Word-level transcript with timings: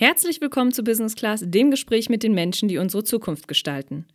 Herzlich 0.00 0.40
willkommen 0.40 0.70
zu 0.70 0.84
Business 0.84 1.16
Class, 1.16 1.42
dem 1.44 1.72
Gespräch 1.72 2.08
mit 2.08 2.22
den 2.22 2.32
Menschen, 2.32 2.68
die 2.68 2.78
unsere 2.78 3.02
Zukunft 3.02 3.48
gestalten. 3.48 4.06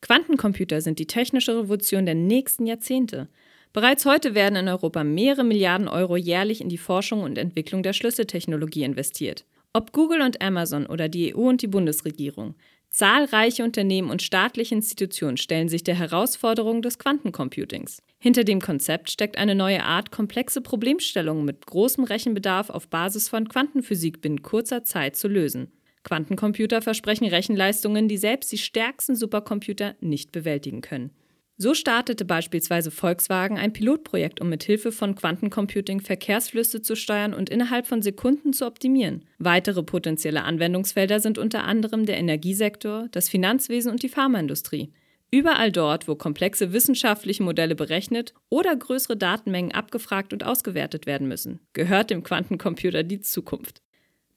Quantencomputer 0.00 0.80
sind 0.80 0.98
die 0.98 1.06
technische 1.06 1.58
Revolution 1.58 2.06
der 2.06 2.14
nächsten 2.14 2.64
Jahrzehnte. 2.64 3.28
Bereits 3.74 4.06
heute 4.06 4.34
werden 4.34 4.56
in 4.56 4.66
Europa 4.66 5.04
mehrere 5.04 5.44
Milliarden 5.44 5.88
Euro 5.88 6.16
jährlich 6.16 6.62
in 6.62 6.70
die 6.70 6.78
Forschung 6.78 7.22
und 7.22 7.36
Entwicklung 7.36 7.82
der 7.82 7.92
Schlüsseltechnologie 7.92 8.84
investiert. 8.84 9.44
Ob 9.74 9.92
Google 9.92 10.22
und 10.22 10.40
Amazon 10.40 10.86
oder 10.86 11.10
die 11.10 11.36
EU 11.36 11.50
und 11.50 11.60
die 11.60 11.66
Bundesregierung, 11.66 12.54
zahlreiche 12.96 13.62
Unternehmen 13.62 14.08
und 14.08 14.22
staatliche 14.22 14.74
Institutionen 14.74 15.36
stellen 15.36 15.68
sich 15.68 15.84
der 15.84 15.96
Herausforderung 15.96 16.80
des 16.80 16.98
Quantencomputings. 16.98 18.02
Hinter 18.18 18.42
dem 18.42 18.62
Konzept 18.62 19.10
steckt 19.10 19.36
eine 19.36 19.54
neue 19.54 19.84
Art, 19.84 20.10
komplexe 20.10 20.62
Problemstellungen 20.62 21.44
mit 21.44 21.66
großem 21.66 22.04
Rechenbedarf 22.04 22.70
auf 22.70 22.88
Basis 22.88 23.28
von 23.28 23.48
Quantenphysik 23.48 24.22
binnen 24.22 24.40
kurzer 24.40 24.82
Zeit 24.82 25.14
zu 25.14 25.28
lösen. 25.28 25.70
Quantencomputer 26.04 26.80
versprechen 26.80 27.26
Rechenleistungen, 27.26 28.08
die 28.08 28.16
selbst 28.16 28.50
die 28.50 28.58
stärksten 28.58 29.14
Supercomputer 29.14 29.94
nicht 30.00 30.32
bewältigen 30.32 30.80
können. 30.80 31.10
So 31.58 31.72
startete 31.72 32.26
beispielsweise 32.26 32.90
Volkswagen 32.90 33.56
ein 33.56 33.72
Pilotprojekt, 33.72 34.42
um 34.42 34.50
mit 34.50 34.62
Hilfe 34.62 34.92
von 34.92 35.14
Quantencomputing 35.14 36.00
Verkehrsflüsse 36.00 36.82
zu 36.82 36.96
steuern 36.96 37.32
und 37.32 37.48
innerhalb 37.48 37.86
von 37.86 38.02
Sekunden 38.02 38.52
zu 38.52 38.66
optimieren. 38.66 39.24
Weitere 39.38 39.82
potenzielle 39.82 40.42
Anwendungsfelder 40.42 41.18
sind 41.18 41.38
unter 41.38 41.64
anderem 41.64 42.04
der 42.04 42.18
Energiesektor, 42.18 43.08
das 43.10 43.30
Finanzwesen 43.30 43.90
und 43.90 44.02
die 44.02 44.10
Pharmaindustrie. 44.10 44.92
Überall 45.30 45.72
dort, 45.72 46.06
wo 46.06 46.14
komplexe 46.14 46.74
wissenschaftliche 46.74 47.42
Modelle 47.42 47.74
berechnet 47.74 48.34
oder 48.50 48.76
größere 48.76 49.16
Datenmengen 49.16 49.72
abgefragt 49.72 50.34
und 50.34 50.44
ausgewertet 50.44 51.06
werden 51.06 51.26
müssen, 51.26 51.60
gehört 51.72 52.10
dem 52.10 52.22
Quantencomputer 52.22 53.02
die 53.02 53.20
Zukunft. 53.20 53.80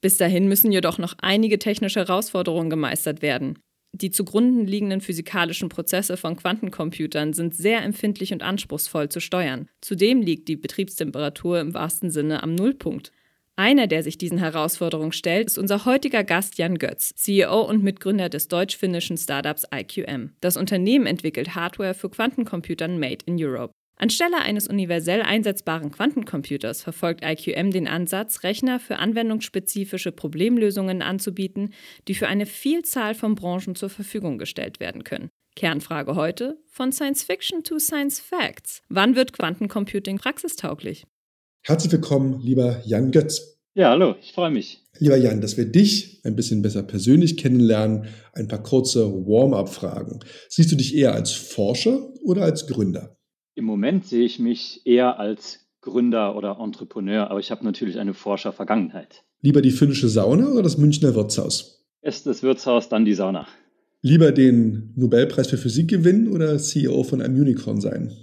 Bis 0.00 0.16
dahin 0.16 0.48
müssen 0.48 0.72
jedoch 0.72 0.96
noch 0.96 1.14
einige 1.20 1.58
technische 1.58 2.00
Herausforderungen 2.00 2.70
gemeistert 2.70 3.20
werden. 3.20 3.58
Die 3.92 4.10
zugrunde 4.10 4.70
liegenden 4.70 5.00
physikalischen 5.00 5.68
Prozesse 5.68 6.16
von 6.16 6.36
Quantencomputern 6.36 7.32
sind 7.32 7.54
sehr 7.54 7.82
empfindlich 7.82 8.32
und 8.32 8.42
anspruchsvoll 8.42 9.08
zu 9.08 9.20
steuern. 9.20 9.68
Zudem 9.80 10.22
liegt 10.22 10.48
die 10.48 10.56
Betriebstemperatur 10.56 11.60
im 11.60 11.74
wahrsten 11.74 12.10
Sinne 12.10 12.42
am 12.42 12.54
Nullpunkt. 12.54 13.12
Einer, 13.56 13.88
der 13.88 14.02
sich 14.02 14.16
diesen 14.16 14.38
Herausforderungen 14.38 15.12
stellt, 15.12 15.48
ist 15.48 15.58
unser 15.58 15.84
heutiger 15.84 16.24
Gast 16.24 16.56
Jan 16.56 16.78
Götz, 16.78 17.12
CEO 17.14 17.60
und 17.60 17.82
Mitgründer 17.82 18.30
des 18.30 18.48
deutsch-finnischen 18.48 19.18
Startups 19.18 19.64
IQM. 19.74 20.30
Das 20.40 20.56
Unternehmen 20.56 21.04
entwickelt 21.04 21.54
Hardware 21.54 21.92
für 21.92 22.08
Quantencomputern 22.08 22.98
made 22.98 23.24
in 23.26 23.36
Europe. 23.38 23.74
Anstelle 24.00 24.38
eines 24.38 24.66
universell 24.66 25.20
einsetzbaren 25.20 25.90
Quantencomputers 25.90 26.80
verfolgt 26.80 27.22
IQM 27.22 27.70
den 27.70 27.86
Ansatz, 27.86 28.42
Rechner 28.44 28.80
für 28.80 28.96
anwendungsspezifische 28.96 30.10
Problemlösungen 30.10 31.02
anzubieten, 31.02 31.74
die 32.08 32.14
für 32.14 32.26
eine 32.26 32.46
Vielzahl 32.46 33.14
von 33.14 33.34
Branchen 33.34 33.74
zur 33.74 33.90
Verfügung 33.90 34.38
gestellt 34.38 34.80
werden 34.80 35.04
können. 35.04 35.28
Kernfrage 35.54 36.14
heute: 36.14 36.56
Von 36.66 36.92
Science 36.92 37.24
Fiction 37.24 37.62
to 37.62 37.78
Science 37.78 38.20
Facts. 38.20 38.80
Wann 38.88 39.16
wird 39.16 39.34
Quantencomputing 39.34 40.16
praxistauglich? 40.16 41.04
Herzlich 41.62 41.92
willkommen, 41.92 42.40
lieber 42.40 42.80
Jan 42.86 43.10
Götz. 43.10 43.58
Ja, 43.74 43.90
hallo, 43.90 44.14
ich 44.22 44.32
freue 44.32 44.50
mich. 44.50 44.82
Lieber 44.98 45.18
Jan, 45.18 45.42
dass 45.42 45.58
wir 45.58 45.66
dich 45.66 46.22
ein 46.24 46.36
bisschen 46.36 46.62
besser 46.62 46.82
persönlich 46.82 47.36
kennenlernen, 47.36 48.06
ein 48.32 48.48
paar 48.48 48.62
kurze 48.62 49.12
Warm-up-Fragen. 49.12 50.20
Siehst 50.48 50.72
du 50.72 50.76
dich 50.76 50.96
eher 50.96 51.12
als 51.12 51.32
Forscher 51.32 52.08
oder 52.24 52.44
als 52.44 52.66
Gründer? 52.66 53.19
Im 53.60 53.66
Moment 53.66 54.06
sehe 54.06 54.24
ich 54.24 54.38
mich 54.38 54.80
eher 54.86 55.20
als 55.20 55.66
Gründer 55.82 56.34
oder 56.34 56.56
Entrepreneur, 56.58 57.30
aber 57.30 57.40
ich 57.40 57.50
habe 57.50 57.62
natürlich 57.62 57.98
eine 57.98 58.14
Forscher-Vergangenheit. 58.14 59.22
Lieber 59.42 59.60
die 59.60 59.70
finnische 59.70 60.08
Sauna 60.08 60.48
oder 60.48 60.62
das 60.62 60.78
Münchner 60.78 61.14
Wirtshaus? 61.14 61.84
Erst 62.00 62.26
das 62.26 62.42
Wirtshaus, 62.42 62.88
dann 62.88 63.04
die 63.04 63.12
Sauna. 63.12 63.46
Lieber 64.00 64.32
den 64.32 64.94
Nobelpreis 64.96 65.48
für 65.48 65.58
Physik 65.58 65.88
gewinnen 65.88 66.28
oder 66.28 66.56
CEO 66.56 67.02
von 67.02 67.20
einem 67.20 67.34
Unicorn 67.34 67.82
sein? 67.82 68.14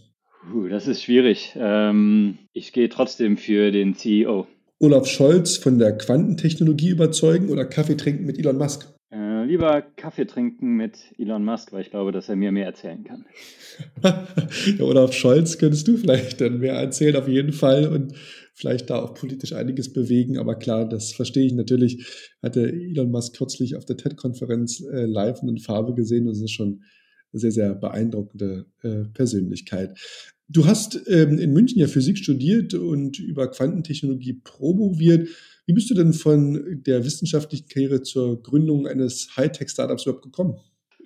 Uh, 0.52 0.70
das 0.70 0.88
ist 0.88 1.04
schwierig. 1.04 1.54
Ähm, 1.56 2.40
ich 2.52 2.74
gehe 2.74 2.90
trotzdem 2.90 3.38
für 3.38 3.70
den 3.70 3.94
CEO. 3.94 4.48
Olaf 4.80 5.06
Scholz 5.06 5.58
von 5.58 5.78
der 5.78 5.96
Quantentechnologie 6.00 6.90
überzeugen 6.90 7.50
oder 7.50 7.64
Kaffee 7.64 7.96
trinken 7.96 8.26
mit 8.26 8.40
Elon 8.40 8.58
Musk? 8.58 8.88
Lieber 9.48 9.82
Kaffee 9.96 10.26
trinken 10.26 10.76
mit 10.76 10.98
Elon 11.18 11.46
Musk, 11.46 11.72
weil 11.72 11.82
ich 11.82 11.90
glaube, 11.90 12.12
dass 12.12 12.30
er 12.30 12.36
mir 12.36 12.52
mehr 12.52 12.66
erzählen 12.66 13.04
kann. 13.04 13.26
ja, 14.04 14.84
Olaf 14.84 15.14
Scholz 15.14 15.58
könntest 15.58 15.88
du 15.88 15.98
vielleicht 15.98 16.42
dann 16.42 16.60
mehr 16.60 16.74
erzählen, 16.74 17.16
auf 17.16 17.28
jeden 17.28 17.54
Fall. 17.54 17.88
Und 17.88 18.14
vielleicht 18.58 18.90
da 18.90 18.98
auch 18.98 19.14
politisch 19.14 19.54
einiges 19.54 19.94
bewegen. 19.94 20.38
Aber 20.38 20.56
klar, 20.56 20.90
das 20.90 21.14
verstehe 21.14 21.46
ich 21.46 21.54
natürlich. 21.54 22.34
Hatte 22.42 22.68
Elon 22.68 23.12
Musk 23.12 23.38
kürzlich 23.38 23.76
auf 23.76 23.86
der 23.86 23.98
TED-Konferenz 23.98 24.82
äh, 24.82 25.06
live 25.06 25.44
und 25.44 25.50
in 25.50 25.60
Farbe 25.60 25.94
gesehen 25.94 26.26
und 26.26 26.34
es 26.34 26.42
ist 26.42 26.52
schon 26.52 26.84
eine 27.32 27.40
sehr, 27.40 27.52
sehr 27.52 27.76
beeindruckende 27.76 28.66
äh, 28.82 29.04
Persönlichkeit. 29.14 29.98
Du 30.50 30.66
hast 30.66 31.00
ähm, 31.08 31.38
in 31.38 31.54
München 31.54 31.80
ja 31.80 31.88
Physik 31.88 32.18
studiert 32.18 32.74
und 32.74 33.20
über 33.20 33.52
Quantentechnologie 33.52 34.42
promoviert. 34.44 35.30
Wie 35.68 35.74
bist 35.74 35.90
du 35.90 35.94
denn 35.94 36.14
von 36.14 36.82
der 36.86 37.04
wissenschaftlichen 37.04 37.68
Karriere 37.68 38.02
zur 38.02 38.42
Gründung 38.42 38.88
eines 38.88 39.36
Hightech-Startups 39.36 40.06
überhaupt 40.06 40.24
gekommen? 40.24 40.58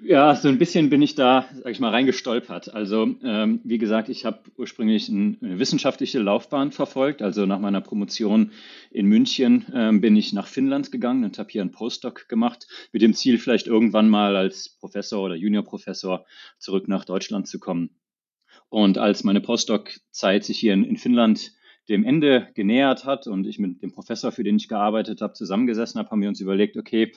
Ja, 0.03 0.35
so 0.35 0.49
ein 0.49 0.59
bisschen 0.59 0.91
bin 0.91 1.01
ich 1.01 1.16
da, 1.16 1.47
sag 1.63 1.72
ich 1.72 1.79
mal, 1.79 1.89
reingestolpert. 1.89 2.72
Also, 2.73 3.16
ähm, 3.23 3.61
wie 3.63 3.79
gesagt, 3.79 4.07
ich 4.09 4.23
habe 4.23 4.39
ursprünglich 4.57 5.09
eine 5.09 5.38
wissenschaftliche 5.41 6.19
Laufbahn 6.19 6.72
verfolgt. 6.72 7.23
Also 7.23 7.47
nach 7.47 7.59
meiner 7.59 7.81
Promotion 7.81 8.51
in 8.91 9.07
München 9.07 9.66
ähm, 9.73 9.99
bin 9.99 10.16
ich 10.16 10.31
nach 10.31 10.47
Finnland 10.47 10.91
gegangen 10.91 11.23
und 11.23 11.39
habe 11.39 11.49
hier 11.51 11.61
einen 11.61 11.72
Postdoc 11.72 12.29
gemacht, 12.29 12.67
mit 12.91 13.01
dem 13.01 13.16
Ziel, 13.16 13.39
vielleicht 13.39 13.66
irgendwann 13.66 14.09
mal 14.09 14.35
als 14.35 14.69
Professor 14.69 15.23
oder 15.23 15.35
Juniorprofessor 15.35 16.25
zurück 16.59 16.88
nach 16.88 17.05
Deutschland 17.05 17.47
zu 17.47 17.59
kommen. 17.59 17.89
Und 18.69 18.99
als 18.99 19.23
meine 19.23 19.41
Postdoc-Zeit 19.41 20.45
sich 20.45 20.59
hier 20.59 20.73
in, 20.73 20.83
in 20.83 20.97
Finnland 20.97 21.51
dem 21.91 22.03
Ende 22.03 22.47
genähert 22.56 23.06
hat 23.06 23.28
und 23.28 23.46
ich 23.46 23.59
mit 23.59 23.81
dem 23.81 23.91
Professor, 23.91 24.31
für 24.31 24.44
den 24.44 24.57
ich 24.57 24.68
gearbeitet 24.68 25.22
habe, 25.22 25.34
zusammengesessen 25.34 26.00
habe, 26.00 26.09
haben 26.09 26.22
wir 26.22 26.29
uns 26.29 26.41
überlegt, 26.41 26.78
okay, 26.78 27.12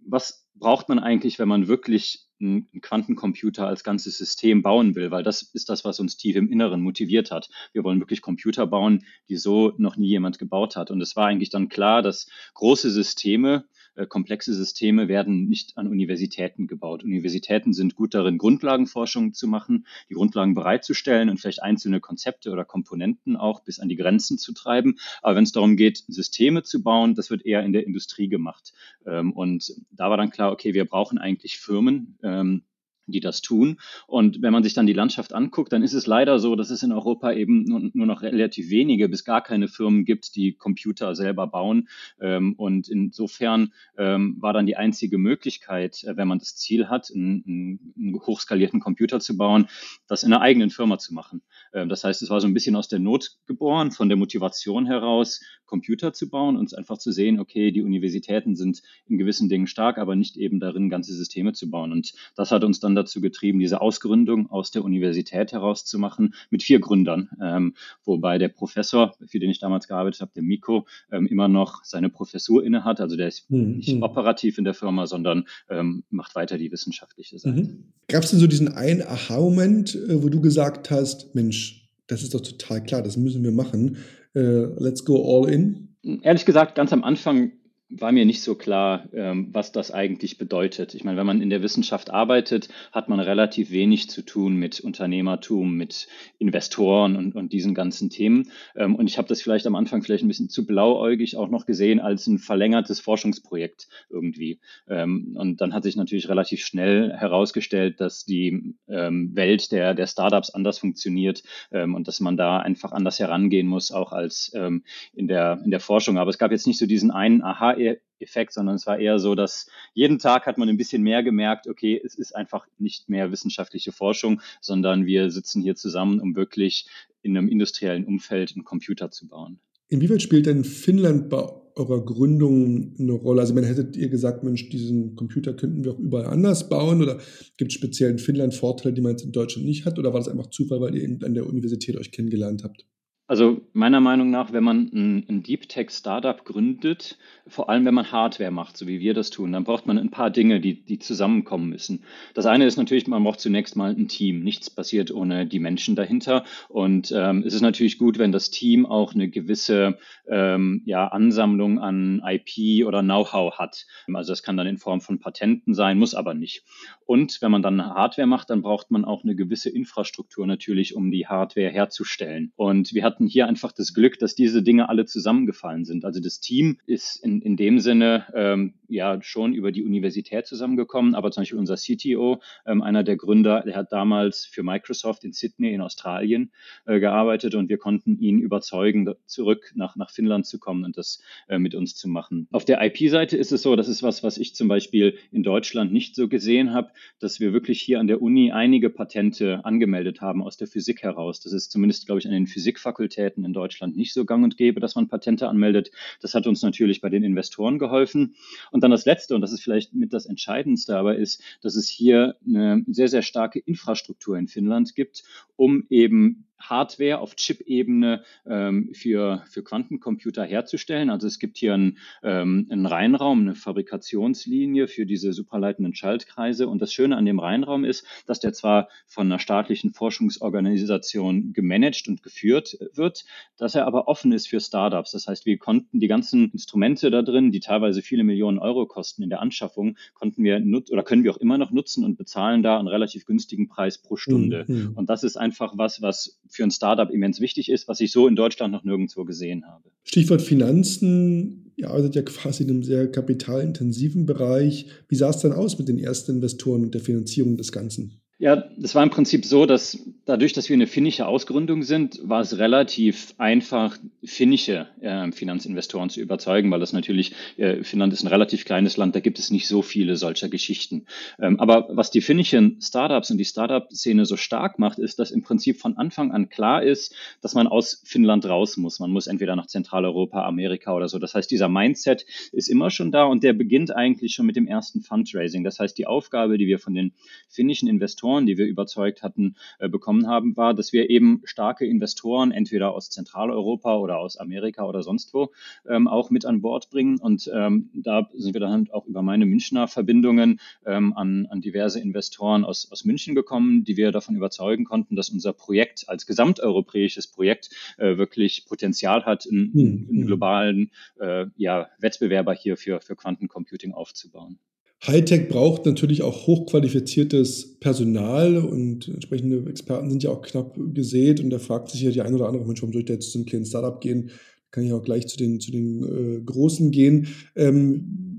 was 0.00 0.46
braucht 0.54 0.88
man 0.88 0.98
eigentlich, 0.98 1.38
wenn 1.38 1.48
man 1.48 1.68
wirklich 1.68 2.26
einen 2.40 2.68
Quantencomputer 2.82 3.66
als 3.66 3.82
ganzes 3.82 4.18
System 4.18 4.62
bauen 4.62 4.94
will, 4.94 5.10
weil 5.10 5.22
das 5.22 5.42
ist 5.42 5.68
das, 5.68 5.84
was 5.84 6.00
uns 6.00 6.16
tief 6.16 6.36
im 6.36 6.50
Inneren 6.50 6.80
motiviert 6.82 7.30
hat. 7.30 7.48
Wir 7.72 7.82
wollen 7.82 8.00
wirklich 8.00 8.20
Computer 8.20 8.66
bauen, 8.66 9.04
die 9.28 9.36
so 9.36 9.72
noch 9.78 9.96
nie 9.96 10.08
jemand 10.08 10.38
gebaut 10.38 10.76
hat. 10.76 10.90
Und 10.90 11.00
es 11.00 11.16
war 11.16 11.26
eigentlich 11.26 11.50
dann 11.50 11.68
klar, 11.68 12.02
dass 12.02 12.28
große 12.54 12.90
Systeme 12.90 13.64
komplexe 14.04 14.52
Systeme 14.52 15.08
werden 15.08 15.48
nicht 15.48 15.78
an 15.78 15.86
Universitäten 15.86 16.66
gebaut. 16.66 17.02
Universitäten 17.02 17.72
sind 17.72 17.94
gut 17.94 18.14
darin, 18.14 18.36
Grundlagenforschung 18.36 19.32
zu 19.32 19.48
machen, 19.48 19.86
die 20.10 20.14
Grundlagen 20.14 20.54
bereitzustellen 20.54 21.30
und 21.30 21.40
vielleicht 21.40 21.62
einzelne 21.62 22.00
Konzepte 22.00 22.50
oder 22.50 22.64
Komponenten 22.64 23.36
auch 23.36 23.60
bis 23.60 23.80
an 23.80 23.88
die 23.88 23.96
Grenzen 23.96 24.36
zu 24.36 24.52
treiben. 24.52 24.98
Aber 25.22 25.36
wenn 25.36 25.44
es 25.44 25.52
darum 25.52 25.76
geht, 25.76 26.04
Systeme 26.08 26.62
zu 26.62 26.82
bauen, 26.82 27.14
das 27.14 27.30
wird 27.30 27.46
eher 27.46 27.62
in 27.62 27.72
der 27.72 27.86
Industrie 27.86 28.28
gemacht. 28.28 28.74
Ähm, 29.06 29.32
und 29.32 29.72
da 29.90 30.10
war 30.10 30.16
dann 30.18 30.30
klar, 30.30 30.52
okay, 30.52 30.74
wir 30.74 30.84
brauchen 30.84 31.16
eigentlich 31.16 31.58
Firmen, 31.58 32.18
ähm, 32.22 32.62
die 33.06 33.20
das 33.20 33.40
tun. 33.42 33.78
Und 34.06 34.42
wenn 34.42 34.52
man 34.52 34.62
sich 34.62 34.74
dann 34.74 34.86
die 34.86 34.92
Landschaft 34.92 35.32
anguckt, 35.32 35.72
dann 35.72 35.82
ist 35.82 35.94
es 35.94 36.06
leider 36.06 36.38
so, 36.38 36.56
dass 36.56 36.70
es 36.70 36.82
in 36.82 36.92
Europa 36.92 37.32
eben 37.32 37.64
nur, 37.64 37.90
nur 37.92 38.06
noch 38.06 38.22
relativ 38.22 38.70
wenige 38.70 39.08
bis 39.08 39.24
gar 39.24 39.42
keine 39.42 39.68
Firmen 39.68 40.04
gibt, 40.04 40.34
die 40.36 40.54
Computer 40.54 41.14
selber 41.14 41.46
bauen. 41.46 41.88
Ähm, 42.20 42.54
und 42.54 42.88
insofern 42.88 43.72
ähm, 43.96 44.36
war 44.40 44.52
dann 44.52 44.66
die 44.66 44.76
einzige 44.76 45.18
Möglichkeit, 45.18 46.04
äh, 46.04 46.16
wenn 46.16 46.28
man 46.28 46.38
das 46.38 46.56
Ziel 46.56 46.88
hat, 46.88 47.10
einen, 47.14 47.80
einen 47.96 48.20
hochskalierten 48.20 48.80
Computer 48.80 49.20
zu 49.20 49.36
bauen, 49.36 49.68
das 50.08 50.22
in 50.22 50.32
einer 50.32 50.42
eigenen 50.42 50.70
Firma 50.70 50.98
zu 50.98 51.14
machen. 51.14 51.42
Ähm, 51.72 51.88
das 51.88 52.04
heißt, 52.04 52.22
es 52.22 52.30
war 52.30 52.40
so 52.40 52.46
ein 52.46 52.54
bisschen 52.54 52.76
aus 52.76 52.88
der 52.88 52.98
Not 52.98 53.36
geboren, 53.46 53.90
von 53.92 54.08
der 54.08 54.18
Motivation 54.18 54.86
heraus, 54.86 55.40
Computer 55.66 56.12
zu 56.12 56.28
bauen 56.28 56.56
und 56.56 56.74
einfach 56.76 56.98
zu 56.98 57.12
sehen, 57.12 57.38
okay, 57.38 57.70
die 57.72 57.82
Universitäten 57.82 58.56
sind 58.56 58.82
in 59.06 59.18
gewissen 59.18 59.48
Dingen 59.48 59.66
stark, 59.66 59.98
aber 59.98 60.16
nicht 60.16 60.36
eben 60.36 60.60
darin, 60.60 60.88
ganze 60.88 61.14
Systeme 61.14 61.52
zu 61.52 61.70
bauen. 61.70 61.92
Und 61.92 62.12
das 62.34 62.50
hat 62.50 62.64
uns 62.64 62.80
dann 62.80 62.94
dazu 62.96 63.20
getrieben, 63.20 63.58
diese 63.58 63.80
Ausgründung 63.80 64.50
aus 64.50 64.70
der 64.70 64.84
Universität 64.84 65.52
herauszumachen 65.52 66.34
mit 66.50 66.62
vier 66.62 66.80
Gründern, 66.80 67.30
ähm, 67.40 67.74
wobei 68.04 68.38
der 68.38 68.48
Professor, 68.48 69.14
für 69.26 69.38
den 69.38 69.50
ich 69.50 69.58
damals 69.58 69.86
gearbeitet 69.86 70.20
habe, 70.20 70.32
der 70.34 70.42
Miko, 70.42 70.86
ähm, 71.12 71.26
immer 71.26 71.48
noch 71.48 71.84
seine 71.84 72.08
Professur 72.08 72.64
inne 72.64 72.84
hat. 72.84 73.00
Also 73.00 73.16
der 73.16 73.28
ist 73.28 73.50
mhm. 73.50 73.76
nicht 73.76 74.02
operativ 74.02 74.58
in 74.58 74.64
der 74.64 74.74
Firma, 74.74 75.06
sondern 75.06 75.46
ähm, 75.68 76.04
macht 76.10 76.34
weiter 76.34 76.58
die 76.58 76.72
wissenschaftliche 76.72 77.38
Seite. 77.38 77.62
Mhm. 77.62 77.84
Gab 78.08 78.24
es 78.24 78.30
denn 78.30 78.40
so 78.40 78.46
diesen 78.46 78.68
einen 78.68 79.02
Aha-Moment, 79.02 79.94
äh, 79.94 80.22
wo 80.22 80.28
du 80.28 80.40
gesagt 80.40 80.90
hast, 80.90 81.34
Mensch, 81.34 81.88
das 82.06 82.22
ist 82.22 82.34
doch 82.34 82.40
total 82.40 82.82
klar, 82.82 83.02
das 83.02 83.16
müssen 83.16 83.42
wir 83.42 83.52
machen. 83.52 83.98
Uh, 84.34 84.74
let's 84.78 85.04
go 85.04 85.16
all 85.24 85.50
in? 85.50 85.96
Ehrlich 86.22 86.44
gesagt, 86.44 86.74
ganz 86.74 86.92
am 86.92 87.02
Anfang 87.02 87.52
war 87.88 88.10
mir 88.10 88.24
nicht 88.24 88.42
so 88.42 88.56
klar, 88.56 89.04
ähm, 89.12 89.48
was 89.52 89.70
das 89.70 89.92
eigentlich 89.92 90.38
bedeutet. 90.38 90.94
Ich 90.94 91.04
meine, 91.04 91.16
wenn 91.16 91.26
man 91.26 91.40
in 91.40 91.50
der 91.50 91.62
Wissenschaft 91.62 92.10
arbeitet, 92.10 92.68
hat 92.90 93.08
man 93.08 93.20
relativ 93.20 93.70
wenig 93.70 94.10
zu 94.10 94.22
tun 94.22 94.56
mit 94.56 94.80
Unternehmertum, 94.80 95.76
mit 95.76 96.08
Investoren 96.38 97.14
und, 97.14 97.36
und 97.36 97.52
diesen 97.52 97.74
ganzen 97.74 98.10
Themen. 98.10 98.50
Ähm, 98.74 98.96
und 98.96 99.08
ich 99.08 99.18
habe 99.18 99.28
das 99.28 99.40
vielleicht 99.40 99.68
am 99.68 99.76
Anfang 99.76 100.02
vielleicht 100.02 100.24
ein 100.24 100.28
bisschen 100.28 100.48
zu 100.48 100.66
blauäugig 100.66 101.36
auch 101.36 101.48
noch 101.48 101.64
gesehen 101.64 102.00
als 102.00 102.26
ein 102.26 102.38
verlängertes 102.38 102.98
Forschungsprojekt 102.98 103.86
irgendwie. 104.10 104.58
Ähm, 104.88 105.36
und 105.38 105.60
dann 105.60 105.72
hat 105.72 105.84
sich 105.84 105.94
natürlich 105.94 106.28
relativ 106.28 106.64
schnell 106.64 107.12
herausgestellt, 107.12 108.00
dass 108.00 108.24
die 108.24 108.74
Welt 108.86 109.72
der, 109.72 109.94
der 109.94 110.06
Startups 110.06 110.50
anders 110.50 110.78
funktioniert 110.78 111.42
und 111.70 112.08
dass 112.08 112.20
man 112.20 112.36
da 112.36 112.58
einfach 112.58 112.92
anders 112.92 113.18
herangehen 113.18 113.66
muss, 113.66 113.92
auch 113.92 114.12
als 114.12 114.52
in, 114.54 115.28
der, 115.28 115.60
in 115.64 115.70
der 115.70 115.80
Forschung. 115.80 116.18
Aber 116.18 116.30
es 116.30 116.38
gab 116.38 116.50
jetzt 116.50 116.66
nicht 116.66 116.78
so 116.78 116.86
diesen 116.86 117.10
einen 117.10 117.42
Aha 117.42 117.75
Effekt, 118.18 118.52
sondern 118.52 118.76
es 118.76 118.86
war 118.86 118.98
eher 118.98 119.18
so, 119.18 119.34
dass 119.34 119.68
jeden 119.94 120.18
Tag 120.18 120.46
hat 120.46 120.58
man 120.58 120.68
ein 120.68 120.76
bisschen 120.76 121.02
mehr 121.02 121.22
gemerkt, 121.22 121.66
okay, 121.66 122.00
es 122.02 122.14
ist 122.14 122.34
einfach 122.34 122.66
nicht 122.78 123.08
mehr 123.08 123.30
wissenschaftliche 123.30 123.92
Forschung, 123.92 124.40
sondern 124.60 125.06
wir 125.06 125.30
sitzen 125.30 125.62
hier 125.62 125.76
zusammen, 125.76 126.20
um 126.20 126.34
wirklich 126.34 126.86
in 127.22 127.36
einem 127.36 127.48
industriellen 127.48 128.04
Umfeld 128.04 128.52
einen 128.54 128.64
Computer 128.64 129.10
zu 129.10 129.28
bauen. 129.28 129.60
Inwieweit 129.88 130.22
spielt 130.22 130.46
denn 130.46 130.64
Finnland 130.64 131.28
bei 131.28 131.46
eurer 131.76 132.04
Gründung 132.04 132.94
eine 132.98 133.12
Rolle? 133.12 133.42
Also, 133.42 133.54
man 133.54 133.64
hättet 133.64 133.96
ihr 133.96 134.08
gesagt, 134.08 134.42
Mensch, 134.42 134.68
diesen 134.70 135.14
Computer 135.14 135.54
könnten 135.54 135.84
wir 135.84 135.92
auch 135.92 135.98
überall 135.98 136.26
anders 136.26 136.68
bauen 136.68 137.02
oder 137.02 137.20
gibt 137.56 137.70
es 137.70 137.74
speziell 137.74 138.10
in 138.10 138.18
Finnland 138.18 138.54
Vorteile, 138.54 138.94
die 138.94 139.02
man 139.02 139.12
jetzt 139.12 139.24
in 139.24 139.32
Deutschland 139.32 139.66
nicht 139.66 139.84
hat 139.84 139.98
oder 139.98 140.12
war 140.12 140.20
das 140.20 140.28
einfach 140.28 140.48
Zufall, 140.48 140.80
weil 140.80 140.96
ihr 140.96 141.04
an 141.22 141.34
der 141.34 141.46
Universität 141.46 141.96
euch 141.96 142.10
kennengelernt 142.10 142.64
habt? 142.64 142.84
Also 143.28 143.60
meiner 143.72 144.00
Meinung 144.00 144.30
nach, 144.30 144.52
wenn 144.52 144.62
man 144.62 144.88
ein, 144.92 145.26
ein 145.28 145.42
Deep 145.42 145.68
Tech 145.68 145.90
Startup 145.90 146.44
gründet, 146.44 147.18
vor 147.48 147.68
allem 147.68 147.84
wenn 147.84 147.94
man 147.94 148.12
Hardware 148.12 148.52
macht, 148.52 148.76
so 148.76 148.86
wie 148.86 149.00
wir 149.00 149.14
das 149.14 149.30
tun, 149.30 149.52
dann 149.52 149.64
braucht 149.64 149.86
man 149.86 149.98
ein 149.98 150.10
paar 150.10 150.30
Dinge, 150.30 150.60
die, 150.60 150.84
die 150.84 150.98
zusammenkommen 151.00 151.68
müssen. 151.68 152.04
Das 152.34 152.46
eine 152.46 152.66
ist 152.66 152.76
natürlich, 152.76 153.08
man 153.08 153.24
braucht 153.24 153.40
zunächst 153.40 153.74
mal 153.74 153.90
ein 153.90 154.06
Team. 154.06 154.40
Nichts 154.44 154.70
passiert 154.70 155.10
ohne 155.10 155.46
die 155.46 155.58
Menschen 155.58 155.96
dahinter. 155.96 156.44
Und 156.68 157.12
ähm, 157.16 157.42
es 157.44 157.54
ist 157.54 157.62
natürlich 157.62 157.98
gut, 157.98 158.18
wenn 158.18 158.30
das 158.30 158.50
Team 158.50 158.86
auch 158.86 159.14
eine 159.14 159.28
gewisse 159.28 159.98
ähm, 160.28 160.82
ja, 160.84 161.08
Ansammlung 161.08 161.80
an 161.80 162.22
IP 162.24 162.86
oder 162.86 163.02
Know-how 163.02 163.58
hat. 163.58 163.86
Also 164.12 164.32
das 164.32 164.42
kann 164.42 164.56
dann 164.56 164.66
in 164.66 164.78
Form 164.78 165.00
von 165.00 165.18
Patenten 165.18 165.74
sein, 165.74 165.98
muss 165.98 166.14
aber 166.14 166.34
nicht. 166.34 166.62
Und 167.06 167.40
wenn 167.40 167.52
man 167.52 167.62
dann 167.62 167.84
Hardware 167.84 168.26
macht, 168.26 168.50
dann 168.50 168.62
braucht 168.62 168.90
man 168.90 169.04
auch 169.04 169.22
eine 169.22 169.36
gewisse 169.36 169.70
Infrastruktur 169.70 170.46
natürlich, 170.46 170.96
um 170.96 171.10
die 171.10 171.26
Hardware 171.26 171.70
herzustellen. 171.70 172.52
Und 172.56 172.92
wir 172.94 173.04
hatten 173.04 173.15
hatten 173.16 173.26
hier 173.26 173.46
einfach 173.46 173.72
das 173.72 173.94
Glück, 173.94 174.18
dass 174.18 174.34
diese 174.34 174.62
Dinge 174.62 174.90
alle 174.90 175.06
zusammengefallen 175.06 175.86
sind. 175.86 176.04
Also 176.04 176.20
das 176.20 176.38
Team 176.38 176.78
ist 176.84 177.16
in, 177.24 177.40
in 177.40 177.56
dem 177.56 177.80
Sinne 177.80 178.26
ähm, 178.34 178.74
ja 178.88 179.20
schon 179.22 179.54
über 179.54 179.72
die 179.72 179.84
Universität 179.84 180.46
zusammengekommen, 180.46 181.14
aber 181.14 181.30
zum 181.30 181.42
Beispiel 181.42 181.58
unser 181.58 181.76
CTO, 181.76 182.40
ähm, 182.66 182.82
einer 182.82 183.02
der 183.02 183.16
Gründer, 183.16 183.62
der 183.62 183.76
hat 183.76 183.92
damals 183.92 184.44
für 184.44 184.62
Microsoft 184.62 185.24
in 185.24 185.32
Sydney 185.32 185.72
in 185.72 185.80
Australien 185.80 186.52
äh, 186.84 187.00
gearbeitet 187.00 187.54
und 187.54 187.68
wir 187.68 187.78
konnten 187.78 188.18
ihn 188.18 188.38
überzeugen, 188.38 189.12
zurück 189.26 189.72
nach, 189.74 189.96
nach 189.96 190.10
Finnland 190.10 190.46
zu 190.46 190.58
kommen 190.58 190.84
und 190.84 190.96
das 190.96 191.22
äh, 191.48 191.58
mit 191.58 191.74
uns 191.74 191.94
zu 191.94 192.08
machen. 192.08 192.48
Auf 192.52 192.64
der 192.64 192.84
IP-Seite 192.84 193.36
ist 193.36 193.52
es 193.52 193.62
so, 193.62 193.76
das 193.76 193.88
ist 193.88 194.02
was, 194.02 194.22
was 194.22 194.38
ich 194.38 194.54
zum 194.54 194.68
Beispiel 194.68 195.18
in 195.32 195.42
Deutschland 195.42 195.92
nicht 195.92 196.14
so 196.14 196.28
gesehen 196.28 196.72
habe, 196.72 196.90
dass 197.18 197.40
wir 197.40 197.52
wirklich 197.52 197.80
hier 197.80 198.00
an 198.00 198.06
der 198.06 198.22
Uni 198.22 198.52
einige 198.52 198.90
Patente 198.90 199.64
angemeldet 199.64 200.20
haben 200.20 200.42
aus 200.42 200.56
der 200.56 200.68
Physik 200.68 201.02
heraus. 201.02 201.40
Das 201.40 201.52
ist 201.52 201.70
zumindest, 201.70 202.06
glaube 202.06 202.18
ich, 202.18 202.26
an 202.26 202.32
den 202.32 202.46
Physikfakultäten 202.46 203.06
Fakultäten 203.06 203.44
in 203.44 203.52
Deutschland 203.52 203.96
nicht 203.96 204.12
so 204.12 204.24
gang 204.24 204.44
und 204.44 204.56
gäbe, 204.56 204.80
dass 204.80 204.94
man 204.94 205.08
Patente 205.08 205.48
anmeldet. 205.48 205.90
Das 206.20 206.34
hat 206.34 206.46
uns 206.46 206.62
natürlich 206.62 207.00
bei 207.00 207.08
den 207.08 207.24
Investoren 207.24 207.78
geholfen. 207.78 208.34
Und 208.76 208.82
dann 208.82 208.90
das 208.90 209.06
Letzte, 209.06 209.34
und 209.34 209.40
das 209.40 209.52
ist 209.52 209.62
vielleicht 209.62 209.94
mit 209.94 210.12
das 210.12 210.26
Entscheidendste, 210.26 210.98
aber 210.98 211.16
ist, 211.16 211.42
dass 211.62 211.76
es 211.76 211.88
hier 211.88 212.36
eine 212.46 212.84
sehr, 212.86 213.08
sehr 213.08 213.22
starke 213.22 213.58
Infrastruktur 213.58 214.36
in 214.36 214.48
Finnland 214.48 214.94
gibt, 214.94 215.24
um 215.56 215.86
eben 215.88 216.44
Hardware 216.58 217.18
auf 217.18 217.36
Chip-Ebene 217.36 218.22
ähm, 218.46 218.90
für, 218.92 219.42
für 219.48 219.62
Quantencomputer 219.62 220.44
herzustellen. 220.44 221.10
Also 221.10 221.26
es 221.26 221.38
gibt 221.38 221.58
hier 221.58 221.74
einen, 221.74 221.98
ähm, 222.22 222.66
einen 222.70 222.86
Reinraum, 222.86 223.40
eine 223.40 223.54
Fabrikationslinie 223.54 224.88
für 224.88 225.06
diese 225.06 225.32
superleitenden 225.32 225.94
Schaltkreise. 225.94 226.68
Und 226.68 226.80
das 226.82 226.92
Schöne 226.92 227.16
an 227.16 227.26
dem 227.26 227.38
Reinraum 227.38 227.84
ist, 227.84 228.06
dass 228.26 228.40
der 228.40 228.52
zwar 228.52 228.88
von 229.06 229.26
einer 229.26 229.38
staatlichen 229.38 229.92
Forschungsorganisation 229.92 231.52
gemanagt 231.52 232.08
und 232.08 232.22
geführt 232.22 232.78
wird, 232.94 233.24
dass 233.56 233.74
er 233.74 233.86
aber 233.86 234.08
offen 234.08 234.32
ist 234.32 234.48
für 234.48 234.60
Startups. 234.60 235.12
Das 235.12 235.26
heißt, 235.26 235.46
wir 235.46 235.58
konnten 235.58 236.00
die 236.00 236.08
ganzen 236.08 236.50
Instrumente 236.52 237.10
da 237.10 237.22
drin, 237.22 237.52
die 237.52 237.60
teilweise 237.60 238.02
viele 238.02 238.24
Millionen 238.24 238.58
Euro 238.58 238.86
kosten 238.86 239.22
in 239.22 239.30
der 239.30 239.40
Anschaffung, 239.40 239.96
konnten 240.14 240.42
wir 240.42 240.60
nutzen 240.60 240.92
oder 240.92 241.02
können 241.02 241.24
wir 241.24 241.32
auch 241.32 241.36
immer 241.36 241.58
noch 241.58 241.70
nutzen 241.70 242.04
und 242.04 242.16
bezahlen 242.16 242.62
da 242.62 242.78
einen 242.78 242.88
relativ 242.88 243.26
günstigen 243.26 243.68
Preis 243.68 243.98
pro 243.98 244.16
Stunde. 244.16 244.64
Mhm. 244.66 244.92
Und 244.94 245.10
das 245.10 245.22
ist 245.22 245.36
einfach 245.36 245.74
was, 245.76 246.02
was 246.02 246.40
für 246.50 246.64
ein 246.64 246.70
Startup 246.70 247.10
immens 247.10 247.40
wichtig 247.40 247.70
ist, 247.70 247.88
was 247.88 248.00
ich 248.00 248.12
so 248.12 248.26
in 248.28 248.36
Deutschland 248.36 248.72
noch 248.72 248.84
nirgendwo 248.84 249.24
gesehen 249.24 249.66
habe. 249.66 249.90
Stichwort 250.04 250.42
Finanzen. 250.42 251.72
Ihr 251.76 251.90
arbeitet 251.90 252.14
ja 252.14 252.22
quasi 252.22 252.62
in 252.62 252.70
einem 252.70 252.82
sehr 252.82 253.10
kapitalintensiven 253.10 254.24
Bereich. 254.24 254.86
Wie 255.08 255.16
sah 255.16 255.30
es 255.30 255.38
dann 255.38 255.52
aus 255.52 255.78
mit 255.78 255.88
den 255.88 255.98
ersten 255.98 256.36
Investoren 256.36 256.82
und 256.84 256.94
der 256.94 257.02
Finanzierung 257.02 257.56
des 257.56 257.70
Ganzen? 257.70 258.20
Ja, 258.38 258.56
das 258.76 258.94
war 258.94 259.02
im 259.02 259.08
Prinzip 259.08 259.46
so, 259.46 259.64
dass 259.64 259.98
dadurch, 260.26 260.52
dass 260.52 260.68
wir 260.68 260.74
eine 260.74 260.86
finnische 260.86 261.26
Ausgründung 261.26 261.82
sind, 261.82 262.20
war 262.22 262.42
es 262.42 262.58
relativ 262.58 263.32
einfach, 263.38 263.96
finnische 264.22 264.88
äh, 265.00 265.32
Finanzinvestoren 265.32 266.10
zu 266.10 266.20
überzeugen, 266.20 266.70
weil 266.70 266.80
das 266.80 266.92
natürlich, 266.92 267.34
äh, 267.56 267.82
Finnland 267.82 268.12
ist 268.12 268.24
ein 268.24 268.26
relativ 268.26 268.66
kleines 268.66 268.98
Land, 268.98 269.14
da 269.14 269.20
gibt 269.20 269.38
es 269.38 269.50
nicht 269.50 269.66
so 269.66 269.80
viele 269.80 270.16
solcher 270.16 270.50
Geschichten. 270.50 271.06
Ähm, 271.38 271.58
aber 271.60 271.88
was 271.88 272.10
die 272.10 272.20
finnischen 272.20 272.78
Startups 272.82 273.30
und 273.30 273.38
die 273.38 273.46
Startup-Szene 273.46 274.26
so 274.26 274.36
stark 274.36 274.78
macht, 274.78 274.98
ist, 274.98 275.18
dass 275.18 275.30
im 275.30 275.42
Prinzip 275.42 275.80
von 275.80 275.96
Anfang 275.96 276.30
an 276.30 276.50
klar 276.50 276.82
ist, 276.82 277.14
dass 277.40 277.54
man 277.54 277.66
aus 277.66 278.02
Finnland 278.04 278.44
raus 278.44 278.76
muss. 278.76 279.00
Man 279.00 279.12
muss 279.12 279.28
entweder 279.28 279.56
nach 279.56 279.66
Zentraleuropa, 279.66 280.44
Amerika 280.44 280.94
oder 280.94 281.08
so. 281.08 281.18
Das 281.18 281.34
heißt, 281.34 281.50
dieser 281.50 281.70
Mindset 281.70 282.26
ist 282.52 282.68
immer 282.68 282.90
schon 282.90 283.12
da 283.12 283.24
und 283.24 283.42
der 283.42 283.54
beginnt 283.54 283.96
eigentlich 283.96 284.34
schon 284.34 284.44
mit 284.44 284.56
dem 284.56 284.66
ersten 284.66 285.00
Fundraising. 285.00 285.64
Das 285.64 285.78
heißt, 285.78 285.96
die 285.96 286.06
Aufgabe, 286.06 286.58
die 286.58 286.66
wir 286.66 286.78
von 286.78 286.92
den 286.92 287.14
finnischen 287.48 287.88
Investoren 287.88 288.25
Investoren, 288.26 288.46
die 288.46 288.58
wir 288.58 288.66
überzeugt 288.66 289.22
hatten, 289.22 289.54
äh, 289.78 289.88
bekommen 289.88 290.26
haben, 290.26 290.56
war, 290.56 290.74
dass 290.74 290.92
wir 290.92 291.10
eben 291.10 291.42
starke 291.44 291.86
Investoren, 291.86 292.50
entweder 292.50 292.92
aus 292.92 293.10
Zentraleuropa 293.10 293.96
oder 293.96 294.18
aus 294.18 294.36
Amerika 294.36 294.84
oder 294.84 295.02
sonst 295.02 295.32
wo, 295.32 295.52
ähm, 295.88 296.08
auch 296.08 296.30
mit 296.30 296.44
an 296.44 296.60
Bord 296.60 296.90
bringen. 296.90 297.18
Und 297.18 297.48
ähm, 297.54 297.90
da 297.94 298.28
sind 298.34 298.54
wir 298.54 298.60
dann 298.60 298.90
auch 298.90 299.06
über 299.06 299.22
meine 299.22 299.46
Münchner 299.46 299.86
Verbindungen 299.86 300.58
ähm, 300.84 301.12
an, 301.12 301.46
an 301.50 301.60
diverse 301.60 302.00
Investoren 302.00 302.64
aus, 302.64 302.90
aus 302.90 303.04
München 303.04 303.34
gekommen, 303.34 303.84
die 303.84 303.96
wir 303.96 304.10
davon 304.10 304.34
überzeugen 304.34 304.84
konnten, 304.84 305.14
dass 305.14 305.30
unser 305.30 305.52
Projekt 305.52 306.08
als 306.08 306.26
gesamteuropäisches 306.26 307.28
Projekt 307.28 307.70
äh, 307.98 308.16
wirklich 308.16 308.66
Potenzial 308.66 309.24
hat, 309.24 309.46
einen, 309.46 309.72
einen 309.72 310.08
hm, 310.08 310.08
hm. 310.08 310.26
globalen 310.26 310.90
äh, 311.20 311.46
ja, 311.56 311.88
Wettbewerber 312.00 312.54
hier 312.54 312.76
für, 312.76 313.00
für 313.00 313.14
Quantencomputing 313.14 313.92
aufzubauen. 313.92 314.58
Hightech 315.06 315.48
braucht 315.48 315.86
natürlich 315.86 316.22
auch 316.22 316.46
hochqualifiziertes 316.46 317.78
Personal 317.80 318.58
und 318.58 319.08
entsprechende 319.08 319.68
Experten 319.68 320.10
sind 320.10 320.22
ja 320.22 320.30
auch 320.30 320.42
knapp 320.42 320.78
gesät 320.94 321.40
und 321.40 321.50
da 321.50 321.58
fragt 321.58 321.90
sich 321.90 322.02
ja 322.02 322.10
die 322.10 322.22
ein 322.22 322.34
oder 322.34 322.48
andere 322.48 322.64
Mensch, 322.64 322.82
warum 322.82 322.92
soll 322.92 323.00
ich 323.00 323.06
da 323.06 323.14
jetzt 323.14 323.30
zu 323.30 323.38
einem 323.38 323.46
kleinen 323.46 323.66
Startup 323.66 324.00
gehen? 324.00 324.30
Kann 324.70 324.84
ich 324.84 324.92
auch 324.92 325.02
gleich 325.02 325.26
zu 325.28 325.36
den, 325.36 325.60
zu 325.60 325.70
den 325.70 326.02
äh, 326.02 326.40
Großen 326.40 326.90
gehen. 326.90 327.28
Ähm, 327.54 328.35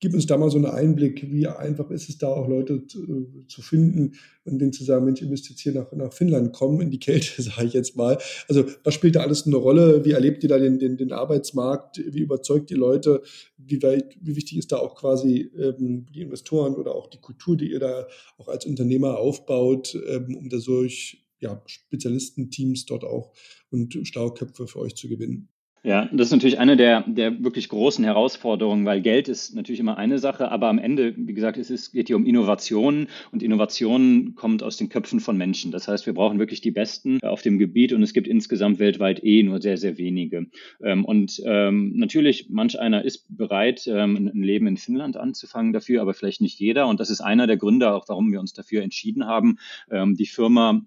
Gib 0.00 0.14
uns 0.14 0.26
da 0.26 0.38
mal 0.38 0.50
so 0.50 0.56
einen 0.56 0.66
Einblick, 0.66 1.30
wie 1.30 1.46
einfach 1.46 1.90
ist 1.90 2.08
es 2.08 2.16
da 2.16 2.28
auch 2.28 2.48
Leute 2.48 2.86
zu, 2.86 3.26
zu 3.48 3.60
finden 3.60 4.14
und 4.44 4.58
denen 4.58 4.72
zu 4.72 4.82
sagen, 4.82 5.04
Mensch, 5.04 5.20
ihr 5.20 5.28
müsst 5.28 5.50
jetzt 5.50 5.60
hier 5.60 5.72
nach, 5.72 5.92
nach 5.92 6.12
Finnland 6.12 6.54
kommen, 6.54 6.80
in 6.80 6.90
die 6.90 6.98
Kälte, 6.98 7.42
sage 7.42 7.66
ich 7.66 7.74
jetzt 7.74 7.96
mal. 7.96 8.16
Also 8.48 8.64
was 8.82 8.94
spielt 8.94 9.16
da 9.16 9.20
alles 9.20 9.46
eine 9.46 9.56
Rolle? 9.56 10.02
Wie 10.06 10.12
erlebt 10.12 10.42
ihr 10.42 10.48
da 10.48 10.58
den, 10.58 10.78
den, 10.78 10.96
den 10.96 11.12
Arbeitsmarkt? 11.12 11.98
Wie 11.98 12.20
überzeugt 12.20 12.70
ihr 12.70 12.78
Leute? 12.78 13.22
Wie, 13.58 13.82
weit, 13.82 14.16
wie 14.22 14.36
wichtig 14.36 14.56
ist 14.56 14.72
da 14.72 14.78
auch 14.78 14.94
quasi 14.94 15.50
ähm, 15.58 16.06
die 16.14 16.22
Investoren 16.22 16.74
oder 16.76 16.94
auch 16.94 17.06
die 17.06 17.20
Kultur, 17.20 17.58
die 17.58 17.70
ihr 17.70 17.80
da 17.80 18.06
auch 18.38 18.48
als 18.48 18.64
Unternehmer 18.64 19.18
aufbaut, 19.18 19.94
ähm, 20.08 20.34
um 20.34 20.48
da 20.48 20.60
solch 20.60 21.26
ja, 21.40 21.62
Spezialistenteams 21.66 22.86
dort 22.86 23.04
auch 23.04 23.32
und 23.70 23.98
Stauköpfe 24.02 24.66
für 24.66 24.78
euch 24.78 24.94
zu 24.94 25.08
gewinnen? 25.08 25.48
Ja, 25.82 26.10
das 26.12 26.26
ist 26.26 26.32
natürlich 26.32 26.58
eine 26.58 26.76
der, 26.76 27.04
der 27.06 27.42
wirklich 27.42 27.70
großen 27.70 28.04
Herausforderungen, 28.04 28.84
weil 28.84 29.00
Geld 29.00 29.28
ist 29.28 29.54
natürlich 29.54 29.80
immer 29.80 29.96
eine 29.96 30.18
Sache, 30.18 30.50
aber 30.52 30.68
am 30.68 30.78
Ende, 30.78 31.14
wie 31.16 31.32
gesagt, 31.32 31.56
es 31.56 31.70
ist, 31.70 31.92
geht 31.92 32.08
hier 32.08 32.16
um 32.16 32.26
Innovationen 32.26 33.08
und 33.32 33.42
Innovationen 33.42 34.34
kommt 34.34 34.62
aus 34.62 34.76
den 34.76 34.90
Köpfen 34.90 35.20
von 35.20 35.38
Menschen. 35.38 35.72
Das 35.72 35.88
heißt, 35.88 36.04
wir 36.04 36.12
brauchen 36.12 36.38
wirklich 36.38 36.60
die 36.60 36.70
Besten 36.70 37.18
auf 37.22 37.40
dem 37.40 37.58
Gebiet 37.58 37.94
und 37.94 38.02
es 38.02 38.12
gibt 38.12 38.28
insgesamt 38.28 38.78
weltweit 38.78 39.24
eh 39.24 39.42
nur 39.42 39.62
sehr, 39.62 39.78
sehr 39.78 39.96
wenige. 39.96 40.48
Ähm, 40.84 41.06
und 41.06 41.40
ähm, 41.46 41.94
natürlich, 41.96 42.50
manch 42.50 42.78
einer 42.78 43.02
ist 43.02 43.24
bereit, 43.34 43.86
ähm, 43.86 44.16
ein 44.16 44.42
Leben 44.42 44.66
in 44.66 44.76
Finnland 44.76 45.16
anzufangen 45.16 45.72
dafür, 45.72 46.02
aber 46.02 46.12
vielleicht 46.12 46.42
nicht 46.42 46.60
jeder. 46.60 46.88
Und 46.88 47.00
das 47.00 47.08
ist 47.08 47.22
einer 47.22 47.46
der 47.46 47.56
Gründe 47.56 47.94
auch, 47.94 48.06
warum 48.06 48.32
wir 48.32 48.40
uns 48.40 48.52
dafür 48.52 48.82
entschieden 48.82 49.26
haben, 49.26 49.58
die 49.90 50.26
Firma 50.26 50.82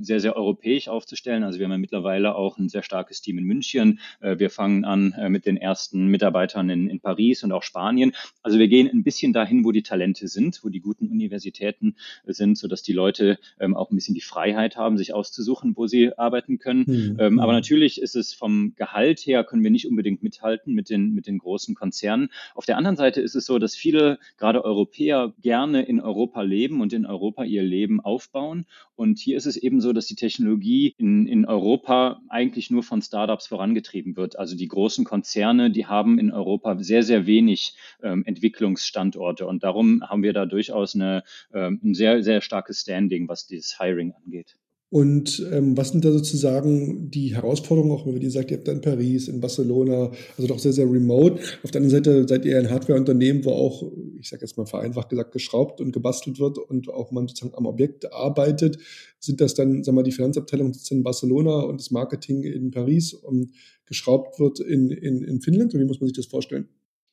sehr, 0.00 0.20
sehr 0.20 0.36
europäisch 0.36 0.88
aufzustellen. 0.88 1.44
Also 1.44 1.58
wir 1.58 1.64
haben 1.64 1.72
ja 1.72 1.78
mittlerweile 1.78 2.34
auch 2.34 2.58
ein 2.58 2.68
sehr 2.68 2.82
starkes 2.82 3.20
Team 3.20 3.38
in 3.38 3.44
München. 3.44 4.00
Äh, 4.20 4.38
wir 4.38 4.50
fangen 4.50 4.84
an 4.84 5.12
äh, 5.12 5.28
mit 5.28 5.46
den 5.46 5.56
ersten 5.56 6.06
Mitarbeitern 6.06 6.68
in, 6.70 6.88
in 6.88 7.00
Paris 7.00 7.42
und 7.42 7.52
auch 7.52 7.62
Spanien. 7.62 8.12
Also 8.42 8.58
wir 8.58 8.68
gehen 8.68 8.88
ein 8.92 9.02
bisschen 9.02 9.32
dahin, 9.32 9.64
wo 9.64 9.72
die 9.72 9.82
Talente 9.82 10.28
sind, 10.28 10.60
wo 10.62 10.68
die 10.68 10.80
guten 10.80 11.08
Universitäten 11.08 11.96
sind, 12.26 12.58
sodass 12.58 12.82
die 12.82 12.92
Leute 12.92 13.38
ähm, 13.58 13.76
auch 13.76 13.90
ein 13.90 13.96
bisschen 13.96 14.14
die 14.14 14.20
Freiheit 14.20 14.76
haben, 14.76 14.98
sich 14.98 15.14
auszusuchen, 15.14 15.76
wo 15.76 15.86
sie 15.86 16.16
arbeiten 16.18 16.58
können. 16.58 16.84
Mhm. 16.86 17.16
Ähm, 17.18 17.38
aber 17.38 17.52
natürlich 17.52 18.00
ist 18.00 18.16
es 18.16 18.32
vom 18.32 18.74
Gehalt 18.76 19.20
her, 19.20 19.44
können 19.44 19.62
wir 19.62 19.70
nicht 19.70 19.88
unbedingt 19.88 20.22
mithalten 20.22 20.74
mit 20.74 20.90
den, 20.90 21.14
mit 21.14 21.26
den 21.26 21.38
großen 21.38 21.74
Konzernen. 21.74 22.30
Auf 22.54 22.66
der 22.66 22.76
anderen 22.76 22.96
Seite 22.96 23.20
ist 23.20 23.34
es 23.34 23.46
so, 23.46 23.58
dass 23.58 23.76
viele, 23.76 24.18
gerade 24.36 24.64
Europäer, 24.64 25.32
gerne 25.40 25.82
in 25.82 26.00
Europa 26.00 26.42
leben 26.42 26.80
und 26.80 26.92
in 26.92 27.06
Europa 27.06 27.44
ihr 27.44 27.62
Leben 27.62 28.00
aufbauen. 28.00 28.66
Und 28.96 29.18
hier 29.18 29.36
ist 29.36 29.46
es 29.46 29.56
eben 29.62 29.80
so, 29.80 29.92
dass 29.92 30.06
die 30.06 30.14
Technologie 30.14 30.94
in, 30.98 31.26
in 31.26 31.44
Europa 31.44 32.20
eigentlich 32.28 32.70
nur 32.70 32.82
von 32.82 33.02
Startups 33.02 33.46
vorangetrieben 33.46 34.16
wird. 34.16 34.38
Also 34.38 34.56
die 34.56 34.68
großen 34.68 35.04
Konzerne, 35.04 35.70
die 35.70 35.86
haben 35.86 36.18
in 36.18 36.32
Europa 36.32 36.76
sehr, 36.82 37.02
sehr 37.02 37.26
wenig 37.26 37.74
ähm, 38.02 38.24
Entwicklungsstandorte. 38.24 39.46
Und 39.46 39.64
darum 39.64 40.02
haben 40.08 40.22
wir 40.22 40.32
da 40.32 40.46
durchaus 40.46 40.94
eine, 40.94 41.22
ähm, 41.52 41.80
ein 41.82 41.94
sehr, 41.94 42.22
sehr 42.22 42.40
starkes 42.40 42.80
Standing, 42.80 43.28
was 43.28 43.46
dieses 43.46 43.78
Hiring 43.78 44.12
angeht. 44.24 44.56
Und 44.92 45.46
ähm, 45.52 45.76
was 45.76 45.90
sind 45.90 46.04
da 46.04 46.10
sozusagen 46.10 47.12
die 47.12 47.36
Herausforderungen, 47.36 47.92
auch 47.92 48.06
wenn 48.06 48.20
ihr 48.20 48.30
sagt, 48.30 48.50
ihr 48.50 48.56
habt 48.56 48.66
da 48.66 48.72
in 48.72 48.80
Paris, 48.80 49.28
in 49.28 49.40
Barcelona, 49.40 50.10
also 50.36 50.48
doch 50.48 50.58
sehr, 50.58 50.72
sehr 50.72 50.90
remote. 50.90 51.40
Auf 51.62 51.70
der 51.70 51.80
anderen 51.80 52.04
Seite 52.04 52.26
seid 52.26 52.44
ihr 52.44 52.58
ein 52.58 52.70
Hardwareunternehmen, 52.70 53.44
wo 53.44 53.52
auch, 53.52 53.92
ich 54.18 54.28
sage 54.28 54.42
jetzt 54.42 54.56
mal 54.56 54.66
vereinfacht 54.66 55.08
gesagt, 55.08 55.30
geschraubt 55.30 55.80
und 55.80 55.92
gebastelt 55.92 56.40
wird 56.40 56.58
und 56.58 56.88
auch 56.88 57.12
man 57.12 57.28
sozusagen 57.28 57.56
am 57.56 57.66
Objekt 57.66 58.12
arbeitet. 58.12 58.78
Sind 59.20 59.40
das 59.40 59.54
dann, 59.54 59.84
sagen 59.84 59.96
wir 59.96 60.00
mal, 60.00 60.02
die 60.02 60.10
Finanzabteilung 60.10 60.74
sitzt 60.74 60.90
in 60.90 61.04
Barcelona 61.04 61.60
und 61.60 61.78
das 61.80 61.92
Marketing 61.92 62.42
in 62.42 62.72
Paris 62.72 63.14
und 63.14 63.52
geschraubt 63.86 64.40
wird 64.40 64.58
in, 64.58 64.90
in, 64.90 65.22
in 65.22 65.40
Finnland? 65.40 65.72
Oder 65.72 65.84
wie 65.84 65.86
muss 65.86 66.00
man 66.00 66.08
sich 66.08 66.16
das 66.16 66.26
vorstellen? 66.26 66.68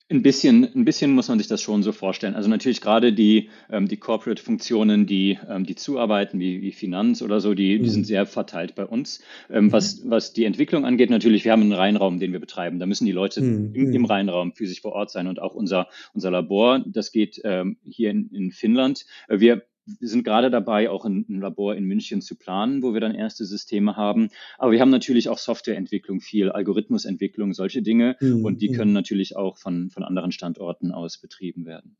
Ein 0.09 0.21
bisschen, 0.21 0.63
ein 0.73 0.85
bisschen 0.85 1.11
muss 1.11 1.27
man 1.27 1.37
sich 1.37 1.47
das 1.47 1.61
schon 1.61 1.83
so 1.83 1.91
vorstellen. 1.91 2.35
Also 2.35 2.49
natürlich 2.49 2.79
gerade 2.79 3.11
die, 3.11 3.49
ähm, 3.69 3.89
die 3.89 3.97
Corporate-Funktionen, 3.97 5.05
die, 5.05 5.37
ähm, 5.49 5.65
die 5.65 5.75
zuarbeiten, 5.75 6.39
wie, 6.39 6.61
wie 6.61 6.71
Finanz 6.71 7.21
oder 7.21 7.41
so, 7.41 7.53
die, 7.53 7.77
mhm. 7.77 7.83
die 7.83 7.89
sind 7.89 8.07
sehr 8.07 8.25
verteilt 8.25 8.73
bei 8.75 8.85
uns. 8.85 9.21
Ähm, 9.49 9.65
mhm. 9.65 9.71
was, 9.73 10.09
was 10.09 10.31
die 10.31 10.45
Entwicklung 10.45 10.85
angeht, 10.85 11.09
natürlich, 11.09 11.43
wir 11.43 11.51
haben 11.51 11.63
einen 11.63 11.73
Reinraum, 11.73 12.19
den 12.19 12.31
wir 12.31 12.39
betreiben. 12.39 12.79
Da 12.79 12.85
müssen 12.85 13.05
die 13.05 13.11
Leute 13.11 13.41
mhm. 13.41 13.75
im, 13.75 13.93
im 13.93 14.01
mhm. 14.03 14.05
Reinraum 14.05 14.53
physisch 14.53 14.79
vor 14.79 14.93
Ort 14.93 15.11
sein 15.11 15.27
und 15.27 15.41
auch 15.41 15.53
unser, 15.53 15.89
unser 16.13 16.31
Labor, 16.31 16.85
das 16.87 17.11
geht 17.11 17.41
ähm, 17.43 17.75
hier 17.83 18.09
in, 18.09 18.29
in 18.33 18.51
Finnland. 18.51 19.05
Äh, 19.27 19.41
wir 19.41 19.63
wir 19.99 20.07
sind 20.07 20.23
gerade 20.23 20.51
dabei, 20.51 20.89
auch 20.89 21.05
ein, 21.05 21.25
ein, 21.29 21.39
Labor 21.39 21.75
in 21.75 21.85
München 21.85 22.21
zu 22.21 22.35
planen, 22.35 22.83
wo 22.83 22.93
wir 22.93 23.01
dann 23.01 23.15
erste 23.15 23.45
Systeme 23.45 23.95
haben. 23.95 24.29
Aber 24.57 24.71
wir 24.71 24.81
haben 24.81 24.91
natürlich 24.91 25.29
auch 25.29 25.37
Softwareentwicklung, 25.37 26.19
viel 26.19 26.49
Algorithmusentwicklung, 26.49 27.53
solche 27.53 27.81
Dinge. 27.81 28.17
Mhm. 28.19 28.43
Und 28.45 28.61
die 28.61 28.71
können 28.71 28.93
natürlich 28.93 29.35
auch 29.35 29.57
von, 29.57 29.89
von 29.89 30.03
anderen 30.03 30.31
Standorten 30.31 30.91
aus 30.91 31.17
betrieben 31.17 31.65
werden. 31.65 31.97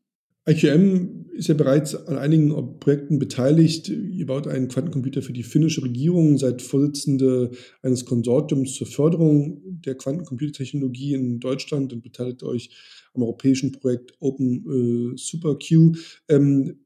IQM 0.48 1.26
ist 1.32 1.48
ja 1.48 1.54
bereits 1.54 1.94
an 1.94 2.16
einigen 2.16 2.78
Projekten 2.80 3.18
beteiligt. 3.18 3.90
Ihr 3.90 4.24
baut 4.24 4.46
einen 4.46 4.68
Quantencomputer 4.68 5.20
für 5.20 5.34
die 5.34 5.42
finnische 5.42 5.82
Regierung, 5.82 6.38
seid 6.38 6.62
Vorsitzende 6.62 7.50
eines 7.82 8.06
Konsortiums 8.06 8.74
zur 8.74 8.86
Förderung 8.86 9.60
der 9.64 9.94
Quantencomputertechnologie 9.94 11.12
in 11.12 11.38
Deutschland 11.38 11.92
und 11.92 12.02
beteiligt 12.02 12.42
euch 12.42 12.70
am 13.12 13.22
europäischen 13.22 13.72
Projekt 13.72 14.14
Open 14.20 15.12
äh, 15.12 15.18
SuperQ. 15.18 15.98
Ähm, 16.30 16.78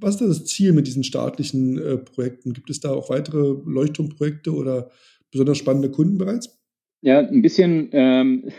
was 0.00 0.20
ist 0.20 0.28
das 0.28 0.44
Ziel 0.46 0.72
mit 0.72 0.86
diesen 0.86 1.04
staatlichen 1.04 1.78
äh, 1.78 1.98
Projekten? 1.98 2.52
Gibt 2.52 2.70
es 2.70 2.80
da 2.80 2.90
auch 2.90 3.10
weitere 3.10 3.56
Leuchtturmprojekte 3.64 4.52
oder 4.54 4.90
besonders 5.30 5.58
spannende 5.58 5.90
Kunden 5.90 6.18
bereits? 6.18 6.58
Ja, 7.00 7.20
ein 7.20 7.42
bisschen 7.42 7.88
ähm, 7.92 8.50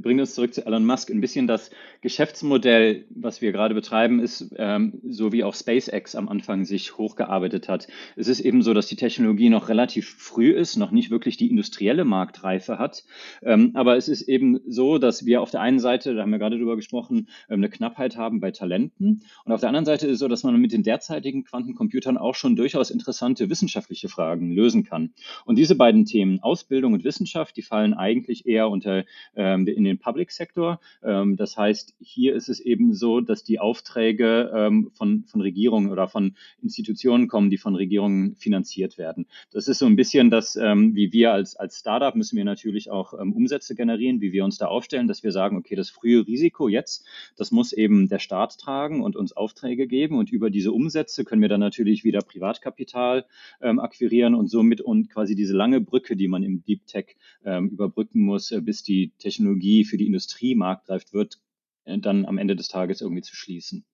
bringt 0.00 0.20
uns 0.20 0.34
zurück 0.34 0.54
zu 0.54 0.66
Elon 0.66 0.84
Musk. 0.84 1.10
Ein 1.10 1.20
bisschen 1.20 1.46
das 1.46 1.70
Geschäftsmodell, 2.00 3.04
was 3.10 3.40
wir 3.40 3.52
gerade 3.52 3.74
betreiben, 3.74 4.20
ist, 4.20 4.54
ähm, 4.56 5.00
so 5.08 5.32
wie 5.32 5.44
auch 5.44 5.54
SpaceX 5.54 6.14
am 6.14 6.28
Anfang 6.28 6.64
sich 6.64 6.96
hochgearbeitet 6.96 7.68
hat. 7.68 7.88
Es 8.16 8.28
ist 8.28 8.40
eben 8.40 8.62
so, 8.62 8.74
dass 8.74 8.86
die 8.86 8.96
Technologie 8.96 9.48
noch 9.48 9.68
relativ 9.68 10.08
früh 10.18 10.50
ist, 10.50 10.76
noch 10.76 10.90
nicht 10.90 11.10
wirklich 11.10 11.36
die 11.36 11.50
industrielle 11.50 12.04
Marktreife 12.04 12.78
hat. 12.78 13.04
Ähm, 13.42 13.70
aber 13.74 13.96
es 13.96 14.08
ist 14.08 14.22
eben 14.22 14.60
so, 14.66 14.98
dass 14.98 15.24
wir 15.26 15.40
auf 15.42 15.50
der 15.50 15.60
einen 15.60 15.78
Seite, 15.78 16.14
da 16.14 16.22
haben 16.22 16.30
wir 16.30 16.38
gerade 16.38 16.58
drüber 16.58 16.76
gesprochen, 16.76 17.28
ähm, 17.48 17.60
eine 17.60 17.68
Knappheit 17.68 18.16
haben 18.16 18.40
bei 18.40 18.50
Talenten. 18.50 19.22
Und 19.44 19.52
auf 19.52 19.60
der 19.60 19.68
anderen 19.68 19.86
Seite 19.86 20.06
ist 20.06 20.14
es 20.14 20.18
so, 20.18 20.28
dass 20.28 20.42
man 20.42 20.60
mit 20.60 20.72
den 20.72 20.82
derzeitigen 20.82 21.44
Quantencomputern 21.44 22.18
auch 22.18 22.34
schon 22.34 22.56
durchaus 22.56 22.90
interessante 22.90 23.50
wissenschaftliche 23.50 24.08
Fragen 24.08 24.50
lösen 24.52 24.84
kann. 24.84 25.12
Und 25.44 25.56
diese 25.56 25.74
beiden 25.74 26.04
Themen, 26.04 26.40
Ausbildung 26.40 26.92
und 26.92 27.04
Wissenschaft, 27.04 27.56
die 27.56 27.62
fallen 27.62 27.94
eigentlich 27.94 28.46
eher 28.46 28.68
unter 28.68 29.04
ähm, 29.36 29.66
in 29.84 29.96
den 29.96 29.98
Public 29.98 30.30
Sector. 30.30 30.80
Ähm, 31.02 31.36
das 31.36 31.56
heißt, 31.56 31.94
hier 32.00 32.34
ist 32.34 32.48
es 32.48 32.60
eben 32.60 32.94
so, 32.94 33.20
dass 33.20 33.44
die 33.44 33.60
Aufträge 33.60 34.50
ähm, 34.54 34.90
von, 34.94 35.24
von 35.26 35.40
Regierungen 35.40 35.90
oder 35.90 36.08
von 36.08 36.34
Institutionen 36.62 37.28
kommen, 37.28 37.50
die 37.50 37.58
von 37.58 37.74
Regierungen 37.74 38.34
finanziert 38.36 38.98
werden. 38.98 39.26
Das 39.52 39.68
ist 39.68 39.78
so 39.78 39.86
ein 39.86 39.96
bisschen 39.96 40.30
das, 40.30 40.56
ähm, 40.56 40.94
wie 40.94 41.12
wir 41.12 41.32
als, 41.32 41.56
als 41.56 41.78
Startup 41.78 42.14
müssen 42.14 42.36
wir 42.36 42.44
natürlich 42.44 42.90
auch 42.90 43.14
ähm, 43.18 43.32
Umsätze 43.32 43.74
generieren, 43.74 44.20
wie 44.20 44.32
wir 44.32 44.44
uns 44.44 44.58
da 44.58 44.66
aufstellen, 44.66 45.08
dass 45.08 45.22
wir 45.22 45.32
sagen, 45.32 45.56
okay, 45.56 45.74
das 45.74 45.90
frühe 45.90 46.26
Risiko 46.26 46.68
jetzt, 46.68 47.06
das 47.36 47.50
muss 47.50 47.72
eben 47.72 48.08
der 48.08 48.18
Staat 48.18 48.58
tragen 48.58 49.02
und 49.02 49.16
uns 49.16 49.36
Aufträge 49.36 49.86
geben 49.86 50.16
und 50.16 50.30
über 50.30 50.50
diese 50.50 50.72
Umsätze 50.72 51.24
können 51.24 51.42
wir 51.42 51.48
dann 51.48 51.60
natürlich 51.60 52.04
wieder 52.04 52.20
Privatkapital 52.20 53.26
ähm, 53.60 53.78
akquirieren 53.78 54.34
und 54.34 54.48
somit 54.48 54.80
und 54.80 55.10
quasi 55.10 55.34
diese 55.34 55.54
lange 55.54 55.80
Brücke, 55.80 56.16
die 56.16 56.28
man 56.28 56.42
im 56.42 56.62
Deep 56.64 56.86
Tech 56.86 57.16
ähm, 57.44 57.68
überbrücken 57.68 58.20
muss, 58.22 58.50
äh, 58.50 58.60
bis 58.60 58.82
die 58.82 59.12
Technologie 59.18 59.73
für 59.82 59.96
die 59.96 60.06
Industrie 60.06 60.54
marktreif 60.54 61.12
wird, 61.12 61.40
äh, 61.84 61.98
dann 61.98 62.24
am 62.26 62.38
Ende 62.38 62.54
des 62.54 62.68
Tages 62.68 63.00
irgendwie 63.00 63.22
zu 63.22 63.34
schließen. 63.34 63.84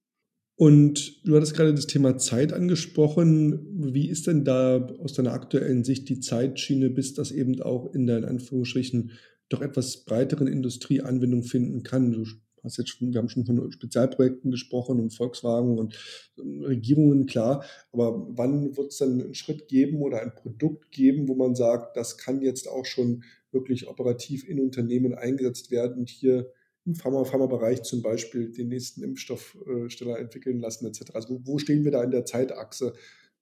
Und 0.60 1.26
du 1.26 1.34
hattest 1.34 1.54
gerade 1.54 1.72
das 1.72 1.86
Thema 1.86 2.18
Zeit 2.18 2.52
angesprochen. 2.52 3.94
Wie 3.94 4.10
ist 4.10 4.26
denn 4.26 4.44
da 4.44 4.88
aus 4.98 5.14
deiner 5.14 5.32
aktuellen 5.32 5.84
Sicht 5.84 6.10
die 6.10 6.20
Zeitschiene, 6.20 6.90
bis 6.90 7.14
das 7.14 7.30
eben 7.30 7.62
auch 7.62 7.94
in 7.94 8.06
deinen 8.06 8.26
Anführungsstrichen 8.26 9.12
doch 9.48 9.62
etwas 9.62 10.04
breiteren 10.04 10.48
Industrie 10.48 11.00
Anwendung 11.00 11.44
finden 11.44 11.82
kann? 11.82 12.12
Du 12.12 12.26
hast 12.62 12.78
jetzt 12.78 12.90
schon, 12.90 13.12
wir 13.12 13.18
haben 13.18 13.28
schon 13.28 13.44
von 13.44 13.70
Spezialprojekten 13.72 14.50
gesprochen 14.50 15.00
und 15.00 15.14
Volkswagen 15.14 15.78
und 15.78 15.96
ähm, 16.38 16.62
Regierungen, 16.62 17.26
klar. 17.26 17.64
Aber 17.92 18.26
wann 18.30 18.76
wird 18.76 18.92
es 18.92 18.98
dann 18.98 19.20
einen 19.20 19.34
Schritt 19.34 19.68
geben 19.68 20.02
oder 20.02 20.20
ein 20.20 20.34
Produkt 20.34 20.90
geben, 20.90 21.28
wo 21.28 21.34
man 21.34 21.54
sagt, 21.54 21.96
das 21.96 22.18
kann 22.18 22.42
jetzt 22.42 22.68
auch 22.68 22.84
schon 22.84 23.24
wirklich 23.52 23.88
operativ 23.88 24.48
in 24.48 24.60
Unternehmen 24.60 25.14
eingesetzt 25.14 25.70
werden 25.70 25.98
und 25.98 26.08
hier 26.08 26.52
im 26.86 26.94
Pharma 26.94 27.24
Pharmabereich 27.24 27.82
zum 27.82 28.02
Beispiel 28.02 28.50
den 28.52 28.68
nächsten 28.68 29.02
Impfstoffsteller 29.02 30.18
entwickeln 30.18 30.60
lassen 30.60 30.86
etc. 30.86 31.14
Also 31.14 31.40
wo 31.44 31.58
stehen 31.58 31.84
wir 31.84 31.90
da 31.90 32.02
in 32.02 32.10
der 32.10 32.24
Zeitachse? 32.24 32.94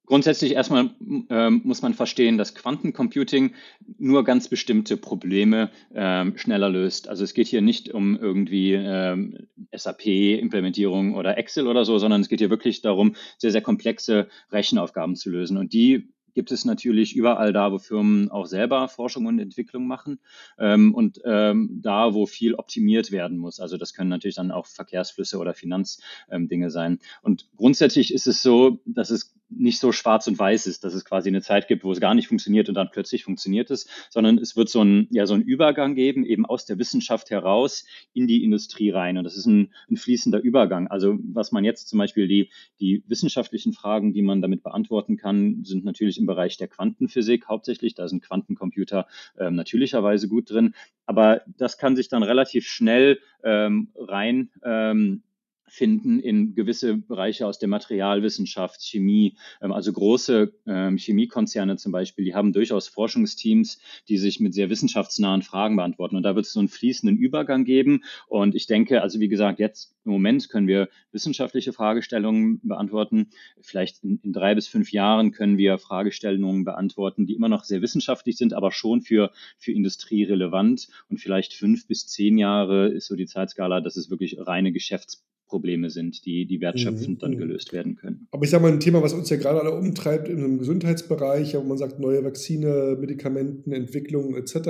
Grundsätzlich 0.09 0.53
erstmal 0.53 0.89
ähm, 1.29 1.61
muss 1.65 1.83
man 1.83 1.93
verstehen, 1.93 2.39
dass 2.39 2.55
Quantencomputing 2.55 3.53
nur 3.99 4.25
ganz 4.25 4.49
bestimmte 4.49 4.97
Probleme 4.97 5.71
ähm, 5.95 6.39
schneller 6.39 6.71
löst. 6.71 7.11
Also 7.11 7.25
es 7.25 7.35
geht 7.35 7.47
hier 7.47 7.61
nicht 7.61 7.93
um 7.93 8.17
irgendwie 8.17 8.73
ähm, 8.73 9.49
SAP-Implementierung 9.71 11.15
oder 11.15 11.37
Excel 11.37 11.67
oder 11.67 11.85
so, 11.85 11.99
sondern 11.99 12.23
es 12.23 12.31
geht 12.31 12.39
hier 12.39 12.49
wirklich 12.49 12.81
darum, 12.81 13.17
sehr, 13.37 13.53
sehr 13.53 13.61
komplexe 13.61 14.29
Rechenaufgaben 14.51 15.15
zu 15.15 15.29
lösen. 15.29 15.59
Und 15.59 15.75
die 15.75 16.09
gibt 16.33 16.53
es 16.53 16.65
natürlich 16.65 17.15
überall 17.15 17.53
da, 17.53 17.71
wo 17.71 17.77
Firmen 17.79 18.31
auch 18.31 18.47
selber 18.47 18.89
Forschung 18.89 19.27
und 19.27 19.39
Entwicklung 19.41 19.87
machen 19.87 20.21
ähm, 20.59 20.95
und 20.95 21.21
ähm, 21.27 21.81
da, 21.83 22.15
wo 22.15 22.25
viel 22.25 22.55
optimiert 22.55 23.13
werden 23.13 23.37
muss. 23.37 23.61
Also 23.61 23.77
das 23.77 23.93
können 23.93 24.09
natürlich 24.09 24.37
dann 24.37 24.53
auch 24.53 24.65
Verkehrsflüsse 24.65 25.37
oder 25.37 25.53
Finanzdinge 25.53 26.67
ähm, 26.67 26.71
sein. 26.71 26.99
Und 27.21 27.51
grundsätzlich 27.57 28.15
ist 28.15 28.27
es 28.27 28.41
so, 28.41 28.81
dass 28.87 29.11
es 29.11 29.35
nicht 29.51 29.81
so 29.81 29.93
schwarz 29.93 30.27
und 30.27 30.39
weiß 30.39 30.67
ist, 30.67 30.85
dass 30.85 30.95
es 30.95 31.05
quasi 31.05 31.29
eine 31.29 31.41
Zeit 31.41 31.69
gibt, 31.69 31.85
wo 31.85 31.93
es 31.93 32.01
gar 32.01 32.15
nicht 32.15 32.29
funktioniert 32.29 32.69
und 32.69 32.75
dann 32.75 32.91
plötzlich 32.93 33.25
funktioniert 33.25 33.71
es, 33.71 33.87
sondern 34.11 34.39
es 34.39 34.57
wird 34.57 34.69
so 34.69 34.83
ein, 34.83 35.09
ja, 35.11 35.27
so 35.27 35.35
einen 35.35 35.43
Übergang 35.43 35.95
geben, 35.95 36.25
eben 36.25 36.45
aus 36.45 36.67
der 36.67 36.79
Wissenschaft 36.79 37.31
heraus 37.31 37.85
in 38.13 38.27
die 38.27 38.45
Industrie 38.45 38.91
rein. 38.91 39.17
Und 39.17 39.25
das 39.25 39.37
ist 39.37 39.47
ein, 39.47 39.73
ein 39.91 39.97
fließender 39.97 40.41
Übergang. 40.41 40.89
Also 40.89 41.19
was 41.23 41.53
man 41.53 41.65
jetzt 41.65 41.89
zum 41.89 41.99
Beispiel 41.99 42.29
die, 42.29 42.51
die 42.81 43.03
wissenschaftlichen 43.07 43.73
Fragen, 43.73 44.13
die 44.13 44.23
man 44.23 44.43
damit 44.43 44.63
beantworten 44.63 45.17
kann, 45.17 45.65
sind 45.65 45.85
natürlich 45.85 46.19
im 46.19 46.27
Bereich 46.27 46.57
der 46.57 46.69
Quantenphysik 46.69 47.49
hauptsächlich. 47.49 47.95
Da 47.95 48.09
sind 48.09 48.23
Quantencomputer 48.23 49.07
ähm, 49.39 49.55
natürlicherweise 49.55 50.29
gut 50.29 50.51
drin. 50.51 50.75
Aber 51.07 51.43
das 51.47 51.79
kann 51.79 51.97
sich 51.97 52.09
dann 52.09 52.23
relativ 52.23 52.67
schnell 52.67 53.21
ähm, 53.43 53.89
rein 53.97 54.51
ähm, 54.63 55.23
finden 55.69 56.19
in 56.21 56.55
gewisse 56.55 56.97
Bereiche 56.97 57.47
aus 57.47 57.59
der 57.59 57.69
Materialwissenschaft, 57.69 58.83
Chemie. 58.83 59.37
Ähm, 59.61 59.73
also 59.73 59.93
große 59.93 60.53
ähm, 60.67 60.97
Chemiekonzerne 60.97 61.77
zum 61.77 61.93
Beispiel, 61.93 62.25
die 62.25 62.35
haben 62.35 62.53
durchaus 62.53 62.89
Forschungsteams, 62.89 63.79
die 64.09 64.19
sich 64.19 64.41
mit 64.41 64.55
sehr 64.55 64.71
wissenschaftsnahen 64.71 65.43
Fragen 65.43 65.77
beantworten. 65.77 66.17
Und 66.17 66.23
da 66.23 66.35
wird 66.35 66.47
es 66.47 66.53
so 66.53 66.61
einen 66.61 66.69
fließenden 66.69 67.17
Übergang 67.17 67.65
geben. 67.65 68.03
Und 68.27 68.55
ich 68.55 68.67
denke, 68.67 69.03
also 69.03 69.21
wie 69.21 69.29
gesagt, 69.29 69.59
jetzt 69.59 69.95
im 70.05 70.13
Moment 70.13 70.49
können 70.49 70.67
wir 70.67 70.89
wissenschaftliche 71.13 71.73
Fragestellungen 71.73 72.61
beantworten. 72.63 73.29
Vielleicht 73.61 74.03
in, 74.03 74.19
in 74.23 74.33
drei 74.33 74.55
bis 74.55 74.67
fünf 74.67 74.91
Jahren 74.91 75.33
können 75.33 75.59
wir 75.59 75.79
Fragestellungen 75.79 76.65
beantworten, 76.65 77.27
die 77.27 77.35
immer 77.35 77.49
noch 77.49 77.65
sehr 77.65 77.83
wissenschaftlich 77.83 78.37
sind, 78.37 78.55
aber 78.55 78.73
schon 78.73 79.03
für, 79.03 79.31
für 79.59 79.73
Industrie 79.73 80.25
relevant. 80.25 80.89
Und 81.11 81.19
vielleicht 81.19 81.53
fünf 81.53 81.87
bis 81.87 82.07
zehn 82.07 82.39
Jahre 82.39 82.89
ist 82.89 83.07
so 83.07 83.17
die 83.17 83.27
Zeitskala, 83.27 83.81
dass 83.81 83.97
es 83.97 84.11
wirklich 84.11 84.39
reine 84.39 84.73
Geschäfts 84.73 85.28
Probleme 85.49 85.91
sind, 85.91 86.25
die, 86.25 86.47
die 86.47 86.61
wertschöpfend 86.61 87.17
mhm. 87.17 87.19
dann 87.19 87.37
gelöst 87.37 87.73
werden 87.73 87.97
können. 87.97 88.29
Aber 88.31 88.45
ich 88.45 88.51
sage 88.51 88.63
mal, 88.63 88.73
ein 88.73 88.81
Thema, 88.81 89.03
was 89.03 89.15
uns 89.15 89.31
ja 89.31 89.37
gerade 89.37 89.61
alle 89.61 89.73
umtreibt 89.73 90.29
im 90.29 90.59
Gesundheitsbereich, 90.59 91.55
wo 91.57 91.63
man 91.63 91.79
sagt, 91.79 91.99
neue 91.99 92.23
Vakzine, 92.23 92.97
Medikamenten, 93.01 93.73
Entwicklung 93.73 94.37
etc., 94.37 94.61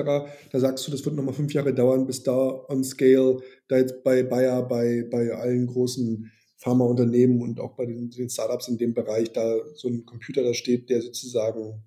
da 0.51 0.61
sagst 0.61 0.87
du, 0.87 0.91
das 0.91 1.05
wird 1.05 1.17
nochmal 1.17 1.35
fünf 1.35 1.53
Jahre 1.53 1.75
dauern, 1.75 2.07
bis 2.07 2.23
da 2.23 2.65
on 2.69 2.85
scale, 2.85 3.41
da 3.69 3.77
jetzt 3.79 4.03
bei 4.05 4.23
Bayer, 4.23 4.67
bei, 4.67 5.07
bei 5.11 5.33
allen 5.33 5.67
großen 5.67 6.31
Pharmaunternehmen 6.57 7.43
und 7.43 7.61
auch 7.61 7.77
bei 7.77 7.87
den, 7.87 8.11
den 8.11 8.31
Startups 8.31 8.69
in 8.69 8.79
dem 8.79 8.95
Bereich 8.95 9.33
da 9.33 9.57
so 9.75 9.89
ein 9.89 10.05
Computer 10.05 10.43
da 10.43 10.55
steht, 10.55 10.91
der 10.91 11.03
sozusagen 11.03 11.83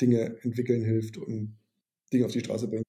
Dinge 0.00 0.36
entwickeln 0.42 0.84
hilft 0.84 1.16
und 1.16 1.56
Dinge 2.12 2.26
auf 2.26 2.32
die 2.32 2.40
Straße 2.40 2.68
bringt. 2.68 2.85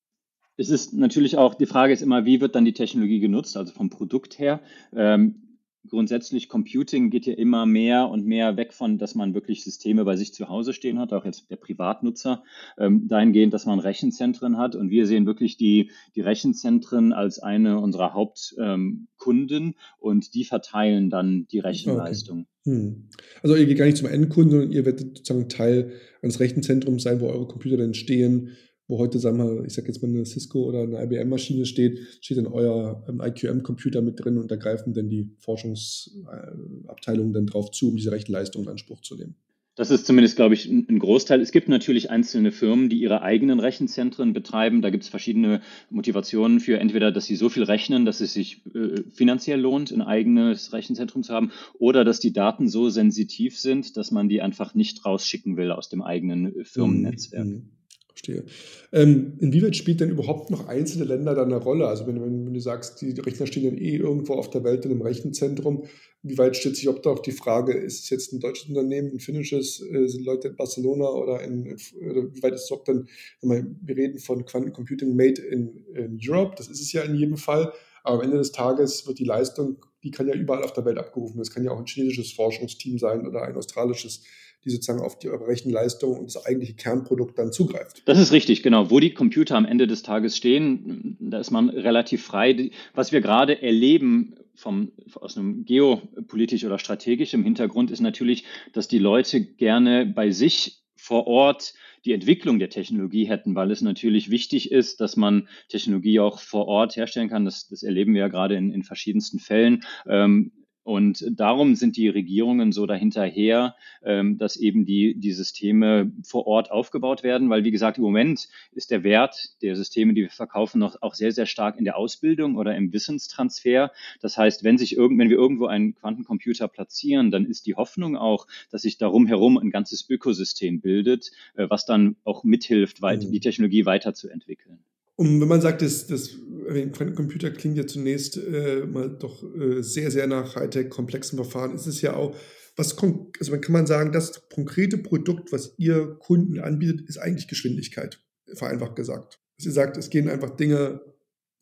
Es 0.58 0.70
ist 0.70 0.94
natürlich 0.94 1.38
auch, 1.38 1.54
die 1.56 1.68
Frage 1.68 1.94
ist 1.94 2.02
immer, 2.02 2.26
wie 2.26 2.42
wird 2.42 2.56
dann 2.56 2.66
die 2.66 2.74
Technologie 2.74 3.20
genutzt, 3.20 3.56
also 3.56 3.72
vom 3.72 3.90
Produkt 3.90 4.40
her. 4.40 4.60
Ähm, 4.96 5.48
grundsätzlich 5.88 6.50
Computing 6.50 7.10
geht 7.10 7.26
ja 7.26 7.34
immer 7.34 7.66
mehr 7.66 8.10
und 8.10 8.26
mehr 8.26 8.58
weg 8.58 8.74
von, 8.74 8.98
dass 8.98 9.16
man 9.16 9.34
wirklich 9.34 9.64
Systeme 9.64 10.06
bei 10.06 10.16
sich 10.16 10.34
zu 10.34 10.50
Hause 10.50 10.74
stehen 10.74 11.00
hat, 11.00 11.14
auch 11.14 11.26
jetzt 11.26 11.50
der 11.50 11.56
Privatnutzer, 11.56 12.44
ähm, 12.78 13.08
dahingehend, 13.08 13.54
dass 13.54 13.66
man 13.66 13.80
Rechenzentren 13.80 14.58
hat. 14.58 14.76
Und 14.76 14.90
wir 14.90 15.08
sehen 15.08 15.26
wirklich 15.26 15.58
die, 15.58 15.92
die 16.16 16.22
Rechenzentren 16.22 17.14
als 17.14 17.40
eine 17.40 17.80
unserer 17.80 18.14
Hauptkunden 18.14 19.64
ähm, 19.64 19.76
und 20.00 20.34
die 20.34 20.44
verteilen 20.44 21.10
dann 21.10 21.48
die 21.52 21.60
Rechenleistung. 21.60 22.48
Okay. 22.66 22.76
Hm. 22.76 23.10
Also 23.42 23.56
ihr 23.56 23.66
geht 23.66 23.78
gar 23.78 23.86
nicht 23.86 23.98
zum 23.98 24.08
Endkunden, 24.08 24.52
sondern 24.52 24.72
ihr 24.72 24.86
werdet 24.86 25.18
sozusagen 25.18 25.50
Teil 25.50 25.94
eines 26.22 26.40
Rechenzentrums 26.40 27.04
sein, 27.04 27.22
wo 27.22 27.28
eure 27.28 27.48
Computer 27.48 27.78
dann 27.78 27.94
stehen 27.94 28.58
wo 28.88 28.98
heute, 29.00 29.20
sagen 29.20 29.38
wir, 29.38 29.66
ich 29.66 29.74
sage 29.74 29.88
jetzt 29.88 30.02
mal 30.02 30.10
eine 30.10 30.26
Cisco 30.26 30.64
oder 30.64 30.84
eine 30.84 31.04
IBM-Maschine 31.04 31.66
steht, 31.66 32.00
steht 32.22 32.38
dann 32.38 32.48
euer 32.48 33.04
ähm, 33.08 33.22
IQM-Computer 33.22 34.02
mit 34.02 34.24
drin 34.24 34.38
und 34.38 34.50
da 34.50 34.56
greifen 34.56 34.94
dann 34.94 35.10
die 35.10 35.30
Forschungsabteilungen 35.40 37.34
dann 37.34 37.48
drauf 37.48 37.72
zu, 37.72 37.90
um 37.90 37.98
diese 37.98 38.12
Rechenleistung 38.12 38.64
in 38.64 38.70
Anspruch 38.70 39.02
zu 39.02 39.16
nehmen. 39.16 39.36
Das 39.78 39.92
ist 39.92 40.08
zumindest, 40.08 40.38
glaube 40.38 40.56
ich, 40.56 40.66
ein 40.68 40.98
Großteil. 40.98 41.40
Es 41.40 41.52
gibt 41.52 41.70
natürlich 41.70 42.10
einzelne 42.10 42.52
Firmen, 42.52 42.90
die 42.90 43.00
ihre 43.00 43.22
eigenen 43.22 43.60
Rechenzentren 43.60 44.34
betreiben. 44.34 44.82
Da 44.82 44.90
gibt 44.90 45.04
es 45.04 45.10
verschiedene 45.10 45.62
Motivationen 45.92 46.60
für 46.60 46.80
entweder, 46.80 47.12
dass 47.12 47.28
sie 47.28 47.36
so 47.36 47.48
viel 47.48 47.62
rechnen, 47.62 48.04
dass 48.04 48.20
es 48.20 48.34
sich 48.34 48.66
äh, 48.74 49.04
finanziell 49.12 49.60
lohnt, 49.62 49.92
ein 49.92 50.02
eigenes 50.02 50.74
Rechenzentrum 50.74 51.22
zu 51.22 51.32
haben, 51.32 51.52
oder 51.78 52.04
dass 52.04 52.20
die 52.20 52.34
Daten 52.34 52.70
so 52.70 52.90
sensitiv 52.90 53.60
sind, 53.60 53.98
dass 53.98 54.10
man 54.10 54.30
die 54.30 54.42
einfach 54.42 54.74
nicht 54.74 55.06
rausschicken 55.06 55.58
will 55.58 55.72
aus 55.72 55.90
dem 55.90 56.02
eigenen 56.02 56.56
äh, 56.56 56.64
Firmennetzwerk. 56.64 57.46
Mhm 57.46 57.77
verstehe. 58.18 58.46
Ähm, 58.92 59.34
inwieweit 59.40 59.76
spielt 59.76 60.00
denn 60.02 60.10
überhaupt 60.10 60.50
noch 60.50 60.68
einzelne 60.68 61.06
Länder 61.06 61.36
da 61.36 61.44
eine 61.44 61.58
Rolle? 61.58 61.88
Also 61.88 62.08
wenn, 62.08 62.22
wenn, 62.22 62.46
wenn, 62.46 62.54
du 62.54 62.60
sagst, 62.60 63.02
die 63.02 63.12
Rechner 63.20 63.48
stehen 63.48 63.66
dann 63.66 63.78
eh 63.78 63.96
irgendwo 63.96 64.34
auf 64.34 64.50
der 64.50 64.64
Welt 64.64 64.86
in 64.86 64.92
einem 64.92 65.02
Rechenzentrum, 65.02 65.86
wie 66.24 66.38
weit 66.38 66.58
stellt 66.58 66.76
sich 66.76 66.90
ob 66.90 67.04
da 67.04 67.12
auch 67.12 67.20
die 67.20 67.32
Frage, 67.32 67.74
ist 67.74 68.04
es 68.04 68.10
jetzt 68.10 68.34
ein 68.34 68.40
deutsches 68.40 68.70
Unternehmen, 68.70 69.12
ein 69.14 69.20
finnisches, 69.20 69.82
äh, 69.82 70.08
sind 70.08 70.26
Leute 70.26 70.50
in 70.50 70.56
Barcelona 70.56 71.08
oder 71.10 71.42
in, 71.42 71.78
oder 72.02 72.34
wie 72.34 72.44
weit 72.44 72.54
ist 72.54 72.64
es 72.64 72.70
überhaupt 72.70 72.88
dann, 72.90 73.08
wir 73.42 73.96
reden 73.96 74.20
von 74.20 74.44
Quantencomputing 74.46 75.16
made 75.16 75.42
in, 75.42 75.86
in 75.94 76.20
Europe, 76.22 76.56
das 76.58 76.68
ist 76.68 76.82
es 76.82 76.92
ja 76.92 77.04
in 77.04 77.16
jedem 77.16 77.38
Fall, 77.38 77.72
aber 78.04 78.16
am 78.16 78.22
Ende 78.22 78.38
des 78.38 78.52
Tages 78.52 79.06
wird 79.06 79.20
die 79.20 79.26
Leistung, 79.26 79.86
die 80.04 80.12
kann 80.12 80.28
ja 80.28 80.34
überall 80.34 80.64
auf 80.64 80.74
der 80.74 80.86
Welt 80.86 80.98
abgerufen 80.98 81.36
werden. 81.36 81.42
Es 81.42 81.52
kann 81.52 81.66
ja 81.66 81.72
auch 81.72 81.80
ein 81.80 81.86
chinesisches 81.86 82.32
Forschungsteam 82.32 82.98
sein 82.98 83.28
oder 83.28 83.42
ein 83.42 83.56
australisches 83.56 84.24
die 84.68 84.72
sozusagen 84.72 85.02
auf 85.02 85.18
die 85.18 85.28
Rechenleistung 85.28 86.18
und 86.18 86.26
das 86.26 86.46
eigentliche 86.46 86.74
Kernprodukt 86.74 87.40
dann 87.40 87.52
zugreift. 87.52 88.04
Das 88.06 88.20
ist 88.20 88.32
richtig, 88.32 88.64
genau. 88.64 88.92
Wo 88.92 89.00
die 89.00 89.14
Computer 89.14 89.56
am 89.56 89.66
Ende 89.66 89.88
des 89.88 90.04
Tages 90.04 90.38
stehen, 90.38 91.18
da 91.20 91.40
ist 91.40 91.52
man 91.52 91.70
relativ 91.70 92.26
frei. 92.26 92.72
Was 92.94 93.12
wir 93.12 93.22
gerade 93.22 93.62
erleben 93.62 94.36
vom, 94.56 94.92
aus 95.16 95.38
einem 95.38 95.66
geopolitisch 95.66 96.66
oder 96.66 96.80
strategischem 96.80 97.44
Hintergrund 97.44 97.92
ist 97.92 98.02
natürlich, 98.02 98.44
dass 98.74 98.88
die 98.88 99.00
Leute 99.00 99.42
gerne 99.42 100.06
bei 100.06 100.32
sich 100.32 100.82
vor 100.96 101.28
Ort 101.28 101.74
die 102.06 102.14
Entwicklung 102.14 102.60
der 102.60 102.70
Technologie 102.70 103.26
hätten, 103.26 103.56
weil 103.56 103.72
es 103.72 103.82
natürlich 103.82 104.30
wichtig 104.30 104.72
ist, 104.72 105.02
dass 105.02 105.18
man 105.18 105.48
Technologie 105.70 106.20
auch 106.20 106.40
vor 106.40 106.68
Ort 106.68 106.96
herstellen 106.96 107.30
kann. 107.30 107.46
Das, 107.46 107.68
das 107.68 107.84
erleben 107.84 108.14
wir 108.14 108.22
ja 108.22 108.28
gerade 108.28 108.56
in, 108.56 108.72
in 108.72 108.84
verschiedensten 108.84 109.40
Fällen. 109.40 109.84
Ähm, 110.08 110.52
und 110.88 111.26
darum 111.30 111.76
sind 111.76 111.98
die 111.98 112.08
Regierungen 112.08 112.72
so 112.72 112.86
dahinterher, 112.86 113.76
ähm, 114.06 114.38
dass 114.38 114.56
eben 114.56 114.86
die, 114.86 115.20
die 115.20 115.34
Systeme 115.34 116.14
vor 116.24 116.48
Ort 116.48 116.72
aufgebaut 116.72 117.24
werden, 117.24 117.50
weil 117.50 117.66
wie 117.66 117.72
gesagt, 117.72 117.98
im 117.98 118.06
Moment 118.06 118.48
ist 118.72 118.90
der 118.90 119.04
Wert 119.04 119.62
der 119.62 119.76
Systeme, 119.76 120.14
die 120.14 120.22
wir 120.22 120.30
verkaufen, 120.30 120.80
noch 120.80 121.02
auch 121.02 121.14
sehr, 121.14 121.34
sehr 121.34 121.46
stark 121.46 121.78
in 121.78 121.84
der 121.84 121.98
Ausbildung 121.98 122.56
oder 122.56 122.74
im 122.78 122.94
Wissenstransfer. 122.94 123.92
Das 124.22 124.38
heißt, 124.38 124.64
wenn 124.64 124.78
sich 124.78 124.96
irgend, 124.96 125.20
wenn 125.20 125.30
wir 125.30 125.36
irgendwo 125.36 125.66
einen 125.66 125.94
Quantencomputer 125.94 126.70
platzieren, 126.70 127.32
dann 127.32 127.46
ist 127.46 127.66
die 127.66 127.76
Hoffnung 127.76 128.16
auch, 128.16 128.48
dass 128.72 128.84
sich 128.84 128.98
darum 128.98 129.28
herum 129.28 129.58
ein 129.58 129.72
ganzes 129.72 130.10
Ökosystem 130.10 130.80
bildet, 130.80 131.32
äh, 131.58 131.70
was 131.70 131.86
dann 131.86 132.16
auch 132.24 132.46
mithilft, 132.46 133.02
mhm. 133.02 133.30
die 133.30 133.42
Technologie 133.42 133.86
weiterzuentwickeln. 133.86 134.80
Und 135.18 135.42
wenn 135.42 135.48
man 135.48 135.62
sagt, 135.62 135.82
das, 135.82 136.08
das 136.08 136.38
Quantencomputer 136.68 137.52
klingt 137.52 137.78
ja 137.78 137.88
zunächst 137.88 138.38
äh, 138.38 138.86
mal 138.86 139.10
doch 139.10 139.44
äh, 139.44 139.82
sehr, 139.82 140.12
sehr 140.12 140.28
nach 140.28 140.56
Hightech, 140.56 140.90
komplexen 140.90 141.38
Verfahren, 141.38 141.74
ist 141.74 141.88
es 141.88 142.02
ja 142.02 142.16
auch, 142.16 142.36
was 142.76 142.96
also 143.02 143.52
man 143.52 143.62
kann 143.62 143.74
man 143.74 143.88
sagen, 143.88 144.12
das 144.12 144.48
konkrete 144.50 145.00
Produkt, 145.00 145.52
was 145.52 145.74
ihr 145.78 146.18
Kunden 146.20 146.60
anbietet, 146.60 147.10
ist 147.10 147.18
eigentlich 147.18 147.48
Geschwindigkeit, 147.48 148.22
vereinfacht 148.54 148.96
gesagt. 148.96 149.40
Sie 149.58 149.72
sagt, 149.72 149.98
es 149.98 150.12
gehen 150.12 150.30
einfach 150.30 150.52
Dinge 150.52 151.02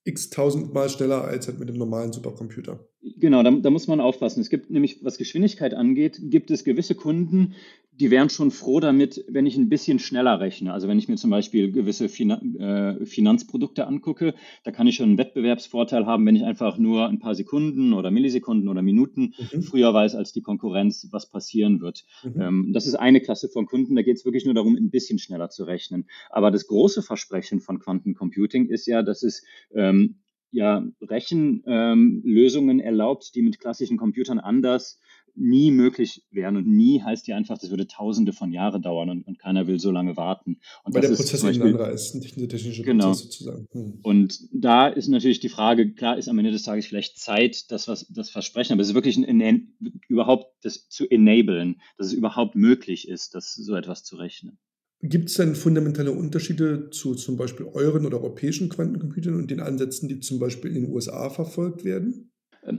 x 0.04 0.30
tausendmal 0.30 0.90
schneller 0.90 1.24
als 1.24 1.48
halt 1.48 1.60
mit 1.60 1.70
dem 1.70 1.78
normalen 1.78 2.14
Supercomputer. 2.14 2.88
Genau, 3.18 3.42
da, 3.44 3.52
da, 3.52 3.70
muss 3.70 3.88
man 3.88 4.00
aufpassen. 4.00 4.42
Es 4.42 4.50
gibt 4.50 4.70
nämlich, 4.70 5.04
was 5.04 5.18
Geschwindigkeit 5.18 5.74
angeht, 5.74 6.20
gibt 6.24 6.52
es 6.52 6.64
gewisse 6.64 6.96
Kunden, 6.96 7.56
die 8.00 8.12
wären 8.12 8.30
schon 8.30 8.52
froh 8.52 8.80
damit, 8.80 9.24
wenn 9.28 9.46
ich 9.46 9.56
ein 9.58 9.70
bisschen 9.70 10.00
schneller 10.00 10.40
rechne. 10.40 10.74
Also 10.74 10.88
wenn 10.88 11.00
ich 11.00 11.08
mir 11.08 11.16
zum 11.16 11.30
Beispiel 11.30 11.72
gewisse 11.72 12.10
Finan 12.10 12.56
äh, 12.56 13.06
Finanzprodukte 13.06 13.88
angucke, 13.88 14.34
da 14.64 14.72
kann 14.72 14.88
ich 14.88 14.96
schon 14.96 15.10
einen 15.10 15.18
Wettbewerbsvorteil 15.18 16.06
haben, 16.06 16.26
wenn 16.26 16.36
ich 16.36 16.44
einfach 16.44 16.78
nur 16.78 17.08
ein 17.08 17.20
paar 17.20 17.36
Sekunden 17.36 17.94
oder 17.94 18.12
Millisekunden 18.12 18.68
oder 18.68 18.82
Minuten 18.82 19.34
mhm. 19.52 19.62
früher 19.62 19.94
weiß 19.94 20.16
als 20.16 20.34
die 20.34 20.42
Konkurrenz, 20.42 21.08
was 21.12 21.30
passieren 21.30 21.82
wird. 21.82 22.06
Mhm. 22.24 22.42
Ähm, 22.42 22.72
das 22.74 22.88
ist 22.88 22.96
eine 22.96 23.22
Klasse 23.22 23.48
von 23.48 23.66
Kunden, 23.66 23.96
da 23.96 24.02
geht 24.02 24.18
es 24.18 24.26
wirklich 24.26 24.46
nur 24.46 24.54
darum, 24.54 24.76
ein 24.76 24.90
bisschen 24.90 25.20
schneller 25.20 25.50
zu 25.50 25.64
rechnen. 25.64 26.08
Aber 26.30 26.52
das 26.52 26.68
große 26.68 27.02
Versprechen 27.02 27.62
von 27.62 27.80
Quantencomputing 27.80 28.68
ist 28.68 28.88
ja, 28.88 29.04
dass 29.04 29.24
es 29.24 29.44
ähm, 29.74 30.16
ja, 30.56 30.88
Rechenlösungen 31.02 32.80
ähm, 32.80 32.86
erlaubt, 32.86 33.36
die 33.36 33.42
mit 33.42 33.60
klassischen 33.60 33.98
Computern 33.98 34.40
anders 34.40 35.00
nie 35.36 35.70
möglich 35.70 36.24
wären. 36.32 36.56
Und 36.56 36.66
nie 36.66 37.02
heißt 37.02 37.28
ja 37.28 37.36
einfach, 37.36 37.58
das 37.58 37.70
würde 37.70 37.88
tausende 37.88 38.32
von 38.32 38.54
Jahren 38.54 38.82
dauern 38.82 39.10
und, 39.10 39.28
und 39.28 39.38
keiner 39.38 39.68
will 39.68 39.80
so 39.80 39.92
lange 39.92 40.16
warten. 40.16 40.62
Und 40.86 40.96
Weil 40.96 41.02
der 41.02 41.10
Prozess 41.10 41.44
ein 41.44 41.62
anderer 41.62 41.92
ist, 41.92 42.16
nicht 42.16 42.38
eine 42.38 42.48
technische 42.48 42.84
genau. 42.84 43.08
Prozess 43.08 43.24
sozusagen. 43.24 43.68
Hm. 43.72 44.00
Und 44.02 44.40
da 44.54 44.88
ist 44.88 45.10
natürlich 45.10 45.42
die 45.42 45.50
Frage, 45.50 45.94
klar 45.94 46.18
ist 46.18 46.30
am 46.30 46.40
Ende 46.40 46.52
des 46.52 46.64
Tages 46.64 46.86
vielleicht 46.86 47.20
Zeit, 47.20 47.70
das, 47.70 47.90
was, 47.90 48.08
das 48.08 48.30
Versprechen, 48.30 48.72
aber 48.72 48.82
es 48.82 48.90
ist 48.90 48.96
wirklich 48.96 49.18
ein, 49.18 49.42
ein, 49.42 49.74
überhaupt 50.08 50.54
das 50.64 50.88
zu 50.88 51.06
enablen, 51.10 51.82
dass 51.98 52.08
es 52.08 52.14
überhaupt 52.14 52.56
möglich 52.56 53.10
ist, 53.10 53.36
das 53.36 53.54
so 53.54 53.76
etwas 53.76 54.06
zu 54.06 54.16
rechnen. 54.16 54.58
Gibt 55.08 55.30
es 55.30 55.36
denn 55.36 55.54
fundamentale 55.56 56.12
Unterschiede 56.12 56.90
zu 56.90 57.14
zum 57.14 57.38
Beispiel 57.38 57.68
euren 57.74 58.06
oder 58.06 58.18
europäischen 58.18 58.70
Quantencomputern 58.70 59.36
und 59.36 59.52
den 59.52 59.60
Ansätzen, 59.60 60.10
die 60.10 60.20
zum 60.20 60.40
Beispiel 60.40 60.76
in 60.76 60.86
den 60.86 60.94
USA 60.94 61.30
verfolgt 61.30 61.86
werden? 61.86 62.32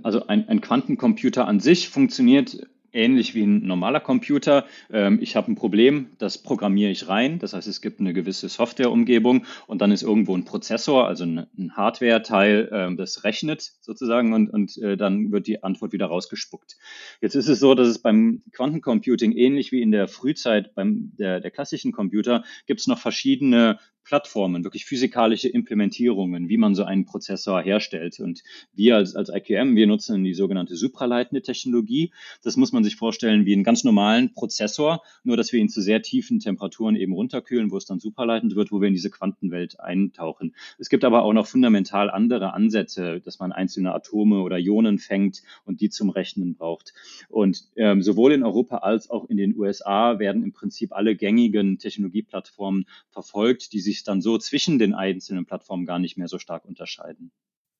Also 0.02 0.26
ein, 0.26 0.48
ein 0.48 0.60
Quantencomputer 0.60 1.46
an 1.46 1.60
sich 1.60 1.88
funktioniert 1.88 2.66
ähnlich 2.96 3.34
wie 3.34 3.42
ein 3.42 3.66
normaler 3.66 4.00
Computer. 4.00 4.64
Ähm, 4.90 5.18
ich 5.20 5.36
habe 5.36 5.52
ein 5.52 5.54
Problem, 5.54 6.10
das 6.18 6.38
programmiere 6.38 6.90
ich 6.90 7.08
rein. 7.08 7.38
Das 7.38 7.52
heißt, 7.52 7.68
es 7.68 7.80
gibt 7.80 8.00
eine 8.00 8.12
gewisse 8.12 8.48
Softwareumgebung 8.48 9.44
und 9.66 9.80
dann 9.80 9.92
ist 9.92 10.02
irgendwo 10.02 10.36
ein 10.36 10.44
Prozessor, 10.44 11.06
also 11.06 11.24
ein, 11.24 11.46
Hardware-Teil, 11.76 12.70
ähm, 12.72 12.96
das 12.96 13.24
rechnet 13.24 13.72
sozusagen 13.80 14.32
und, 14.32 14.48
und 14.48 14.78
äh, 14.78 14.96
dann 14.96 15.30
wird 15.30 15.46
die 15.46 15.62
Antwort 15.62 15.92
wieder 15.92 16.06
rausgespuckt. 16.06 16.76
Jetzt 17.20 17.34
ist 17.34 17.48
es 17.48 17.60
so, 17.60 17.74
dass 17.74 17.88
es 17.88 17.98
beim 17.98 18.42
Quantencomputing 18.52 19.32
ähnlich 19.32 19.72
wie 19.72 19.82
in 19.82 19.90
der 19.90 20.08
Frühzeit 20.08 20.74
beim 20.74 21.12
der, 21.18 21.40
der 21.40 21.50
klassischen 21.50 21.92
Computer 21.92 22.44
gibt 22.66 22.80
es 22.80 22.86
noch 22.86 22.98
verschiedene 22.98 23.78
Plattformen, 24.06 24.62
wirklich 24.62 24.84
physikalische 24.84 25.48
Implementierungen, 25.48 26.48
wie 26.48 26.58
man 26.58 26.76
so 26.76 26.84
einen 26.84 27.06
Prozessor 27.06 27.60
herstellt. 27.60 28.20
Und 28.20 28.44
wir 28.72 28.96
als, 28.96 29.16
als 29.16 29.30
IQM, 29.30 29.74
wir 29.74 29.88
nutzen 29.88 30.22
die 30.22 30.32
sogenannte 30.32 30.76
supraleitende 30.76 31.42
Technologie. 31.42 32.12
Das 32.44 32.56
muss 32.56 32.72
man 32.72 32.84
sich 32.84 32.94
vorstellen 32.94 33.46
wie 33.46 33.52
einen 33.52 33.64
ganz 33.64 33.82
normalen 33.82 34.32
Prozessor, 34.32 35.02
nur 35.24 35.36
dass 35.36 35.52
wir 35.52 35.58
ihn 35.58 35.68
zu 35.68 35.82
sehr 35.82 36.02
tiefen 36.02 36.38
Temperaturen 36.38 36.94
eben 36.94 37.12
runterkühlen, 37.12 37.72
wo 37.72 37.76
es 37.76 37.84
dann 37.84 37.98
supraleitend 37.98 38.54
wird, 38.54 38.70
wo 38.70 38.80
wir 38.80 38.86
in 38.86 38.94
diese 38.94 39.10
Quantenwelt 39.10 39.80
eintauchen. 39.80 40.54
Es 40.78 40.88
gibt 40.88 41.04
aber 41.04 41.24
auch 41.24 41.32
noch 41.32 41.48
fundamental 41.48 42.08
andere 42.08 42.54
Ansätze, 42.54 43.20
dass 43.20 43.40
man 43.40 43.50
einzelne 43.50 43.92
Atome 43.92 44.40
oder 44.42 44.56
Ionen 44.56 44.98
fängt 44.98 45.42
und 45.64 45.80
die 45.80 45.90
zum 45.90 46.10
Rechnen 46.10 46.54
braucht. 46.54 46.94
Und 47.28 47.64
ähm, 47.74 48.02
sowohl 48.02 48.32
in 48.32 48.44
Europa 48.44 48.78
als 48.78 49.10
auch 49.10 49.28
in 49.28 49.36
den 49.36 49.56
USA 49.56 50.20
werden 50.20 50.44
im 50.44 50.52
Prinzip 50.52 50.92
alle 50.92 51.16
gängigen 51.16 51.78
Technologieplattformen 51.78 52.86
verfolgt, 53.10 53.72
die 53.72 53.80
sich 53.80 53.95
sich 53.96 54.04
dann 54.04 54.20
so 54.20 54.38
zwischen 54.38 54.78
den 54.78 54.94
einzelnen 54.94 55.46
Plattformen 55.46 55.86
gar 55.86 55.98
nicht 55.98 56.16
mehr 56.16 56.28
so 56.28 56.38
stark 56.38 56.64
unterscheiden. 56.64 57.32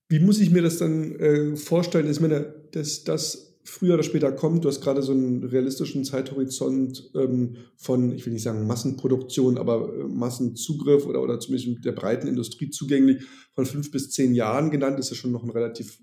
Wie 0.09 0.21
muss 0.21 0.41
ich 0.41 0.51
mir 0.51 0.63
das 0.63 0.79
dann 0.79 1.17
äh, 1.17 1.57
vorstellen? 1.57 2.11
Ich 2.11 2.21
meine, 2.21 2.55
dass 2.73 3.05
das 3.05 3.57
früher 3.65 3.95
oder 3.95 4.03
später 4.03 4.33
kommt. 4.33 4.65
Du 4.65 4.69
hast 4.69 4.81
gerade 4.81 5.03
so 5.03 5.13
einen 5.13 5.43
realistischen 5.43 6.05
Zeithorizont 6.05 7.11
ähm, 7.15 7.57
von, 7.77 8.13
ich 8.13 8.25
will 8.25 8.33
nicht 8.33 8.43
sagen 8.43 8.67
Massenproduktion, 8.67 9.59
aber 9.59 9.93
äh, 9.93 10.05
Massenzugriff 10.05 11.07
oder, 11.07 11.23
oder 11.23 11.41
zumindest 11.41 11.85
der 11.85 11.93
breiten 11.93 12.29
Industrie 12.29 12.71
zugänglich 12.71 13.25
von 13.53 13.67
fünf 13.67 13.91
bis 13.91 14.11
zehn 14.11 14.35
Jahren 14.35 14.71
genannt. 14.71 14.99
Ist 14.99 15.11
ja 15.11 15.17
schon 15.17 15.33
noch 15.33 15.43
ein 15.43 15.51
relativ, 15.51 15.99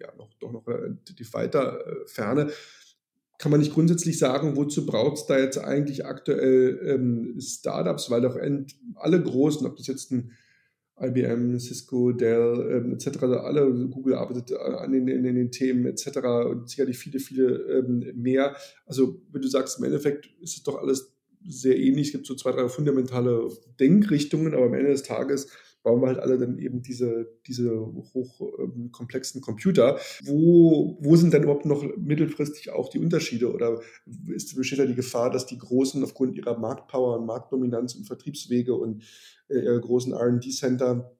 ja, 0.00 0.12
noch, 0.16 0.34
doch 0.40 0.52
noch 0.52 0.66
relativ 0.66 1.32
weiter 1.32 1.78
äh, 1.86 2.06
Ferne 2.06 2.50
kann 3.44 3.50
man 3.50 3.60
nicht 3.60 3.74
grundsätzlich 3.74 4.18
sagen, 4.18 4.56
wozu 4.56 4.86
braucht 4.86 5.18
es 5.18 5.26
da 5.26 5.38
jetzt 5.38 5.58
eigentlich 5.58 6.06
aktuell 6.06 6.80
ähm, 6.86 7.38
Startups, 7.38 8.08
weil 8.08 8.22
doch 8.22 8.38
alle 8.94 9.22
Großen, 9.22 9.66
ob 9.66 9.76
das 9.76 9.86
jetzt 9.86 10.12
ein 10.12 10.32
IBM, 10.98 11.58
Cisco, 11.60 12.12
Dell 12.12 12.70
ähm, 12.72 12.92
etc., 12.94 13.18
also 13.20 13.36
alle, 13.40 13.70
Google 13.90 14.14
arbeitet 14.14 14.52
äh, 14.52 14.54
an 14.56 14.92
den, 14.92 15.08
in 15.08 15.24
den 15.24 15.50
Themen 15.50 15.84
etc. 15.84 16.20
und 16.48 16.70
sicherlich 16.70 16.96
viele, 16.96 17.18
viele 17.18 17.56
ähm, 17.80 18.12
mehr. 18.14 18.56
Also 18.86 19.20
wenn 19.30 19.42
du 19.42 19.48
sagst, 19.48 19.78
im 19.78 19.84
Endeffekt 19.84 20.30
ist 20.40 20.56
es 20.56 20.62
doch 20.62 20.80
alles 20.80 21.14
sehr 21.46 21.78
ähnlich, 21.78 22.06
es 22.06 22.12
gibt 22.12 22.26
so 22.26 22.34
zwei, 22.36 22.52
drei 22.52 22.66
fundamentale 22.70 23.46
Denkrichtungen, 23.78 24.54
aber 24.54 24.64
am 24.64 24.74
Ende 24.74 24.92
des 24.92 25.02
Tages 25.02 25.48
bauen 25.84 26.00
wir 26.00 26.08
halt 26.08 26.18
alle 26.18 26.38
dann 26.38 26.58
eben 26.58 26.82
diese, 26.82 27.28
diese 27.46 27.70
hochkomplexen 27.78 29.38
ähm, 29.38 29.44
Computer. 29.44 30.00
Wo, 30.24 30.98
wo 31.00 31.14
sind 31.14 31.32
denn 31.32 31.44
überhaupt 31.44 31.66
noch 31.66 31.84
mittelfristig 31.96 32.70
auch 32.70 32.88
die 32.88 32.98
Unterschiede? 32.98 33.52
Oder 33.52 33.80
ist, 34.34 34.56
besteht 34.56 34.80
da 34.80 34.86
die 34.86 34.94
Gefahr, 34.94 35.30
dass 35.30 35.46
die 35.46 35.58
Großen 35.58 36.02
aufgrund 36.02 36.34
ihrer 36.34 36.58
Marktpower 36.58 37.18
und 37.18 37.26
Marktdominanz 37.26 37.94
und 37.94 38.06
Vertriebswege 38.06 38.74
und 38.74 39.04
äh, 39.48 39.58
ihrer 39.58 39.78
großen 39.78 40.12
RD-Center 40.12 41.16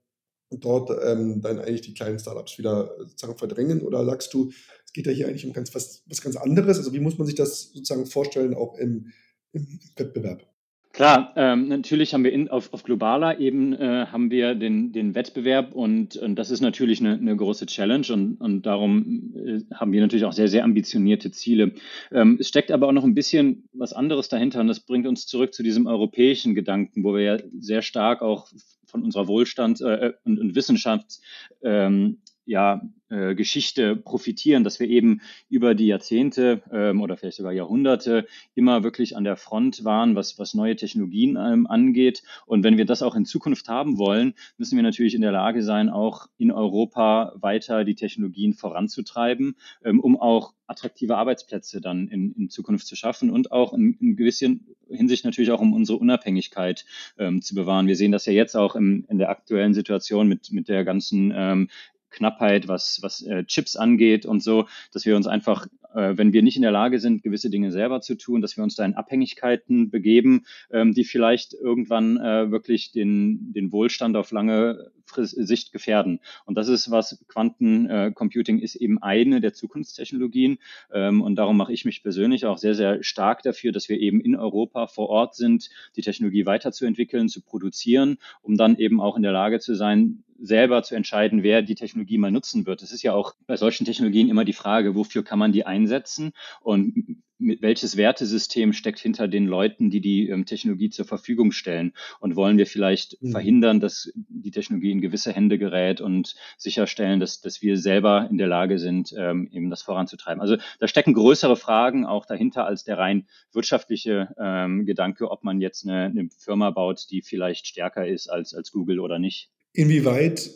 dort 0.50 0.90
ähm, 1.02 1.42
dann 1.42 1.58
eigentlich 1.58 1.82
die 1.82 1.94
kleinen 1.94 2.18
Startups 2.18 2.58
wieder 2.58 2.90
sozusagen 2.98 3.38
verdrängen? 3.38 3.82
Oder 3.82 4.04
sagst 4.06 4.32
du, 4.32 4.50
es 4.86 4.92
geht 4.94 5.06
ja 5.06 5.12
hier 5.12 5.28
eigentlich 5.28 5.46
um 5.46 5.52
ganz 5.52 5.74
was, 5.74 6.02
was 6.06 6.22
ganz 6.22 6.36
anderes? 6.36 6.78
Also 6.78 6.92
wie 6.94 7.00
muss 7.00 7.18
man 7.18 7.26
sich 7.26 7.36
das 7.36 7.70
sozusagen 7.72 8.06
vorstellen, 8.06 8.54
auch 8.54 8.78
im, 8.78 9.12
im 9.52 9.78
Wettbewerb? 9.96 10.53
Klar, 10.94 11.32
ähm, 11.34 11.66
natürlich 11.66 12.14
haben 12.14 12.22
wir 12.22 12.32
in, 12.32 12.48
auf, 12.48 12.72
auf 12.72 12.84
globaler 12.84 13.40
Ebene 13.40 13.78
äh, 13.80 14.12
haben 14.12 14.30
wir 14.30 14.54
den, 14.54 14.92
den 14.92 15.16
Wettbewerb 15.16 15.74
und, 15.74 16.16
und 16.16 16.36
das 16.36 16.52
ist 16.52 16.60
natürlich 16.60 17.00
eine, 17.00 17.14
eine 17.14 17.34
große 17.34 17.66
Challenge 17.66 18.06
und, 18.12 18.40
und 18.40 18.62
darum 18.62 19.34
äh, 19.34 19.74
haben 19.74 19.90
wir 19.90 20.00
natürlich 20.00 20.24
auch 20.24 20.32
sehr, 20.32 20.46
sehr 20.46 20.62
ambitionierte 20.62 21.32
Ziele. 21.32 21.72
Ähm, 22.12 22.36
es 22.38 22.46
steckt 22.46 22.70
aber 22.70 22.86
auch 22.86 22.92
noch 22.92 23.02
ein 23.02 23.16
bisschen 23.16 23.68
was 23.72 23.92
anderes 23.92 24.28
dahinter 24.28 24.60
und 24.60 24.68
das 24.68 24.78
bringt 24.78 25.08
uns 25.08 25.26
zurück 25.26 25.52
zu 25.52 25.64
diesem 25.64 25.88
europäischen 25.88 26.54
Gedanken, 26.54 27.02
wo 27.02 27.12
wir 27.12 27.22
ja 27.22 27.38
sehr 27.58 27.82
stark 27.82 28.22
auch 28.22 28.46
von 28.86 29.02
unserer 29.02 29.26
Wohlstand 29.26 29.80
äh, 29.80 30.12
und, 30.22 30.38
und 30.38 30.54
Wissenschafts 30.54 31.20
ähm, 31.64 32.18
ja, 32.46 32.82
äh, 33.10 33.34
Geschichte 33.34 33.96
profitieren, 33.96 34.64
dass 34.64 34.80
wir 34.80 34.88
eben 34.88 35.20
über 35.48 35.74
die 35.74 35.86
Jahrzehnte 35.86 36.62
ähm, 36.72 37.00
oder 37.00 37.16
vielleicht 37.16 37.36
sogar 37.36 37.52
Jahrhunderte 37.52 38.26
immer 38.54 38.82
wirklich 38.82 39.16
an 39.16 39.24
der 39.24 39.36
Front 39.36 39.84
waren, 39.84 40.16
was, 40.16 40.38
was 40.38 40.54
neue 40.54 40.76
Technologien 40.76 41.36
ähm, 41.36 41.66
angeht. 41.66 42.22
Und 42.46 42.64
wenn 42.64 42.76
wir 42.76 42.86
das 42.86 43.02
auch 43.02 43.14
in 43.14 43.24
Zukunft 43.24 43.68
haben 43.68 43.98
wollen, 43.98 44.34
müssen 44.58 44.76
wir 44.76 44.82
natürlich 44.82 45.14
in 45.14 45.22
der 45.22 45.32
Lage 45.32 45.62
sein, 45.62 45.88
auch 45.88 46.26
in 46.38 46.50
Europa 46.50 47.34
weiter 47.36 47.84
die 47.84 47.94
Technologien 47.94 48.52
voranzutreiben, 48.52 49.56
ähm, 49.84 50.00
um 50.00 50.20
auch 50.20 50.54
attraktive 50.66 51.16
Arbeitsplätze 51.16 51.80
dann 51.80 52.08
in, 52.08 52.32
in 52.32 52.48
Zukunft 52.48 52.86
zu 52.86 52.96
schaffen 52.96 53.30
und 53.30 53.52
auch 53.52 53.74
in, 53.74 53.96
in 54.00 54.16
gewissen 54.16 54.74
Hinsicht 54.88 55.24
natürlich 55.24 55.50
auch, 55.50 55.60
um 55.60 55.72
unsere 55.72 55.98
Unabhängigkeit 55.98 56.84
ähm, 57.18 57.42
zu 57.42 57.54
bewahren. 57.54 57.86
Wir 57.86 57.96
sehen 57.96 58.12
das 58.12 58.26
ja 58.26 58.32
jetzt 58.32 58.56
auch 58.56 58.74
im, 58.74 59.04
in 59.08 59.18
der 59.18 59.28
aktuellen 59.28 59.74
Situation 59.74 60.26
mit, 60.26 60.52
mit 60.52 60.68
der 60.68 60.84
ganzen 60.84 61.32
ähm, 61.36 61.68
Knappheit, 62.14 62.68
was, 62.68 63.00
was 63.02 63.22
äh, 63.22 63.44
Chips 63.44 63.76
angeht 63.76 64.24
und 64.24 64.42
so, 64.42 64.66
dass 64.92 65.04
wir 65.04 65.16
uns 65.16 65.26
einfach, 65.26 65.66
äh, 65.94 66.16
wenn 66.16 66.32
wir 66.32 66.42
nicht 66.42 66.56
in 66.56 66.62
der 66.62 66.70
Lage 66.70 67.00
sind, 67.00 67.22
gewisse 67.22 67.50
Dinge 67.50 67.72
selber 67.72 68.00
zu 68.00 68.14
tun, 68.16 68.40
dass 68.40 68.56
wir 68.56 68.64
uns 68.64 68.76
da 68.76 68.84
in 68.84 68.94
Abhängigkeiten 68.94 69.90
begeben, 69.90 70.44
ähm, 70.70 70.94
die 70.94 71.04
vielleicht 71.04 71.54
irgendwann 71.54 72.16
äh, 72.16 72.50
wirklich 72.50 72.92
den, 72.92 73.52
den 73.52 73.72
Wohlstand 73.72 74.16
auf 74.16 74.30
lange 74.30 74.90
Sicht 75.16 75.72
gefährden. 75.72 76.20
Und 76.44 76.56
das 76.56 76.68
ist 76.68 76.90
was, 76.90 77.22
Quantencomputing 77.28 78.58
ist 78.58 78.74
eben 78.74 79.02
eine 79.02 79.40
der 79.40 79.52
Zukunftstechnologien. 79.52 80.58
Ähm, 80.92 81.20
und 81.20 81.36
darum 81.36 81.56
mache 81.56 81.72
ich 81.72 81.84
mich 81.84 82.02
persönlich 82.02 82.46
auch 82.46 82.58
sehr, 82.58 82.74
sehr 82.74 83.02
stark 83.02 83.42
dafür, 83.42 83.72
dass 83.72 83.88
wir 83.88 84.00
eben 84.00 84.20
in 84.20 84.34
Europa 84.34 84.86
vor 84.86 85.08
Ort 85.08 85.34
sind, 85.34 85.70
die 85.96 86.02
Technologie 86.02 86.46
weiterzuentwickeln, 86.46 87.28
zu 87.28 87.42
produzieren, 87.42 88.18
um 88.42 88.56
dann 88.56 88.76
eben 88.76 89.00
auch 89.00 89.16
in 89.16 89.22
der 89.22 89.32
Lage 89.32 89.60
zu 89.60 89.74
sein, 89.74 90.23
selber 90.38 90.82
zu 90.82 90.94
entscheiden, 90.94 91.42
wer 91.42 91.62
die 91.62 91.74
Technologie 91.74 92.18
mal 92.18 92.30
nutzen 92.30 92.66
wird. 92.66 92.82
Es 92.82 92.92
ist 92.92 93.02
ja 93.02 93.14
auch 93.14 93.34
bei 93.46 93.56
solchen 93.56 93.84
Technologien 93.84 94.28
immer 94.28 94.44
die 94.44 94.52
Frage, 94.52 94.94
wofür 94.94 95.24
kann 95.24 95.38
man 95.38 95.52
die 95.52 95.66
einsetzen 95.66 96.32
und 96.60 97.22
welches 97.38 97.96
Wertesystem 97.96 98.72
steckt 98.72 98.98
hinter 98.98 99.28
den 99.28 99.46
Leuten, 99.46 99.90
die 99.90 100.00
die 100.00 100.28
ähm, 100.28 100.46
Technologie 100.46 100.90
zur 100.90 101.04
Verfügung 101.04 101.52
stellen? 101.52 101.92
Und 102.20 102.36
wollen 102.36 102.58
wir 102.58 102.66
vielleicht 102.66 103.20
mhm. 103.22 103.32
verhindern, 103.32 103.80
dass 103.80 104.12
die 104.14 104.50
Technologie 104.50 104.92
in 104.92 105.00
gewisse 105.00 105.32
Hände 105.32 105.58
gerät 105.58 106.00
und 106.00 106.36
sicherstellen, 106.56 107.20
dass, 107.20 107.40
dass 107.40 107.60
wir 107.60 107.76
selber 107.76 108.28
in 108.30 108.38
der 108.38 108.46
Lage 108.46 108.78
sind, 108.78 109.14
ähm, 109.16 109.48
eben 109.52 109.70
das 109.70 109.82
voranzutreiben? 109.82 110.40
Also 110.40 110.56
da 110.78 110.88
stecken 110.88 111.14
größere 111.14 111.56
Fragen 111.56 112.06
auch 112.06 112.24
dahinter 112.24 112.66
als 112.66 112.84
der 112.84 112.98
rein 112.98 113.26
wirtschaftliche 113.52 114.34
ähm, 114.38 114.86
Gedanke, 114.86 115.30
ob 115.30 115.44
man 115.44 115.60
jetzt 115.60 115.84
eine, 115.84 116.04
eine 116.04 116.28
Firma 116.38 116.70
baut, 116.70 117.06
die 117.10 117.22
vielleicht 117.22 117.66
stärker 117.66 118.06
ist 118.06 118.28
als, 118.28 118.54
als 118.54 118.70
Google 118.70 119.00
oder 119.00 119.18
nicht. 119.18 119.50
Inwieweit 119.74 120.50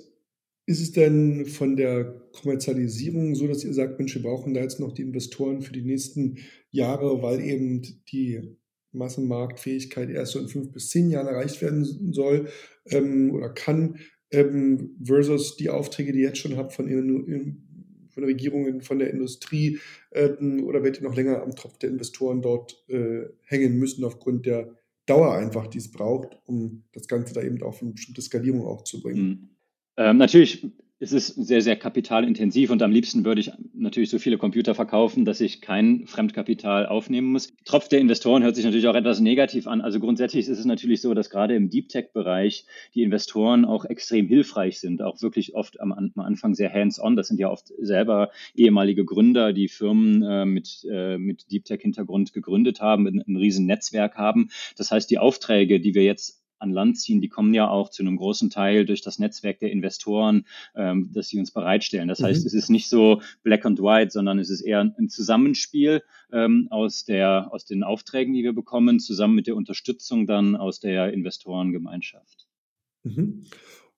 ist 0.66 0.81
es 0.81 0.92
denn 0.92 1.46
von 1.46 1.76
der 1.76 2.04
Kommerzialisierung 2.33 3.35
so, 3.35 3.48
dass 3.48 3.64
ihr 3.64 3.74
sagt, 3.74 3.98
Mensch, 3.98 4.14
wir 4.14 4.22
brauchen 4.22 4.54
da 4.54 4.61
jetzt 4.61 4.78
noch 4.78 4.92
die 4.92 5.02
Investoren 5.02 5.61
für 5.61 5.72
die 5.72 5.83
nächsten 5.83 6.38
Jahre, 6.70 7.20
weil 7.20 7.40
eben 7.40 7.83
die 8.12 8.57
Massenmarktfähigkeit 8.92 10.09
erst 10.11 10.33
so 10.33 10.38
in 10.38 10.48
fünf 10.48 10.70
bis 10.70 10.90
zehn 10.90 11.11
Jahren 11.11 11.26
erreicht 11.26 11.61
werden 11.62 12.12
soll 12.12 12.48
ähm, 12.87 13.33
oder 13.33 13.48
kann, 13.48 13.98
ähm, 14.31 14.96
versus 15.02 15.57
die 15.57 15.70
Aufträge, 15.70 16.12
die 16.12 16.20
ihr 16.20 16.28
jetzt 16.28 16.38
schon 16.38 16.57
habt 16.57 16.72
von, 16.72 16.87
von 18.11 18.24
Regierungen, 18.24 18.83
von 18.83 19.00
der 19.00 19.11
Industrie, 19.11 19.81
ähm, 20.12 20.62
oder 20.64 20.85
werdet 20.85 21.00
ihr 21.00 21.09
noch 21.09 21.16
länger 21.16 21.42
am 21.42 21.57
Tropf 21.57 21.78
der 21.78 21.90
Investoren 21.90 22.40
dort 22.40 22.85
äh, 22.88 23.24
hängen 23.42 23.78
müssen 23.78 24.04
aufgrund 24.04 24.46
der 24.46 24.77
Dauer 25.08 25.34
einfach, 25.34 25.66
die 25.66 25.78
es 25.78 25.90
braucht, 25.90 26.38
um 26.46 26.84
das 26.92 27.08
Ganze 27.08 27.34
da 27.34 27.42
eben 27.42 27.62
auf 27.62 27.82
eine 27.82 27.92
bestimmte 27.92 28.22
Skalierung 28.22 28.66
auch 28.66 28.84
zu 28.84 29.00
bringen. 29.00 29.28
Mhm. 29.28 29.48
Ähm, 29.96 30.16
natürlich 30.18 30.66
es 31.00 31.12
ist 31.12 31.28
sehr, 31.28 31.62
sehr 31.62 31.76
kapitalintensiv 31.76 32.70
und 32.70 32.82
am 32.82 32.90
liebsten 32.90 33.24
würde 33.24 33.40
ich 33.40 33.52
natürlich 33.72 34.11
so 34.11 34.18
viele 34.18 34.37
Computer 34.37 34.74
verkaufen, 34.74 35.24
dass 35.24 35.40
ich 35.40 35.61
kein 35.61 36.06
Fremdkapital 36.06 36.87
aufnehmen 36.87 37.28
muss. 37.28 37.52
Tropf 37.64 37.88
der 37.88 38.00
Investoren 38.00 38.42
hört 38.42 38.56
sich 38.56 38.64
natürlich 38.64 38.88
auch 38.88 38.96
etwas 38.96 39.20
negativ 39.20 39.68
an. 39.68 39.80
Also 39.80 40.00
grundsätzlich 40.00 40.48
ist 40.48 40.58
es 40.58 40.64
natürlich 40.64 41.00
so, 41.00 41.14
dass 41.14 41.30
gerade 41.30 41.54
im 41.54 41.70
Deep 41.70 41.88
Tech-Bereich 41.88 42.66
die 42.94 43.02
Investoren 43.02 43.64
auch 43.64 43.84
extrem 43.84 44.26
hilfreich 44.26 44.80
sind, 44.80 45.00
auch 45.00 45.22
wirklich 45.22 45.54
oft 45.54 45.80
am, 45.80 45.92
am 45.92 46.12
Anfang 46.16 46.54
sehr 46.54 46.72
hands-on. 46.72 47.14
Das 47.14 47.28
sind 47.28 47.38
ja 47.38 47.48
oft 47.48 47.72
selber 47.78 48.30
ehemalige 48.56 49.04
Gründer, 49.04 49.52
die 49.52 49.68
Firmen 49.68 50.22
äh, 50.22 50.44
mit, 50.46 50.84
äh, 50.90 51.16
mit 51.16 51.52
Deep 51.52 51.64
Tech-Hintergrund 51.64 52.32
gegründet 52.32 52.80
haben, 52.80 53.06
ein, 53.06 53.22
ein 53.24 53.37
riesen 53.37 53.66
Netzwerk 53.66 54.16
haben. 54.16 54.50
Das 54.76 54.90
heißt, 54.90 55.08
die 55.11 55.18
Aufträge, 55.18 55.78
die 55.78 55.94
wir 55.94 56.02
jetzt 56.02 56.38
an 56.58 56.70
Land 56.70 56.98
ziehen, 56.98 57.20
die 57.20 57.28
kommen 57.28 57.54
ja 57.54 57.68
auch 57.68 57.88
zu 57.88 58.02
einem 58.02 58.16
großen 58.16 58.50
Teil 58.50 58.84
durch 58.84 59.02
das 59.02 59.18
Netzwerk 59.18 59.58
der 59.60 59.70
Investoren, 59.70 60.46
ähm, 60.74 61.10
das 61.12 61.28
sie 61.28 61.38
uns 61.38 61.50
bereitstellen. 61.50 62.08
Das 62.08 62.20
mhm. 62.20 62.24
heißt, 62.24 62.46
es 62.46 62.54
ist 62.54 62.70
nicht 62.70 62.88
so 62.88 63.22
black 63.42 63.64
and 63.64 63.80
white, 63.80 64.10
sondern 64.10 64.38
es 64.38 64.50
ist 64.50 64.62
eher 64.62 64.80
ein 64.80 65.08
Zusammenspiel 65.08 66.02
ähm, 66.32 66.68
aus, 66.70 67.04
der, 67.04 67.48
aus 67.52 67.64
den 67.64 67.82
Aufträgen, 67.82 68.34
die 68.34 68.44
wir 68.44 68.52
bekommen, 68.52 69.00
zusammen 69.00 69.34
mit 69.34 69.46
der 69.46 69.56
Unterstützung 69.56 70.26
dann 70.26 70.56
aus 70.56 70.80
der 70.80 71.12
Investorengemeinschaft. 71.12 72.46
Mhm. 73.04 73.44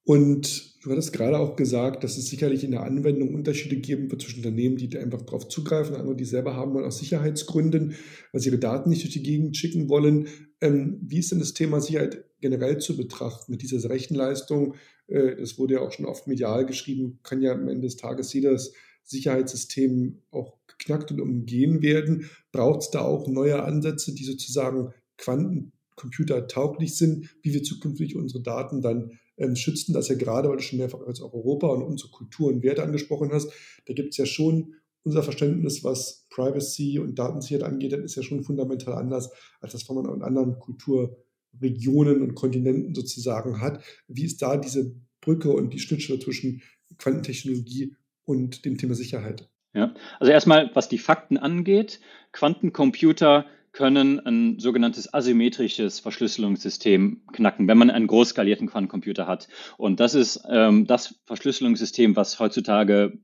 Und 0.04 0.82
du 0.82 0.90
hattest 0.90 1.12
gerade 1.12 1.38
auch 1.38 1.56
gesagt, 1.56 2.02
dass 2.04 2.16
es 2.16 2.26
sicherlich 2.26 2.64
in 2.64 2.70
der 2.70 2.82
Anwendung 2.82 3.34
Unterschiede 3.34 3.76
geben 3.76 4.10
wird 4.10 4.22
zwischen 4.22 4.38
Unternehmen, 4.38 4.76
die 4.76 4.96
einfach 4.98 5.22
darauf 5.22 5.48
zugreifen, 5.48 5.94
andere, 5.94 6.16
die 6.16 6.24
selber 6.24 6.56
haben 6.56 6.72
wollen 6.74 6.86
aus 6.86 6.98
Sicherheitsgründen, 6.98 7.94
weil 8.32 8.40
sie 8.40 8.48
ihre 8.48 8.58
Daten 8.58 8.88
nicht 8.90 9.02
durch 9.02 9.12
die 9.12 9.22
Gegend 9.22 9.56
schicken 9.56 9.88
wollen. 9.88 10.28
Ähm, 10.60 10.98
wie 11.02 11.18
ist 11.18 11.32
denn 11.32 11.38
das 11.38 11.54
Thema 11.54 11.80
Sicherheit 11.80 12.24
generell 12.40 12.78
zu 12.78 12.96
betrachten 12.96 13.52
mit 13.52 13.62
dieser 13.62 13.88
Rechenleistung? 13.88 14.74
Äh, 15.06 15.36
das 15.36 15.58
wurde 15.58 15.74
ja 15.74 15.80
auch 15.80 15.92
schon 15.92 16.06
oft 16.06 16.26
medial 16.26 16.64
geschrieben, 16.64 17.20
kann 17.22 17.42
ja 17.42 17.52
am 17.52 17.68
Ende 17.68 17.86
des 17.86 17.96
Tages 17.96 18.32
jedes 18.32 18.72
Sicherheitssystem 19.04 20.22
auch 20.30 20.56
geknackt 20.66 21.10
und 21.10 21.20
umgehen 21.20 21.82
werden. 21.82 22.30
Braucht 22.52 22.82
es 22.82 22.90
da 22.90 23.02
auch 23.02 23.28
neue 23.28 23.62
Ansätze, 23.62 24.14
die 24.14 24.24
sozusagen 24.24 24.92
Quantencomputer 25.18 26.46
tauglich 26.46 26.96
sind, 26.96 27.28
wie 27.42 27.52
wir 27.52 27.62
zukünftig 27.62 28.16
unsere 28.16 28.42
Daten 28.42 28.80
dann 28.80 29.18
ähm, 29.40 29.56
schützen? 29.56 29.92
Das 29.92 30.08
ja 30.08 30.14
gerade, 30.14 30.48
weil 30.48 30.58
du 30.58 30.62
schon 30.62 30.78
mehrfach 30.78 31.00
als 31.00 31.20
auch 31.20 31.34
Europa 31.34 31.66
und 31.68 31.82
unsere 31.82 32.10
Kultur 32.10 32.48
und 32.48 32.62
Werte 32.62 32.82
angesprochen 32.82 33.30
hast, 33.32 33.50
da 33.86 33.94
gibt 33.94 34.10
es 34.10 34.16
ja 34.18 34.26
schon 34.26 34.74
unser 35.02 35.22
Verständnis, 35.22 35.82
was 35.82 36.26
Privacy 36.30 36.98
und 36.98 37.18
Datensicherheit 37.18 37.64
angeht, 37.64 37.92
ist 37.92 38.16
ja 38.16 38.22
schon 38.22 38.44
fundamental 38.44 38.94
anders, 38.94 39.30
als 39.60 39.72
das, 39.72 39.88
was 39.88 39.96
man 39.96 40.14
in 40.14 40.22
anderen 40.22 40.58
Kulturregionen 40.58 42.22
und 42.22 42.34
Kontinenten 42.34 42.94
sozusagen 42.94 43.60
hat. 43.60 43.82
Wie 44.08 44.24
ist 44.24 44.42
da 44.42 44.56
diese 44.56 44.94
Brücke 45.20 45.50
und 45.50 45.72
die 45.72 45.78
Schnittstelle 45.78 46.18
zwischen 46.18 46.62
Quantentechnologie 46.98 47.94
und 48.24 48.64
dem 48.64 48.76
Thema 48.76 48.94
Sicherheit? 48.94 49.48
Ja, 49.72 49.94
also 50.18 50.32
erstmal, 50.32 50.70
was 50.74 50.88
die 50.88 50.98
Fakten 50.98 51.38
angeht, 51.38 52.00
Quantencomputer 52.32 53.46
können 53.72 54.20
ein 54.20 54.58
sogenanntes 54.58 55.12
asymmetrisches 55.12 56.00
Verschlüsselungssystem 56.00 57.22
knacken, 57.32 57.68
wenn 57.68 57.78
man 57.78 57.90
einen 57.90 58.06
großskalierten 58.06 58.66
Quantencomputer 58.66 59.26
hat. 59.26 59.48
Und 59.76 60.00
das 60.00 60.14
ist 60.14 60.42
ähm, 60.50 60.86
das 60.86 61.20
Verschlüsselungssystem, 61.26 62.16
was 62.16 62.38
heutzutage 62.40 63.18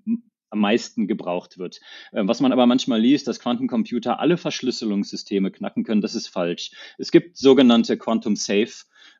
am 0.51 0.61
meisten 0.61 1.07
gebraucht 1.07 1.59
wird. 1.59 1.81
Ähm, 2.13 2.29
was 2.29 2.41
man 2.41 2.53
aber 2.53 2.67
manchmal 2.67 3.01
liest, 3.01 3.27
dass 3.27 3.41
Quantencomputer 3.41 4.21
alle 4.21 4.37
Verschlüsselungssysteme 4.37 5.51
knacken 5.51 5.85
können, 5.85 6.01
das 6.01 6.15
ist 6.15 6.29
falsch. 6.29 6.71
Es 6.99 7.11
gibt 7.11 7.37
sogenannte 7.37 7.97
Quantum 7.99 8.37
Safe 8.37 8.73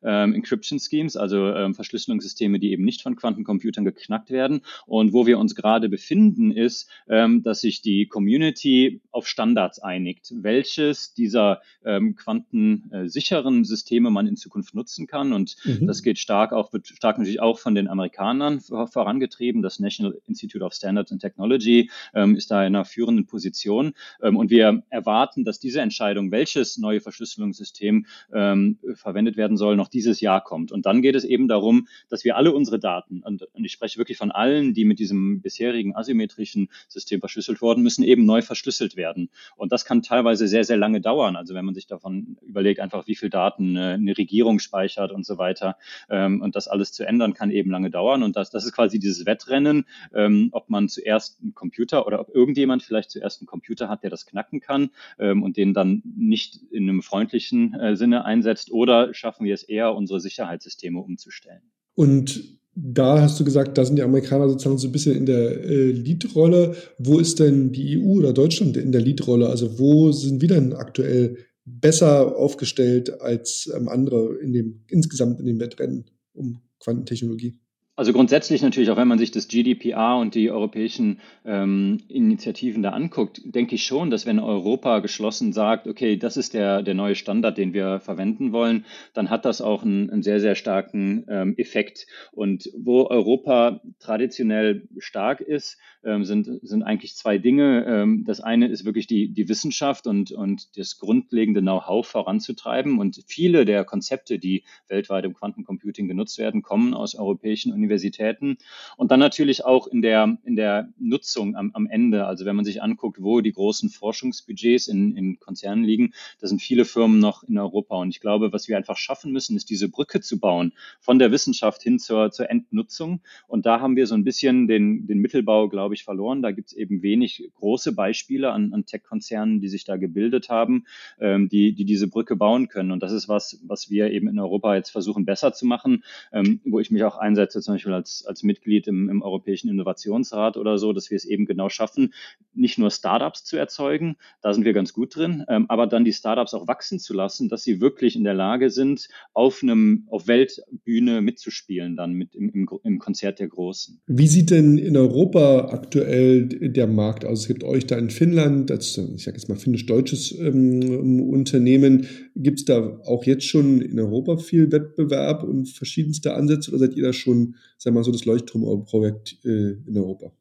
ähm, 0.07 0.35
Encryption 0.35 0.79
Schemes, 0.79 1.17
also 1.17 1.49
ähm, 1.53 1.75
Verschlüsselungssysteme, 1.75 2.59
die 2.59 2.71
eben 2.71 2.85
nicht 2.85 3.03
von 3.03 3.17
Quantencomputern 3.17 3.85
geknackt 3.85 4.31
werden. 4.31 4.63
Und 4.87 5.13
wo 5.13 5.27
wir 5.27 5.39
uns 5.39 5.55
gerade 5.55 5.89
befinden, 5.89 6.53
ist, 6.53 6.89
ähm, 7.09 7.43
dass 7.43 7.61
sich 7.61 7.83
die 7.83 8.07
Community 8.07 9.01
auf 9.11 9.27
Standards 9.27 9.79
einigt, 9.81 10.33
welches 10.35 11.13
dieser 11.15 11.61
ähm, 11.85 12.15
quantensicheren 12.15 13.65
Systeme 13.65 14.11
man 14.11 14.27
in 14.27 14.37
Zukunft 14.37 14.75
nutzen 14.75 15.07
kann. 15.07 15.33
Und 15.33 15.57
mhm. 15.65 15.87
das 15.87 16.03
geht 16.03 16.19
stark 16.19 16.53
auch, 16.53 16.73
wird 16.73 16.87
stark 16.87 17.19
natürlich 17.19 17.41
auch 17.41 17.59
von 17.59 17.75
den 17.75 17.89
Amerikanern 17.89 18.61
vorangetrieben. 18.61 19.63
Das 19.63 19.81
National 19.81 20.19
Institute 20.27 20.65
of 20.65 20.73
Standards 20.73 21.13
and 21.13 21.21
Technology 21.21 21.91
ähm, 22.15 22.37
ist 22.37 22.51
da 22.51 22.61
in 22.61 22.75
einer 22.75 22.85
führenden 22.85 23.27
Position. 23.27 23.95
Ähm, 24.23 24.37
und 24.37 24.51
wir 24.51 24.83
erwarten, 24.91 25.45
dass 25.45 25.59
diese 25.59 25.81
Entscheidung, 25.81 26.31
welches 26.31 26.79
neue 26.79 27.01
Verschlüsselungssystem 27.01 28.07
ähm, 28.33 28.79
verwendet 28.95 29.37
werden 29.37 29.57
soll, 29.57 29.77
noch 29.77 29.89
dieses 29.97 30.21
Jahr 30.21 30.45
kommt. 30.45 30.71
Und 30.73 30.87
dann 30.87 31.03
geht 31.03 31.17
es 31.17 31.25
eben 31.25 31.49
darum, 31.49 31.89
dass 32.09 32.25
wir 32.25 32.37
alle 32.37 32.53
unsere 32.53 32.79
Daten, 32.79 33.23
und, 33.23 33.43
und 33.43 33.65
ich 33.65 33.73
spreche 33.73 33.99
wirklich 33.99 34.19
von 34.19 34.31
allen, 34.31 34.75
die 34.75 34.85
mit 34.85 34.99
diesem 34.99 35.41
bisherigen 35.41 35.97
asymmetrischen 35.97 36.69
System 36.89 37.21
verschlüsselt 37.21 37.63
wurden, 37.63 37.83
müssen 37.83 38.05
eben 38.05 38.27
neu 38.27 38.43
verschlüsselt 38.43 38.97
werden. 38.97 39.31
Und 39.57 39.73
das 39.73 39.85
kann 39.85 40.03
teilweise 40.03 40.47
sehr, 40.49 40.65
sehr 40.65 40.77
lange 40.77 41.01
dauern. 41.01 41.35
Also 41.37 41.55
wenn 41.55 41.65
man 41.65 41.75
sich 41.75 41.87
davon 41.87 42.37
überlegt, 42.43 42.81
einfach 42.81 43.07
wie 43.07 43.17
viel 43.17 43.31
Daten 43.31 43.77
eine, 43.77 43.95
eine 43.95 44.19
Regierung 44.19 44.59
speichert 44.59 45.13
und 45.13 45.25
so 45.25 45.39
weiter. 45.39 45.77
Ähm, 46.11 46.43
und 46.43 46.55
das 46.57 46.69
alles 46.69 46.93
zu 46.93 47.07
ändern, 47.07 47.33
kann 47.33 47.51
eben 47.51 47.71
lange 47.71 47.91
dauern. 47.91 48.23
Und 48.23 48.37
das, 48.37 48.51
das 48.51 48.65
ist 48.65 48.73
quasi 48.73 48.99
dieses 48.99 49.25
Wettrennen, 49.25 49.87
ähm, 50.15 50.51
ob 50.53 50.69
man 50.69 50.89
zuerst 50.89 51.41
einen 51.41 51.55
Computer 51.55 52.07
oder 52.07 52.21
ob 52.21 52.35
irgendjemand 52.35 52.83
vielleicht 52.83 53.11
zuerst 53.11 53.41
einen 53.41 53.47
Computer 53.47 53.89
hat, 53.89 54.03
der 54.03 54.11
das 54.11 54.27
knacken 54.27 54.61
kann 54.61 54.91
ähm, 55.19 55.43
und 55.43 55.57
den 55.57 55.73
dann 55.73 56.03
nicht 56.05 56.61
in 56.71 56.89
einem 56.89 57.03
freundlichen 57.03 57.75
äh, 57.75 57.97
Sinne 57.97 58.25
einsetzt 58.25 58.71
oder 58.71 59.15
schaffen 59.15 59.47
wir 59.47 59.55
es 59.55 59.63
eher, 59.63 59.76
unsere 59.85 60.21
Sicherheitssysteme 60.21 61.01
umzustellen. 61.01 61.63
Und 61.95 62.59
da 62.75 63.23
hast 63.23 63.41
du 63.41 63.45
gesagt, 63.45 63.79
da 63.79 63.85
sind 63.85 63.97
die 63.97 64.03
Amerikaner 64.03 64.49
sozusagen 64.49 64.77
so 64.77 64.89
ein 64.89 64.93
bisschen 64.93 65.17
in 65.17 65.27
der 65.27 65.65
äh, 65.65 65.91
Leadrolle. 65.93 66.77
Wo 66.99 67.19
ist 67.19 67.41
denn 67.41 67.73
die 67.73 67.99
EU 67.99 68.19
oder 68.19 68.35
Deutschland 68.35 68.77
in 68.77 68.93
der 68.93 69.01
Leadrolle? 69.01 69.49
Also 69.49 69.79
wo 69.79 70.13
sind 70.13 70.43
wir 70.43 70.49
denn 70.49 70.75
aktuell 70.75 71.39
besser 71.65 72.37
aufgestellt 72.37 73.21
als 73.23 73.73
ähm, 73.75 73.89
andere 73.89 74.37
in 74.37 74.53
dem, 74.53 74.85
insgesamt 74.89 75.41
in 75.41 75.47
dem 75.47 75.59
Wettrennen 75.59 76.05
um 76.35 76.61
Quantentechnologie? 76.81 77.59
Also 77.99 78.13
grundsätzlich 78.13 78.61
natürlich, 78.61 78.91
auch 78.91 78.99
wenn 78.99 79.09
man 79.09 79.19
sich 79.19 79.31
das 79.31 79.49
GDPR 79.49 80.19
und 80.19 80.35
die 80.35 80.51
europäischen 80.51 81.19
ähm, 81.47 82.03
Initiativen 82.09 82.83
da 82.83 82.91
anguckt, 82.91 83.41
denke 83.47 83.75
ich 83.75 83.87
schon, 83.87 84.11
dass 84.11 84.27
wenn 84.27 84.39
Europa 84.39 84.99
geschlossen 84.99 85.55
sagt, 85.55 85.87
okay, 85.89 86.19
das 86.19 86.37
ist 86.37 86.53
der, 86.53 86.83
der 86.83 86.93
neue 86.93 87.15
Standard, 87.15 87.57
den 87.57 87.73
wir 87.73 88.01
verwenden 88.01 88.53
wollen, 88.53 88.85
dann 89.15 89.31
hat 89.31 89.47
das 89.47 89.63
auch 89.63 89.83
einen, 89.83 90.11
einen 90.11 90.23
sehr, 90.23 90.41
sehr 90.41 90.57
starken 90.57 91.25
ähm, 91.31 91.55
Effekt. 91.57 92.07
Und 92.33 92.71
wo 92.77 93.07
Europa 93.07 93.81
traditionell 93.99 94.87
stark 94.99 95.41
ist, 95.41 95.79
ähm, 96.05 96.23
sind, 96.25 96.51
sind 96.63 96.83
eigentlich 96.83 97.17
zwei 97.17 97.39
Dinge. 97.39 97.87
Ähm, 97.87 98.25
das 98.27 98.41
eine 98.41 98.69
ist 98.69 98.85
wirklich 98.85 99.07
die, 99.07 99.33
die 99.33 99.49
Wissenschaft 99.49 100.07
und, 100.07 100.33
und 100.33 100.77
das 100.77 100.99
grundlegende 100.99 101.63
Know-how 101.63 102.07
voranzutreiben. 102.07 102.99
Und 102.99 103.25
viele 103.27 103.65
der 103.65 103.85
Konzepte, 103.85 104.39
die 104.39 104.65
weltweit 104.87 105.25
im 105.25 105.33
Quantencomputing 105.33 106.09
genutzt 106.09 106.37
werden, 106.39 106.61
kommen 106.61 106.93
aus 106.93 107.15
europäischen 107.15 107.73
Universitäten. 107.73 107.86
Universitäten 107.87 108.59
und 108.97 109.11
dann 109.11 109.21
natürlich 109.21 109.65
auch 109.65 109.87
in 109.87 110.03
der, 110.03 110.37
in 110.45 110.57
der 110.57 110.89
Nutzung 110.99 111.57
am, 111.57 111.71
am 111.75 111.87
Ende. 111.87 112.27
Also 112.27 112.45
wenn 112.45 112.57
man 112.57 112.65
sich 112.65 112.83
anguckt, 112.83 113.23
wo 113.23 113.41
die 113.41 113.53
großen 113.53 113.91
Forschungsbudgets 113.91 114.89
in, 114.89 115.17
in 115.17 115.39
Konzernen 115.39 115.85
liegen, 115.85 116.13
da 116.41 116.49
sind 116.49 116.61
viele 116.61 116.85
Firmen 116.85 117.21
noch 117.21 117.45
in 117.45 117.57
Europa. 117.59 117.97
Und 117.97 118.11
ich 118.11 118.21
glaube, 118.21 118.53
was 118.53 118.69
wir 118.69 118.77
einfach 118.77 118.97
schaffen 118.97 119.33
müssen, 119.33 119.57
ist 119.57 119.71
diese 119.71 119.89
Brücke 119.89 120.21
zu 120.21 120.39
bauen 120.41 120.73
von 121.01 121.19
der 121.19 121.31
Wissenschaft 121.31 121.83
hin 121.83 121.99
zur, 121.99 122.31
zur 122.33 122.51
Endnutzung. 122.51 123.21
Und 123.47 123.67
da 123.67 123.81
haben 123.81 123.97
wir 123.97 124.07
so 124.07 124.15
ein 124.15 124.25
bisschen 124.25 124.67
den, 124.67 125.07
den 125.07 125.19
Mittelbau, 125.19 125.69
glaube 125.69 125.95
ich, 125.95 126.05
verloren. 126.05 126.43
Da 126.43 126.51
gibt 126.51 126.69
es 126.69 126.77
eben 126.77 127.03
wenig 127.03 127.51
große 127.55 127.93
Beispiele 127.93 128.51
an, 128.53 128.73
an 128.73 128.85
Tech-Konzernen, 128.85 129.61
die 129.61 129.69
sich 129.69 129.85
da 129.85 129.97
gebildet 129.97 130.49
haben, 130.49 130.85
ähm, 131.21 131.49
die, 131.49 131.73
die 131.73 131.85
diese 131.85 132.09
Brücke 132.09 132.37
bauen 132.37 132.69
können. 132.69 132.91
Und 132.91 133.03
das 133.03 133.13
ist 133.13 133.29
was, 133.29 133.61
was 133.65 133.91
wir 133.91 134.11
eben 134.11 134.29
in 134.29 134.39
Europa 134.39 134.75
jetzt 134.75 134.91
versuchen 134.91 135.25
besser 135.25 135.53
zu 135.53 135.67
machen, 135.67 136.03
ähm, 136.33 136.61
wo 136.65 136.81
ich 136.81 136.91
mich 136.91 137.05
auch 137.05 137.17
einsetze, 137.17 137.61
zum 137.61 137.76
Beispiel 137.77 137.93
als, 137.93 138.25
als 138.27 138.43
Mitglied 138.43 138.87
im, 138.89 139.09
im 139.09 139.23
Europäischen 139.23 139.69
Innovationsrat 139.69 140.57
oder 140.57 140.79
so, 140.79 140.93
dass 140.93 141.11
wir 141.11 141.17
es 141.17 141.25
eben 141.25 141.47
genau 141.47 141.69
schaffen, 141.69 142.13
nicht 142.55 142.79
nur 142.79 142.91
Startups 142.91 143.45
zu 143.45 143.57
erzeugen, 143.57 144.17
da 144.43 144.53
sind 144.53 144.65
wir 144.65 144.73
ganz 144.73 144.93
gut 144.93 145.15
drin, 145.15 145.45
ähm, 145.49 145.67
aber 145.69 145.87
dann 145.87 146.05
die 146.05 146.13
Startups 146.13 146.55
auch 146.55 146.67
wachsen 146.67 146.99
zu 146.99 147.15
lassen, 147.15 147.49
dass 147.49 147.63
sie 147.63 147.81
wirklich 147.81 148.17
in 148.17 148.25
der 148.25 148.35
Lage 148.35 148.71
sind, 148.71 149.09
auf 149.35 149.63
einem, 149.63 150.07
auf 150.11 150.27
Weltbühne 150.27 151.21
mitzuspielen, 151.21 151.97
dann 151.97 152.13
mit 152.13 152.35
im, 152.35 152.51
im, 152.51 152.69
im 152.83 152.99
Konzert 152.99 153.39
der 153.39 153.49
Großen. 153.49 154.01
Wie 154.07 154.27
sieht 154.27 154.51
denn 154.51 154.79
in 154.79 154.97
Europa 154.97 155.69
aktuell 155.71 156.47
der 156.47 156.87
Markt 156.87 157.25
aus? 157.25 157.41
Es 157.41 157.49
gibt 157.49 157.65
euch 157.65 157.87
da 157.87 157.99
in 157.99 158.11
Finnland, 158.11 158.71
als, 158.71 158.97
ich 158.99 159.25
sage 159.25 159.37
jetzt 159.37 159.49
mal 159.49 159.57
finnisch-deutsches 159.57 160.39
ähm, 160.39 161.21
Unternehmen, 161.29 162.07
gibt 162.35 162.61
es 162.61 162.65
da 162.65 163.01
auch 163.05 163.25
jetzt 163.25 163.45
schon 163.45 163.81
in 163.81 163.99
Europa 163.99 164.39
viel 164.39 164.73
Wettbewerb 164.73 165.43
und 165.43 165.69
verschiedenste 165.69 166.35
Ansätze 166.35 166.71
oder 166.71 166.79
seid 166.79 166.97
ihr 166.97 167.05
da 167.05 167.13
schon 167.13 167.57
sagen 167.79 167.95
wir 167.95 168.01
mal 168.01 168.05
so, 168.05 168.13
das 168.13 168.25
Leuchtturmprojekt 168.25 169.39
äh, 169.45 169.73
in 169.87 169.97
Europa. 169.97 170.33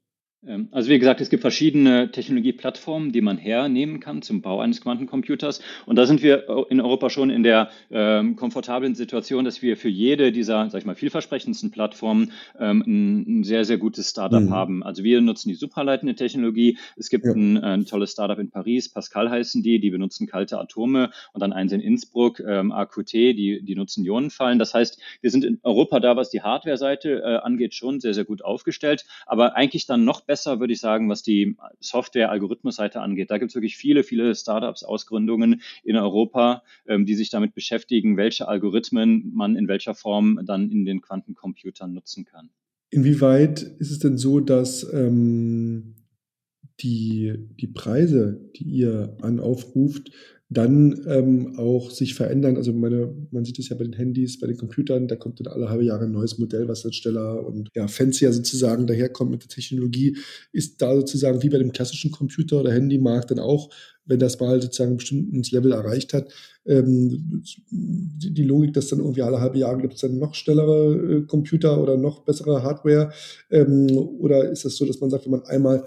Ähm, 0.47 0.67
also 0.71 0.89
wie 0.89 0.99
gesagt, 0.99 1.21
es 1.21 1.29
gibt 1.29 1.41
verschiedene 1.41 2.11
Technologieplattformen, 2.11 3.11
die 3.11 3.21
man 3.21 3.37
hernehmen 3.37 3.99
kann 3.99 4.21
zum 4.21 4.41
Bau 4.41 4.59
eines 4.59 4.81
Quantencomputers. 4.81 5.61
Und 5.85 5.97
da 5.97 6.05
sind 6.05 6.21
wir 6.21 6.67
in 6.69 6.81
Europa 6.81 7.09
schon 7.09 7.29
in 7.29 7.43
der 7.43 7.69
ähm, 7.91 8.35
komfortablen 8.35 8.95
Situation, 8.95 9.45
dass 9.45 9.61
wir 9.61 9.77
für 9.77 9.89
jede 9.89 10.31
dieser, 10.31 10.69
sag 10.69 10.79
ich 10.79 10.85
mal, 10.85 10.95
vielversprechendsten 10.95 11.71
Plattformen 11.71 12.31
ähm, 12.59 12.83
ein, 12.85 13.39
ein, 13.39 13.43
sehr, 13.43 13.65
sehr 13.65 13.77
gutes 13.77 14.09
Startup 14.09 14.41
mhm. 14.41 14.51
haben. 14.51 14.83
Also 14.83 15.03
wir 15.03 15.21
nutzen 15.21 15.49
die 15.49 15.55
superleitende 15.55 16.15
Technologie. 16.15 16.77
Es 16.95 17.09
gibt 17.09 17.25
ja. 17.25 17.33
ein, 17.33 17.57
ein, 17.57 17.85
tolles 17.85 18.11
Startup 18.11 18.39
in 18.39 18.49
Paris, 18.49 18.89
Pascal 18.89 19.29
heißen 19.29 19.63
die, 19.63 19.79
die 19.79 19.89
benutzen 19.89 20.27
kalte 20.27 20.59
Atome 20.59 21.11
und 21.33 21.41
dann 21.41 21.53
eins 21.53 21.71
in 21.71 21.81
Innsbruck, 21.81 22.39
ähm, 22.39 22.71
AQT, 22.71 23.13
die, 23.13 23.61
die 23.63 23.75
nutzen 23.75 24.05
Ionenfallen. 24.05 24.59
Das 24.59 24.73
heißt, 24.73 24.99
wir 25.21 25.31
sind 25.31 25.43
in 25.43 25.59
Europa 25.63 25.99
da, 25.99 26.15
was 26.15 26.29
die 26.29 26.41
Hardware-Seite 26.41 27.21
äh, 27.21 27.37
angeht, 27.37 27.73
schon 27.73 27.99
sehr, 27.99 28.13
sehr 28.13 28.25
gut 28.25 28.43
aufgestellt, 28.43 29.05
aber 29.25 29.55
eigentlich 29.55 29.85
dann 29.85 30.05
noch 30.05 30.21
besser 30.21 30.34
besser, 30.35 30.59
würde 30.59 30.73
ich 30.73 30.81
sagen, 30.81 31.07
was 31.07 31.23
die 31.23 31.55
Software-Algorithmus-Seite 31.79 32.99
angeht. 32.99 33.31
Da 33.31 33.37
gibt 33.37 33.51
es 33.51 33.55
wirklich 33.55 33.77
viele, 33.77 34.03
viele 34.03 34.35
Startups, 34.35 34.83
Ausgründungen 34.83 35.61
in 35.85 35.95
Europa, 35.95 36.61
ähm, 36.87 37.05
die 37.05 37.15
sich 37.15 37.29
damit 37.29 37.53
beschäftigen, 37.53 38.17
welche 38.17 38.49
Algorithmen 38.49 39.31
man 39.33 39.55
in 39.55 39.69
welcher 39.69 39.95
Form 39.95 40.41
dann 40.45 40.69
in 40.71 40.83
den 40.83 40.99
Quantencomputern 40.99 41.93
nutzen 41.93 42.25
kann. 42.25 42.49
Inwieweit 42.89 43.61
ist 43.79 43.91
es 43.91 43.99
denn 43.99 44.17
so, 44.17 44.41
dass 44.41 44.85
ähm, 44.91 45.95
die, 46.81 47.33
die 47.57 47.67
Preise, 47.67 48.51
die 48.57 48.65
ihr 48.65 49.15
an 49.21 49.39
dann 50.49 51.03
ähm, 51.07 51.57
auch 51.57 51.89
sich 51.89 52.13
verändern. 52.13 52.55
Also 52.55 52.71
meine, 52.71 53.13
man 53.31 53.45
sieht 53.45 53.57
es 53.57 53.69
ja 53.69 53.75
bei 53.75 53.83
den 53.83 53.93
Handys, 53.93 54.39
bei 54.39 54.45
den 54.45 54.57
Computern, 54.57 55.07
da 55.07 55.15
kommt 55.15 55.39
dann 55.39 55.51
alle 55.51 55.69
halbe 55.69 55.85
Jahre 55.85 56.05
ein 56.05 56.11
neues 56.11 56.37
Modell, 56.37 56.67
was 56.67 56.83
dann 56.83 56.93
schneller 56.93 57.45
und 57.45 57.69
ja, 57.75 57.87
fancier 57.87 58.31
sozusagen 58.31 58.85
daherkommt 58.85 59.31
mit 59.31 59.41
der 59.41 59.49
Technologie, 59.49 60.17
ist 60.51 60.81
da 60.81 60.95
sozusagen 60.95 61.41
wie 61.41 61.49
bei 61.49 61.57
dem 61.57 61.71
klassischen 61.71 62.11
Computer 62.11 62.59
oder 62.59 62.71
Handymarkt 62.71 63.31
dann 63.31 63.39
auch, 63.39 63.69
wenn 64.05 64.19
das 64.19 64.39
mal 64.39 64.61
sozusagen 64.61 64.91
ein 64.91 64.97
bestimmtes 64.97 65.51
Level 65.51 65.71
erreicht 65.71 66.13
hat, 66.13 66.31
ähm, 66.67 67.43
die 67.71 68.43
Logik, 68.43 68.73
dass 68.73 68.89
dann 68.89 68.99
irgendwie 68.99 69.23
alle 69.23 69.39
halbe 69.39 69.57
Jahre 69.57 69.81
gibt 69.81 69.95
es 69.95 70.01
dann 70.01 70.19
noch 70.19 70.35
schnellere 70.35 70.95
äh, 70.95 71.21
Computer 71.23 71.81
oder 71.81 71.97
noch 71.97 72.23
bessere 72.23 72.61
Hardware? 72.61 73.11
Ähm, 73.49 73.87
oder 73.97 74.49
ist 74.51 74.63
das 74.63 74.75
so, 74.75 74.85
dass 74.85 74.99
man 74.99 75.09
sagt, 75.09 75.25
wenn 75.25 75.31
man 75.31 75.43
einmal 75.45 75.79
ein 75.79 75.85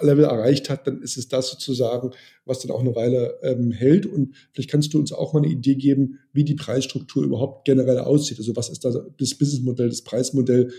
Level 0.00 0.24
erreicht 0.24 0.70
hat, 0.70 0.86
dann 0.86 1.02
ist 1.02 1.16
es 1.16 1.28
das 1.28 1.50
sozusagen, 1.50 2.12
was 2.44 2.60
dann 2.60 2.70
auch 2.70 2.80
eine 2.80 2.94
Weile 2.94 3.38
ähm, 3.42 3.72
hält. 3.72 4.06
Und 4.06 4.34
vielleicht 4.52 4.70
kannst 4.70 4.94
du 4.94 4.98
uns 4.98 5.12
auch 5.12 5.32
mal 5.32 5.42
eine 5.42 5.52
Idee 5.52 5.74
geben, 5.74 6.20
wie 6.32 6.44
die 6.44 6.54
Preisstruktur 6.54 7.24
überhaupt 7.24 7.64
generell 7.64 7.98
aussieht. 7.98 8.38
Also 8.38 8.54
was 8.56 8.68
ist 8.68 8.84
da 8.84 8.90
das 8.90 9.34
Businessmodell, 9.34 9.88
das 9.88 10.02
Preismodell? 10.02 10.70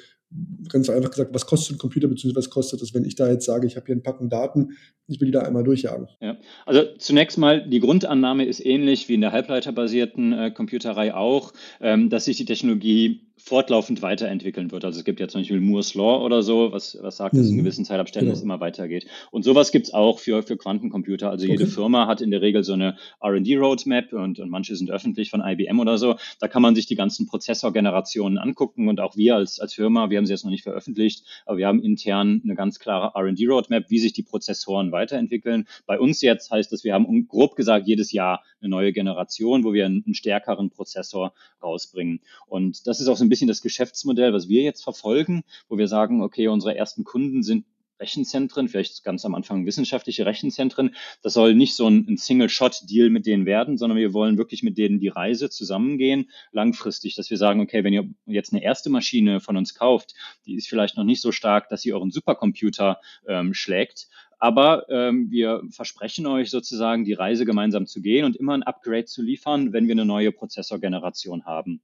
Ganz 0.70 0.90
einfach 0.90 1.12
gesagt, 1.12 1.34
was 1.34 1.46
kostet 1.46 1.76
ein 1.76 1.80
Computer, 1.80 2.10
beziehungsweise 2.10 2.46
was 2.46 2.50
kostet 2.50 2.82
es, 2.82 2.94
wenn 2.94 3.06
ich 3.06 3.16
da 3.16 3.30
jetzt 3.30 3.46
sage, 3.46 3.66
ich 3.66 3.78
habe 3.78 3.86
hier 3.86 3.96
ein 3.96 4.04
Packen 4.04 4.30
Daten, 4.30 4.72
ich 5.08 5.22
will 5.22 5.28
die 5.28 5.32
da 5.32 5.42
einmal 5.42 5.64
durchjagen? 5.64 6.08
Ja, 6.20 6.38
also 6.66 6.84
zunächst 6.98 7.38
mal, 7.38 7.68
die 7.68 7.80
Grundannahme 7.80 8.46
ist 8.46 8.66
ähnlich 8.66 9.08
wie 9.08 9.14
in 9.14 9.22
der 9.22 9.32
halbleiterbasierten 9.32 10.34
äh, 10.34 10.52
Computerei 10.52 11.14
auch, 11.14 11.54
ähm, 11.80 12.10
dass 12.10 12.26
sich 12.26 12.36
die 12.36 12.46
Technologie 12.46 13.27
fortlaufend 13.48 14.02
weiterentwickeln 14.02 14.72
wird. 14.72 14.84
Also 14.84 15.00
es 15.00 15.06
gibt 15.06 15.20
ja 15.20 15.28
zum 15.28 15.42
Beispiel 15.42 15.62
Moore's 15.62 15.94
Law 15.94 16.24
oder 16.24 16.44
so, 16.44 16.72
was, 16.72 16.98
was 17.02 17.18
sagt, 17.18 17.36
dass 17.36 17.48
in 17.48 17.54
mhm. 17.54 17.60
gewissen 17.60 17.86
Zeitabständen 17.86 18.28
genau. 18.28 18.38
es 18.38 18.44
immer 18.44 18.60
weitergeht. 18.60 19.08
Und 19.32 19.44
sowas 19.44 19.72
gibt 19.72 19.88
es 19.88 19.94
auch 19.94 20.20
für, 20.20 20.44
für 20.44 20.58
Quantencomputer. 20.58 21.30
Also 21.30 21.46
jede 21.46 21.64
okay. 21.64 21.72
Firma 21.72 22.08
hat 22.08 22.22
in 22.22 22.30
der 22.30 22.42
Regel 22.42 22.64
so 22.64 22.74
eine 22.74 22.98
RD-Roadmap 23.24 24.12
und, 24.14 24.40
und 24.40 24.50
manche 24.50 24.76
sind 24.76 24.92
öffentlich 24.92 25.30
von 25.30 25.42
IBM 25.42 25.80
oder 25.80 25.98
so. 25.98 26.16
Da 26.40 26.48
kann 26.48 26.62
man 26.62 26.76
sich 26.76 26.88
die 26.88 26.96
ganzen 26.96 27.26
Prozessorgenerationen 27.26 28.38
angucken 28.38 28.90
und 28.90 29.00
auch 29.00 29.16
wir 29.16 29.36
als, 29.36 29.60
als 29.60 29.74
Firma, 29.74 30.10
wir 30.10 30.18
haben 30.18 30.26
sie 30.26 30.34
jetzt 30.34 30.44
noch 30.44 30.52
nicht 30.52 30.64
veröffentlicht, 30.64 31.24
aber 31.46 31.58
wir 31.58 31.68
haben 31.68 31.82
intern 31.82 32.42
eine 32.44 32.56
ganz 32.56 32.80
klare 32.80 33.18
RD-Roadmap, 33.18 33.86
wie 33.90 34.00
sich 34.00 34.12
die 34.12 34.24
Prozessoren 34.24 34.92
weiterentwickeln. 34.92 35.68
Bei 35.86 36.00
uns 36.00 36.22
jetzt 36.22 36.52
heißt 36.52 36.72
das, 36.72 36.84
wir 36.84 36.94
haben 36.94 37.28
grob 37.28 37.56
gesagt 37.56 37.88
jedes 37.88 38.12
Jahr 38.12 38.44
eine 38.60 38.70
neue 38.70 38.92
Generation, 38.92 39.64
wo 39.64 39.74
wir 39.74 39.86
einen, 39.86 40.04
einen 40.06 40.16
stärkeren 40.16 40.70
Prozessor 40.70 41.34
rausbringen. 41.62 42.20
Und 42.48 42.88
das 42.88 43.00
ist 43.00 43.08
auch 43.08 43.18
so 43.18 43.24
ein 43.24 43.30
bisschen 43.30 43.37
das 43.46 43.62
Geschäftsmodell, 43.62 44.34
was 44.34 44.50
wir 44.50 44.64
jetzt 44.64 44.84
verfolgen, 44.84 45.44
wo 45.70 45.78
wir 45.78 45.88
sagen, 45.88 46.24
okay, 46.24 46.48
unsere 46.48 46.76
ersten 46.76 47.04
Kunden 47.04 47.44
sind 47.44 47.66
Rechenzentren, 48.00 48.68
vielleicht 48.68 49.04
ganz 49.04 49.26
am 49.26 49.36
Anfang 49.36 49.66
wissenschaftliche 49.66 50.26
Rechenzentren. 50.26 50.96
Das 51.22 51.34
soll 51.34 51.56
nicht 51.56 51.76
so 51.76 51.88
ein, 51.88 52.06
ein 52.08 52.18
Single-Shot-Deal 52.18 53.10
mit 53.10 53.26
denen 53.26 53.46
werden, 53.46 53.78
sondern 53.78 53.98
wir 53.98 54.14
wollen 54.14 54.38
wirklich 54.38 54.64
mit 54.64 54.78
denen 54.78 55.00
die 55.00 55.08
Reise 55.08 55.50
zusammengehen, 55.50 56.30
langfristig, 56.52 57.16
dass 57.16 57.30
wir 57.30 57.38
sagen, 57.38 57.62
okay, 57.62 57.84
wenn 57.84 57.94
ihr 57.94 58.10
jetzt 58.26 58.54
eine 58.54 58.64
erste 58.64 58.90
Maschine 58.90 59.40
von 59.40 59.58
uns 59.58 59.74
kauft, 59.74 60.14
die 60.46 60.56
ist 60.56 60.68
vielleicht 60.68 60.98
noch 60.98 61.04
nicht 61.04 61.22
so 61.22 61.32
stark, 61.32 61.70
dass 61.70 61.82
sie 61.82 61.94
euren 61.94 62.12
Supercomputer 62.12 63.00
ähm, 63.28 63.54
schlägt, 63.54 64.08
aber 64.40 64.88
ähm, 64.90 65.32
wir 65.32 65.64
versprechen 65.72 66.28
euch 66.28 66.52
sozusagen, 66.52 67.06
die 67.06 67.14
Reise 67.14 67.46
gemeinsam 67.46 67.88
zu 67.88 68.02
gehen 68.02 68.24
und 68.26 68.36
immer 68.36 68.54
ein 68.54 68.64
Upgrade 68.64 69.06
zu 69.06 69.24
liefern, 69.24 69.74
wenn 69.74 69.88
wir 69.88 69.94
eine 69.94 70.06
neue 70.06 70.32
Prozessorgeneration 70.32 71.46
haben. 71.46 71.82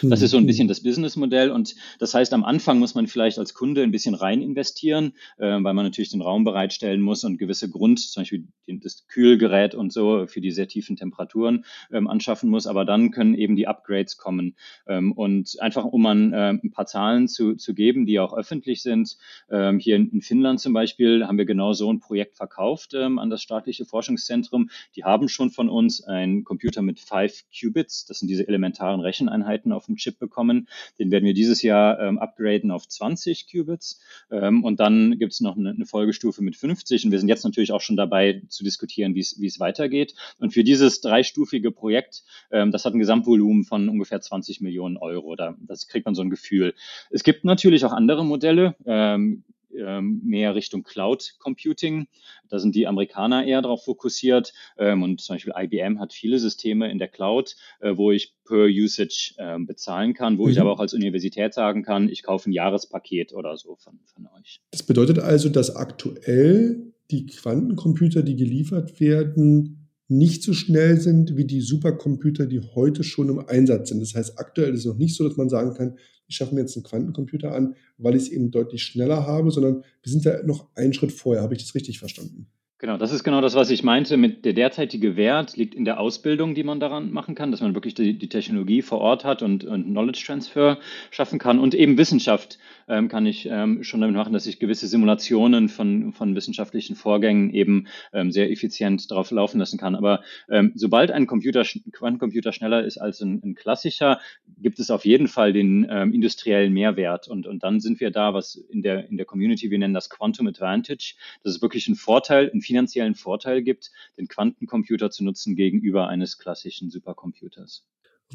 Das 0.00 0.22
ist 0.22 0.30
so 0.30 0.36
ein 0.36 0.46
bisschen 0.46 0.66
mhm. 0.66 0.68
das 0.68 0.82
Businessmodell 0.82 1.50
und 1.50 1.74
das 1.98 2.14
heißt, 2.14 2.32
am 2.32 2.44
Anfang 2.44 2.78
muss 2.78 2.94
man 2.94 3.06
vielleicht 3.06 3.38
als 3.38 3.54
Kunde 3.54 3.82
ein 3.82 3.90
bisschen 3.90 4.14
rein 4.14 4.42
investieren, 4.42 5.12
äh, 5.38 5.44
weil 5.44 5.74
man 5.74 5.84
natürlich 5.84 6.10
den 6.10 6.22
Raum 6.22 6.44
bereitstellen 6.44 7.00
muss 7.00 7.24
und 7.24 7.38
gewisse 7.38 7.70
Grund, 7.70 8.00
zum 8.00 8.22
Beispiel 8.22 8.46
das 8.66 9.06
Kühlgerät 9.08 9.74
und 9.74 9.92
so 9.92 10.26
für 10.26 10.40
die 10.40 10.50
sehr 10.50 10.68
tiefen 10.68 10.96
Temperaturen 10.96 11.64
ähm, 11.90 12.08
anschaffen 12.08 12.48
muss. 12.50 12.66
Aber 12.66 12.84
dann 12.84 13.10
können 13.10 13.34
eben 13.34 13.56
die 13.56 13.68
Upgrades 13.68 14.16
kommen. 14.16 14.56
Ähm, 14.86 15.12
und 15.12 15.56
einfach, 15.60 15.84
um 15.84 16.02
man 16.02 16.32
äh, 16.32 16.50
ein 16.50 16.70
paar 16.70 16.86
Zahlen 16.86 17.28
zu, 17.28 17.54
zu 17.54 17.74
geben, 17.74 18.06
die 18.06 18.20
auch 18.20 18.34
öffentlich 18.34 18.82
sind. 18.82 19.16
Ähm, 19.50 19.78
hier 19.78 19.96
in, 19.96 20.10
in, 20.10 20.22
Finnland 20.22 20.60
zum 20.60 20.72
Beispiel 20.72 21.26
haben 21.26 21.38
wir 21.38 21.44
genau 21.44 21.72
so 21.72 21.92
ein 21.92 22.00
Projekt 22.00 22.36
verkauft 22.36 22.94
ähm, 22.94 23.18
an 23.18 23.30
das 23.30 23.42
staatliche 23.42 23.84
Forschungszentrum. 23.84 24.70
Die 24.96 25.04
haben 25.04 25.28
schon 25.28 25.50
von 25.50 25.68
uns 25.68 26.02
einen 26.02 26.44
Computer 26.44 26.82
mit 26.82 27.00
5 27.00 27.44
Qubits. 27.58 28.06
Das 28.06 28.20
sind 28.20 28.28
diese 28.28 28.46
elementaren 28.46 29.00
Recheneinheiten 29.00 29.72
auf 29.72 29.81
dem 29.86 29.96
Chip 29.96 30.18
bekommen. 30.18 30.68
Den 30.98 31.10
werden 31.10 31.24
wir 31.24 31.34
dieses 31.34 31.62
Jahr 31.62 32.00
ähm, 32.00 32.18
upgraden 32.18 32.70
auf 32.70 32.88
20 32.88 33.46
Qubits. 33.50 34.00
Ähm, 34.30 34.64
und 34.64 34.80
dann 34.80 35.18
gibt 35.18 35.32
es 35.32 35.40
noch 35.40 35.56
eine, 35.56 35.70
eine, 35.70 35.86
Folgestufe 35.86 36.42
mit 36.42 36.56
50. 36.56 37.04
Und 37.04 37.12
wir 37.12 37.18
sind 37.18 37.28
jetzt 37.28 37.44
natürlich 37.44 37.72
auch 37.72 37.80
schon 37.80 37.96
dabei 37.96 38.42
zu 38.48 38.64
diskutieren, 38.64 39.14
wie 39.14 39.20
es 39.20 39.60
weitergeht. 39.60 40.14
Und 40.38 40.52
für 40.52 40.64
dieses 40.64 41.00
dreistufige 41.00 41.70
Projekt, 41.70 42.24
ähm, 42.50 42.70
das 42.70 42.84
hat 42.84 42.94
ein 42.94 42.98
Gesamtvolumen 42.98 43.64
von 43.64 43.88
ungefähr 43.88 44.20
20 44.20 44.60
Millionen 44.60 44.96
Euro. 44.96 45.36
Da, 45.36 45.56
das 45.60 45.88
kriegt 45.88 46.06
man 46.06 46.14
so 46.14 46.22
ein 46.22 46.30
Gefühl. 46.30 46.74
Es 47.10 47.22
gibt 47.22 47.44
natürlich 47.44 47.84
auch 47.84 47.92
andere 47.92 48.24
Modelle. 48.24 48.74
Ähm, 48.86 49.44
ähm, 49.86 50.20
mehr 50.24 50.54
Richtung 50.54 50.82
Cloud 50.82 51.34
Computing. 51.38 52.06
Da 52.48 52.58
sind 52.58 52.74
die 52.74 52.86
Amerikaner 52.86 53.44
eher 53.44 53.62
darauf 53.62 53.84
fokussiert. 53.84 54.52
Ähm, 54.78 55.02
und 55.02 55.20
zum 55.20 55.36
Beispiel 55.36 55.52
IBM 55.56 55.98
hat 55.98 56.12
viele 56.12 56.38
Systeme 56.38 56.90
in 56.90 56.98
der 56.98 57.08
Cloud, 57.08 57.56
äh, 57.80 57.96
wo 57.96 58.10
ich 58.10 58.34
per 58.44 58.66
Usage 58.66 59.34
ähm, 59.38 59.66
bezahlen 59.66 60.14
kann, 60.14 60.38
wo 60.38 60.44
mhm. 60.44 60.52
ich 60.52 60.60
aber 60.60 60.72
auch 60.72 60.80
als 60.80 60.94
Universität 60.94 61.54
sagen 61.54 61.82
kann, 61.82 62.08
ich 62.08 62.22
kaufe 62.22 62.50
ein 62.50 62.52
Jahrespaket 62.52 63.32
oder 63.32 63.56
so 63.56 63.76
von, 63.76 64.00
von 64.04 64.28
euch. 64.38 64.60
Das 64.70 64.82
bedeutet 64.82 65.18
also, 65.18 65.48
dass 65.48 65.74
aktuell 65.74 66.92
die 67.10 67.26
Quantencomputer, 67.26 68.22
die 68.22 68.36
geliefert 68.36 69.00
werden, 69.00 69.81
nicht 70.18 70.42
so 70.42 70.52
schnell 70.52 71.00
sind 71.00 71.36
wie 71.36 71.44
die 71.44 71.60
Supercomputer, 71.60 72.46
die 72.46 72.60
heute 72.60 73.02
schon 73.04 73.28
im 73.28 73.38
Einsatz 73.40 73.88
sind. 73.88 74.00
Das 74.00 74.14
heißt, 74.14 74.38
aktuell 74.38 74.74
ist 74.74 74.80
es 74.80 74.86
noch 74.86 74.98
nicht 74.98 75.16
so, 75.16 75.26
dass 75.26 75.36
man 75.36 75.48
sagen 75.48 75.74
kann, 75.74 75.96
ich 76.28 76.36
schaffe 76.36 76.54
mir 76.54 76.62
jetzt 76.62 76.76
einen 76.76 76.84
Quantencomputer 76.84 77.52
an, 77.52 77.74
weil 77.98 78.16
ich 78.16 78.22
es 78.22 78.28
eben 78.30 78.50
deutlich 78.50 78.82
schneller 78.82 79.26
habe, 79.26 79.50
sondern 79.50 79.84
wir 80.02 80.12
sind 80.12 80.24
da 80.24 80.42
noch 80.44 80.68
einen 80.74 80.94
Schritt 80.94 81.12
vorher. 81.12 81.42
Habe 81.42 81.54
ich 81.54 81.62
das 81.62 81.74
richtig 81.74 81.98
verstanden? 81.98 82.46
Genau, 82.82 82.96
das 82.96 83.12
ist 83.12 83.22
genau 83.22 83.40
das, 83.40 83.54
was 83.54 83.70
ich 83.70 83.84
meinte. 83.84 84.16
Mit 84.16 84.44
der 84.44 84.54
derzeitige 84.54 85.14
Wert 85.14 85.56
liegt 85.56 85.72
in 85.72 85.84
der 85.84 86.00
Ausbildung, 86.00 86.56
die 86.56 86.64
man 86.64 86.80
daran 86.80 87.12
machen 87.12 87.36
kann, 87.36 87.52
dass 87.52 87.60
man 87.60 87.74
wirklich 87.74 87.94
die, 87.94 88.18
die 88.18 88.28
Technologie 88.28 88.82
vor 88.82 88.98
Ort 88.98 89.24
hat 89.24 89.40
und, 89.40 89.62
und, 89.62 89.84
Knowledge 89.84 90.24
Transfer 90.26 90.80
schaffen 91.12 91.38
kann. 91.38 91.60
Und 91.60 91.76
eben 91.76 91.96
Wissenschaft 91.96 92.58
ähm, 92.92 93.08
kann 93.08 93.24
ich 93.24 93.48
ähm, 93.50 93.82
schon 93.82 94.02
damit 94.02 94.14
machen, 94.14 94.34
dass 94.34 94.46
ich 94.46 94.58
gewisse 94.58 94.86
Simulationen 94.86 95.70
von, 95.70 96.12
von 96.12 96.34
wissenschaftlichen 96.36 96.94
Vorgängen 96.94 97.50
eben 97.50 97.86
ähm, 98.12 98.30
sehr 98.30 98.50
effizient 98.50 99.10
drauf 99.10 99.30
laufen 99.30 99.58
lassen 99.58 99.78
kann. 99.78 99.94
Aber 99.94 100.22
ähm, 100.50 100.72
sobald 100.74 101.10
ein 101.10 101.26
Computer, 101.26 101.64
Quantencomputer 101.92 102.52
schneller 102.52 102.84
ist 102.84 102.98
als 102.98 103.22
ein, 103.22 103.40
ein 103.42 103.54
klassischer, 103.54 104.20
gibt 104.58 104.78
es 104.78 104.90
auf 104.90 105.06
jeden 105.06 105.26
Fall 105.26 105.54
den 105.54 105.86
ähm, 105.90 106.12
industriellen 106.12 106.72
Mehrwert. 106.74 107.28
Und, 107.28 107.46
und 107.46 107.62
dann 107.62 107.80
sind 107.80 107.98
wir 108.00 108.10
da, 108.10 108.34
was 108.34 108.56
in 108.56 108.82
der, 108.82 109.08
in 109.08 109.16
der 109.16 109.24
Community, 109.24 109.70
wir 109.70 109.78
nennen 109.78 109.94
das 109.94 110.10
Quantum 110.10 110.46
Advantage. 110.46 111.14
Das 111.42 111.54
ist 111.54 111.62
wirklich 111.62 111.88
ein 111.88 111.94
Vorteil, 111.94 112.50
ein 112.52 112.60
finanziellen 112.60 113.14
Vorteil 113.14 113.62
gibt, 113.62 113.90
den 114.18 114.28
Quantencomputer 114.28 115.10
zu 115.10 115.24
nutzen 115.24 115.56
gegenüber 115.56 116.08
eines 116.08 116.38
klassischen 116.38 116.90
Supercomputers. 116.90 117.86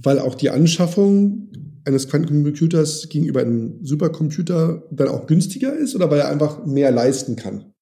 Weil 0.03 0.19
auch 0.19 0.35
die 0.35 0.49
Anschaffung 0.49 1.49
eines 1.87 2.09
Quantencomputers 2.09 3.09
gegenüber 3.09 3.41
einem 3.41 3.83
Supercomputer 3.83 4.83
dann 4.91 5.07
auch 5.07 5.25
günstiger 5.25 5.73
ist 5.73 5.95
oder 5.95 6.11
weil 6.11 6.19
er 6.19 6.29
einfach 6.29 6.65
mehr 6.65 6.91
leisten 6.91 7.35
kann? 7.35 7.73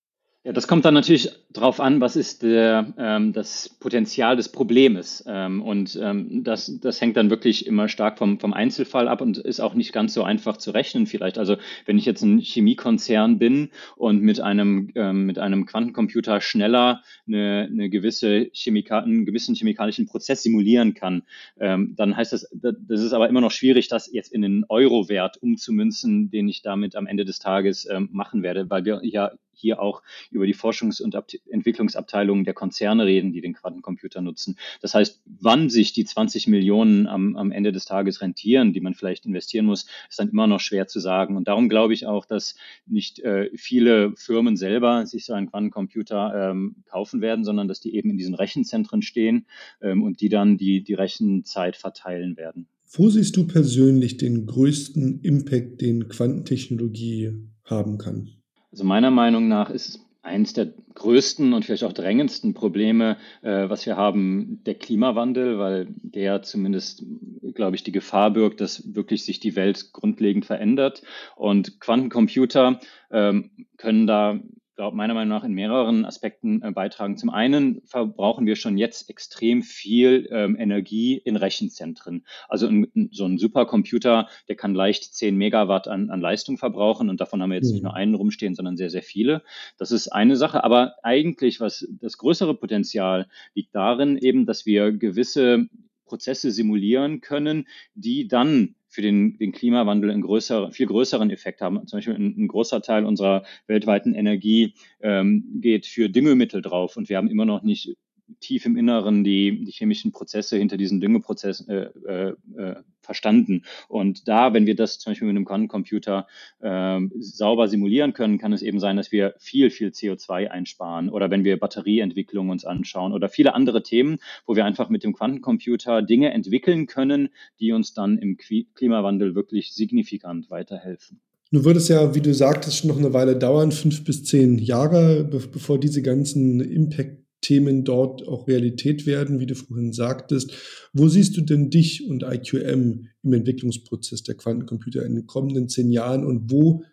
Ja, 0.45 0.53
das 0.53 0.67
kommt 0.67 0.85
dann 0.85 0.93
natürlich 0.93 1.31
drauf 1.53 1.79
an, 1.79 2.01
was 2.01 2.15
ist 2.15 2.43
der, 2.43 2.93
ähm, 2.99 3.33
das 3.33 3.67
Potenzial 3.79 4.35
des 4.35 4.49
Problems. 4.49 5.23
Ähm, 5.25 5.63
und 5.63 5.97
ähm, 5.99 6.43
das, 6.43 6.79
das 6.79 7.01
hängt 7.01 7.17
dann 7.17 7.31
wirklich 7.31 7.65
immer 7.65 7.89
stark 7.89 8.19
vom, 8.19 8.39
vom 8.39 8.53
Einzelfall 8.53 9.07
ab 9.07 9.21
und 9.21 9.39
ist 9.39 9.59
auch 9.59 9.73
nicht 9.73 9.91
ganz 9.91 10.13
so 10.13 10.23
einfach 10.23 10.57
zu 10.57 10.69
rechnen 10.69 11.07
vielleicht. 11.07 11.39
Also 11.39 11.57
wenn 11.87 11.97
ich 11.97 12.05
jetzt 12.05 12.21
ein 12.21 12.37
Chemiekonzern 12.37 13.39
bin 13.39 13.71
und 13.95 14.21
mit 14.21 14.39
einem, 14.39 14.91
ähm, 14.93 15.25
mit 15.25 15.39
einem 15.39 15.65
Quantencomputer 15.65 16.39
schneller 16.41 17.01
eine, 17.25 17.67
eine 17.71 17.89
gewisse 17.89 18.51
Chemika 18.53 18.99
einen 18.99 19.25
gewissen 19.25 19.55
chemikalischen 19.55 20.05
Prozess 20.05 20.43
simulieren 20.43 20.93
kann, 20.93 21.23
ähm, 21.59 21.95
dann 21.97 22.15
heißt 22.15 22.33
das, 22.33 22.47
das 22.53 23.01
ist 23.01 23.13
aber 23.13 23.29
immer 23.29 23.41
noch 23.41 23.49
schwierig, 23.49 23.87
das 23.87 24.13
jetzt 24.13 24.31
in 24.31 24.45
einen 24.45 24.63
Euro-Wert 24.69 25.41
umzumünzen, 25.41 26.29
den 26.29 26.47
ich 26.47 26.61
damit 26.61 26.95
am 26.95 27.07
Ende 27.07 27.25
des 27.25 27.39
Tages 27.39 27.89
ähm, 27.89 28.09
machen 28.11 28.43
werde, 28.43 28.69
weil 28.69 28.85
wir 28.85 28.99
ja 29.01 29.31
hier 29.57 29.81
auch 29.81 30.01
über 30.31 30.45
die 30.45 30.55
Forschungs- 30.55 31.01
und 31.01 31.15
Entwicklungsabteilungen 31.49 32.45
der 32.45 32.53
Konzerne 32.53 33.05
reden, 33.05 33.31
die 33.31 33.41
den 33.41 33.53
Quantencomputer 33.53 34.21
nutzen. 34.21 34.57
Das 34.81 34.93
heißt, 34.93 35.21
wann 35.25 35.69
sich 35.69 35.93
die 35.93 36.05
20 36.05 36.47
Millionen 36.47 37.07
am, 37.07 37.35
am 37.35 37.51
Ende 37.51 37.71
des 37.71 37.85
Tages 37.85 38.21
rentieren, 38.21 38.73
die 38.73 38.81
man 38.81 38.93
vielleicht 38.93 39.25
investieren 39.25 39.65
muss, 39.65 39.85
ist 40.09 40.19
dann 40.19 40.29
immer 40.29 40.47
noch 40.47 40.59
schwer 40.59 40.87
zu 40.87 40.99
sagen. 40.99 41.37
Und 41.37 41.47
darum 41.47 41.69
glaube 41.69 41.93
ich 41.93 42.05
auch, 42.05 42.25
dass 42.25 42.55
nicht 42.85 43.19
äh, 43.19 43.49
viele 43.55 44.13
Firmen 44.15 44.57
selber 44.57 45.05
sich 45.05 45.25
so 45.25 45.33
einen 45.33 45.49
Quantencomputer 45.49 46.51
ähm, 46.51 46.75
kaufen 46.85 47.21
werden, 47.21 47.43
sondern 47.45 47.67
dass 47.67 47.79
die 47.79 47.95
eben 47.95 48.09
in 48.09 48.17
diesen 48.17 48.35
Rechenzentren 48.35 49.01
stehen 49.01 49.45
ähm, 49.81 50.03
und 50.03 50.21
die 50.21 50.29
dann 50.29 50.57
die, 50.57 50.83
die 50.83 50.93
Rechenzeit 50.93 51.75
verteilen 51.75 52.37
werden. 52.37 52.67
Wo 52.91 53.09
siehst 53.09 53.35
du 53.35 53.45
persönlich 53.45 54.17
den 54.17 54.45
größten 54.45 55.21
Impact, 55.21 55.81
den 55.81 56.07
Quantentechnologie 56.07 57.31
haben 57.63 57.97
kann? 57.97 58.29
Also 58.75 58.83
meiner 58.83 59.09
Meinung 59.09 59.47
nach 59.47 59.69
ist 59.69 60.05
eins 60.21 60.51
der 60.51 60.67
größten 60.95 61.53
und 61.53 61.63
vielleicht 61.63 61.85
auch 61.85 61.93
drängendsten 61.93 62.53
Probleme, 62.53 63.15
äh, 63.41 63.69
was 63.69 63.85
wir 63.85 63.95
haben, 63.95 64.59
der 64.65 64.75
Klimawandel, 64.75 65.57
weil 65.57 65.87
der 66.03 66.41
zumindest, 66.41 67.05
glaube 67.53 67.77
ich, 67.77 67.83
die 67.83 67.93
Gefahr 67.93 68.31
birgt, 68.31 68.59
dass 68.59 68.93
wirklich 68.93 69.23
sich 69.23 69.39
die 69.39 69.55
Welt 69.55 69.93
grundlegend 69.93 70.45
verändert. 70.45 71.03
Und 71.37 71.79
Quantencomputer 71.79 72.81
ähm, 73.11 73.49
können 73.77 74.07
da 74.07 74.41
glaube, 74.75 74.95
meiner 74.95 75.13
Meinung 75.13 75.29
nach 75.29 75.43
in 75.43 75.53
mehreren 75.53 76.05
Aspekten 76.05 76.61
äh, 76.61 76.71
beitragen. 76.71 77.17
Zum 77.17 77.29
einen 77.29 77.81
verbrauchen 77.85 78.45
wir 78.45 78.55
schon 78.55 78.77
jetzt 78.77 79.09
extrem 79.09 79.63
viel 79.63 80.27
ähm, 80.31 80.57
Energie 80.57 81.17
in 81.17 81.35
Rechenzentren. 81.35 82.25
Also 82.47 82.67
ein, 82.67 83.09
so 83.11 83.25
ein 83.25 83.37
Supercomputer, 83.37 84.27
der 84.47 84.55
kann 84.55 84.75
leicht 84.75 85.15
10 85.15 85.35
Megawatt 85.35 85.87
an, 85.87 86.09
an 86.09 86.21
Leistung 86.21 86.57
verbrauchen 86.57 87.09
und 87.09 87.21
davon 87.21 87.41
haben 87.41 87.49
wir 87.49 87.57
jetzt 87.57 87.67
mhm. 87.67 87.73
nicht 87.73 87.83
nur 87.83 87.95
einen 87.95 88.15
rumstehen, 88.15 88.55
sondern 88.55 88.77
sehr, 88.77 88.89
sehr 88.89 89.03
viele. 89.03 89.43
Das 89.77 89.91
ist 89.91 90.09
eine 90.09 90.35
Sache. 90.35 90.63
Aber 90.63 90.95
eigentlich, 91.03 91.59
was 91.59 91.87
das 92.01 92.17
größere 92.17 92.55
Potenzial 92.55 93.27
liegt 93.53 93.73
darin 93.75 94.17
eben, 94.17 94.45
dass 94.45 94.65
wir 94.65 94.91
gewisse 94.91 95.67
Prozesse 96.05 96.51
simulieren 96.51 97.21
können, 97.21 97.67
die 97.95 98.27
dann 98.27 98.75
für 98.95 99.01
den, 99.01 99.37
den 99.37 99.51
Klimawandel 99.51 100.09
einen 100.09 100.21
größer, 100.21 100.71
viel 100.71 100.87
größeren 100.87 101.29
Effekt 101.29 101.61
haben. 101.61 101.85
Zum 101.85 101.97
Beispiel 101.97 102.15
ein, 102.15 102.33
ein 102.37 102.47
großer 102.47 102.81
Teil 102.81 103.05
unserer 103.05 103.43
weltweiten 103.67 104.15
Energie 104.15 104.73
ähm, 105.01 105.59
geht 105.61 105.85
für 105.85 106.09
Düngemittel 106.09 106.61
drauf 106.61 106.95
und 106.95 107.09
wir 107.09 107.17
haben 107.17 107.29
immer 107.29 107.45
noch 107.45 107.61
nicht 107.61 107.97
tief 108.39 108.65
im 108.65 108.77
Inneren 108.77 109.23
die, 109.23 109.63
die 109.63 109.71
chemischen 109.71 110.11
Prozesse 110.11 110.57
hinter 110.57 110.77
diesen 110.77 110.99
Düngeprozessen 110.99 111.69
äh, 111.69 111.89
äh, 112.07 112.35
äh, 112.57 112.75
verstanden. 113.01 113.63
Und 113.87 114.27
da, 114.27 114.53
wenn 114.53 114.65
wir 114.65 114.75
das 114.75 114.99
zum 114.99 115.11
Beispiel 115.11 115.27
mit 115.27 115.35
einem 115.35 115.45
Quantencomputer 115.45 116.27
äh, 116.59 116.99
sauber 117.19 117.67
simulieren 117.67 118.13
können, 118.13 118.37
kann 118.37 118.53
es 118.53 118.61
eben 118.61 118.79
sein, 118.79 118.97
dass 118.97 119.11
wir 119.11 119.35
viel, 119.37 119.69
viel 119.69 119.89
CO2 119.89 120.47
einsparen. 120.47 121.09
Oder 121.09 121.29
wenn 121.29 121.43
wir 121.43 121.59
Batterieentwicklung 121.59 122.49
uns 122.49 122.65
anschauen 122.65 123.13
oder 123.13 123.29
viele 123.29 123.53
andere 123.53 123.83
Themen, 123.83 124.17
wo 124.45 124.55
wir 124.55 124.65
einfach 124.65 124.89
mit 124.89 125.03
dem 125.03 125.13
Quantencomputer 125.13 126.01
Dinge 126.01 126.33
entwickeln 126.33 126.87
können, 126.87 127.29
die 127.59 127.71
uns 127.71 127.93
dann 127.93 128.17
im 128.17 128.37
Klimawandel 128.37 129.35
wirklich 129.35 129.73
signifikant 129.73 130.49
weiterhelfen. 130.49 131.21
Nun 131.51 131.63
wird 131.63 131.77
es 131.77 131.87
ja, 131.87 132.15
wie 132.15 132.21
du 132.21 132.33
sagtest, 132.33 132.85
noch 132.85 132.97
eine 132.97 133.13
Weile 133.13 133.37
dauern, 133.37 133.71
fünf 133.71 134.03
bis 134.03 134.23
zehn 134.23 134.57
Jahre, 134.57 135.23
bevor 135.23 135.79
diese 135.79 136.01
ganzen 136.01 136.59
Impact 136.59 137.24
Themen 137.45 137.83
dort 137.83 138.27
auch 138.27 138.47
Realität 138.47 139.05
werden, 139.05 139.39
wie 139.39 139.45
du 139.45 139.53
vorhin 139.53 139.93
sagtest. 139.93 140.51
Wo 140.93 141.07
siehst 141.07 141.37
du 141.37 141.41
denn 141.41 141.69
dich 141.69 142.07
und 142.09 142.23
IQM 142.23 143.07
im 143.21 143.33
Entwicklungsprozess 143.33 144.23
der 144.23 144.35
Quantencomputer 144.35 145.05
in 145.05 145.13
den 145.13 145.27
kommenden 145.27 145.69
zehn 145.69 145.91
Jahren 145.91 146.25
und 146.25 146.51
wo 146.51 146.83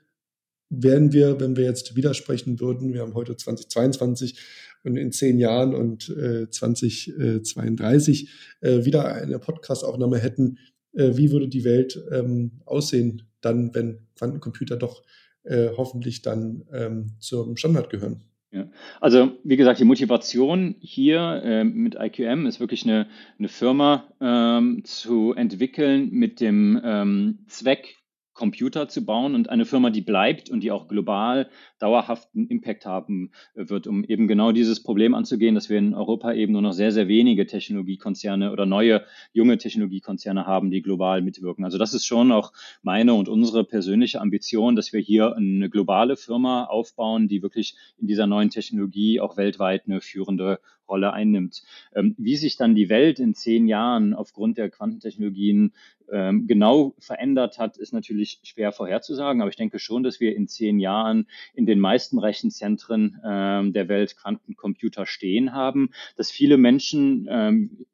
werden 0.69 1.13
wir, 1.13 1.41
wenn 1.41 1.57
wir 1.57 1.65
jetzt 1.65 1.97
widersprechen 1.97 2.61
würden, 2.61 2.93
wir 2.93 3.01
haben 3.01 3.15
heute 3.15 3.37
2022 3.37 4.39
und 4.85 4.97
in 4.97 5.13
zehn 5.13 5.39
Jahren 5.39 5.75
und 5.75 6.09
äh, 6.11 6.51
2032 6.51 8.29
äh, 8.61 8.85
wieder 8.85 9.15
eine 9.15 9.39
Podcastaufnahme 9.39 10.19
hätten, 10.19 10.59
äh, 10.93 11.17
wie 11.17 11.31
würde 11.31 11.49
die 11.49 11.65
Welt 11.65 12.03
ähm, 12.11 12.61
aussehen, 12.67 13.23
dann, 13.41 13.75
wenn 13.75 14.01
Quantencomputer 14.17 14.77
doch 14.77 15.03
äh, 15.45 15.69
hoffentlich 15.77 16.23
dann 16.23 16.65
ähm, 16.73 17.13
zum 17.19 17.57
Standard 17.57 17.91
gehören? 17.91 18.25
Ja. 18.53 18.67
Also 19.01 19.39
wie 19.45 19.57
gesagt, 19.57 19.81
die 19.81 19.85
Motivation 19.85 20.75
hier 20.81 21.43
äh, 21.43 21.65
mit 21.65 21.97
IQM 21.99 22.45
ist 22.45 22.61
wirklich 22.61 22.85
eine, 22.85 23.09
eine 23.39 23.49
Firma 23.49 24.05
ähm, 24.21 24.85
zu 24.85 25.33
entwickeln 25.33 26.11
mit 26.11 26.41
dem 26.41 26.79
ähm, 26.85 27.39
Zweck, 27.47 28.02
Computer 28.43 28.89
zu 28.89 29.05
bauen 29.05 29.37
und 29.37 29.51
eine 29.51 29.65
Firma, 29.65 29.91
die 29.91 30.01
bleibt 30.01 30.51
und 30.51 30.65
die 30.65 30.73
auch 30.73 30.89
global 30.89 31.49
dauerhaften 31.79 32.49
Impact 32.49 32.85
haben 32.87 33.31
wird, 33.55 33.87
um 33.87 34.03
eben 34.03 34.27
genau 34.27 34.51
dieses 34.51 34.83
Problem 34.83 35.15
anzugehen, 35.15 35.55
dass 35.55 35.71
wir 35.71 35.79
in 35.79 35.95
Europa 35.95 36.33
eben 36.33 36.53
nur 36.53 36.61
noch 36.61 36.73
sehr, 36.73 36.91
sehr 36.91 37.07
wenige 37.07 37.47
Technologiekonzerne 37.47 38.51
oder 38.51 38.67
neue 38.67 39.05
junge 39.33 39.59
Technologiekonzerne 39.59 40.45
haben, 40.45 40.73
die 40.73 40.83
global 40.83 41.23
mitwirken. 41.23 41.65
Also 41.65 41.79
das 41.79 41.95
ist 41.95 42.05
schon 42.05 42.33
auch 42.33 42.53
meine 42.83 43.15
und 43.15 43.29
unsere 43.29 43.63
persönliche 43.63 44.21
Ambition, 44.21 44.75
dass 44.75 44.93
wir 44.93 45.01
hier 45.01 45.37
eine 45.37 45.71
globale 45.71 46.17
Firma 46.17 46.65
aufbauen, 46.65 47.29
die 47.29 47.45
wirklich 47.45 47.77
in 47.97 48.09
dieser 48.09 48.27
neuen 48.27 48.51
Technologie 48.51 49.21
auch 49.21 49.37
weltweit 49.37 49.85
eine 49.87 50.01
führende 50.01 50.59
Rolle 50.93 51.13
einnimmt. 51.15 51.63
Ähm, 51.95 52.15
wie 52.19 52.37
sich 52.37 52.57
dann 52.57 52.75
die 52.75 52.91
Welt 52.91 53.19
in 53.19 53.35
zehn 53.35 53.67
Jahren 53.67 54.13
aufgrund 54.13 54.59
der 54.59 54.69
Quantentechnologien 54.69 55.73
ähm, 56.11 56.47
genau 56.47 56.95
verändert 56.99 57.59
hat, 57.59 57.79
ist 57.79 57.95
natürlich 57.95 58.41
schwer 58.43 58.73
vorherzusagen. 58.73 59.41
Aber 59.41 59.49
ich 59.49 59.57
denke 59.57 59.79
schon, 59.79 60.03
dass 60.03 60.21
wir 60.21 60.37
in 60.37 60.49
zehn 60.49 60.79
Jahren 60.79 61.27
in 61.55 61.65
den 61.65 61.81
meisten 61.81 62.19
Rechenzentren 62.19 63.19
ähm, 63.25 63.73
der 63.73 63.89
Welt 63.89 64.17
Quantencomputer 64.17 65.07
stehen 65.07 65.55
haben, 65.55 65.91
dass 66.17 66.31
viele 66.31 66.59
Menschen 66.59 67.27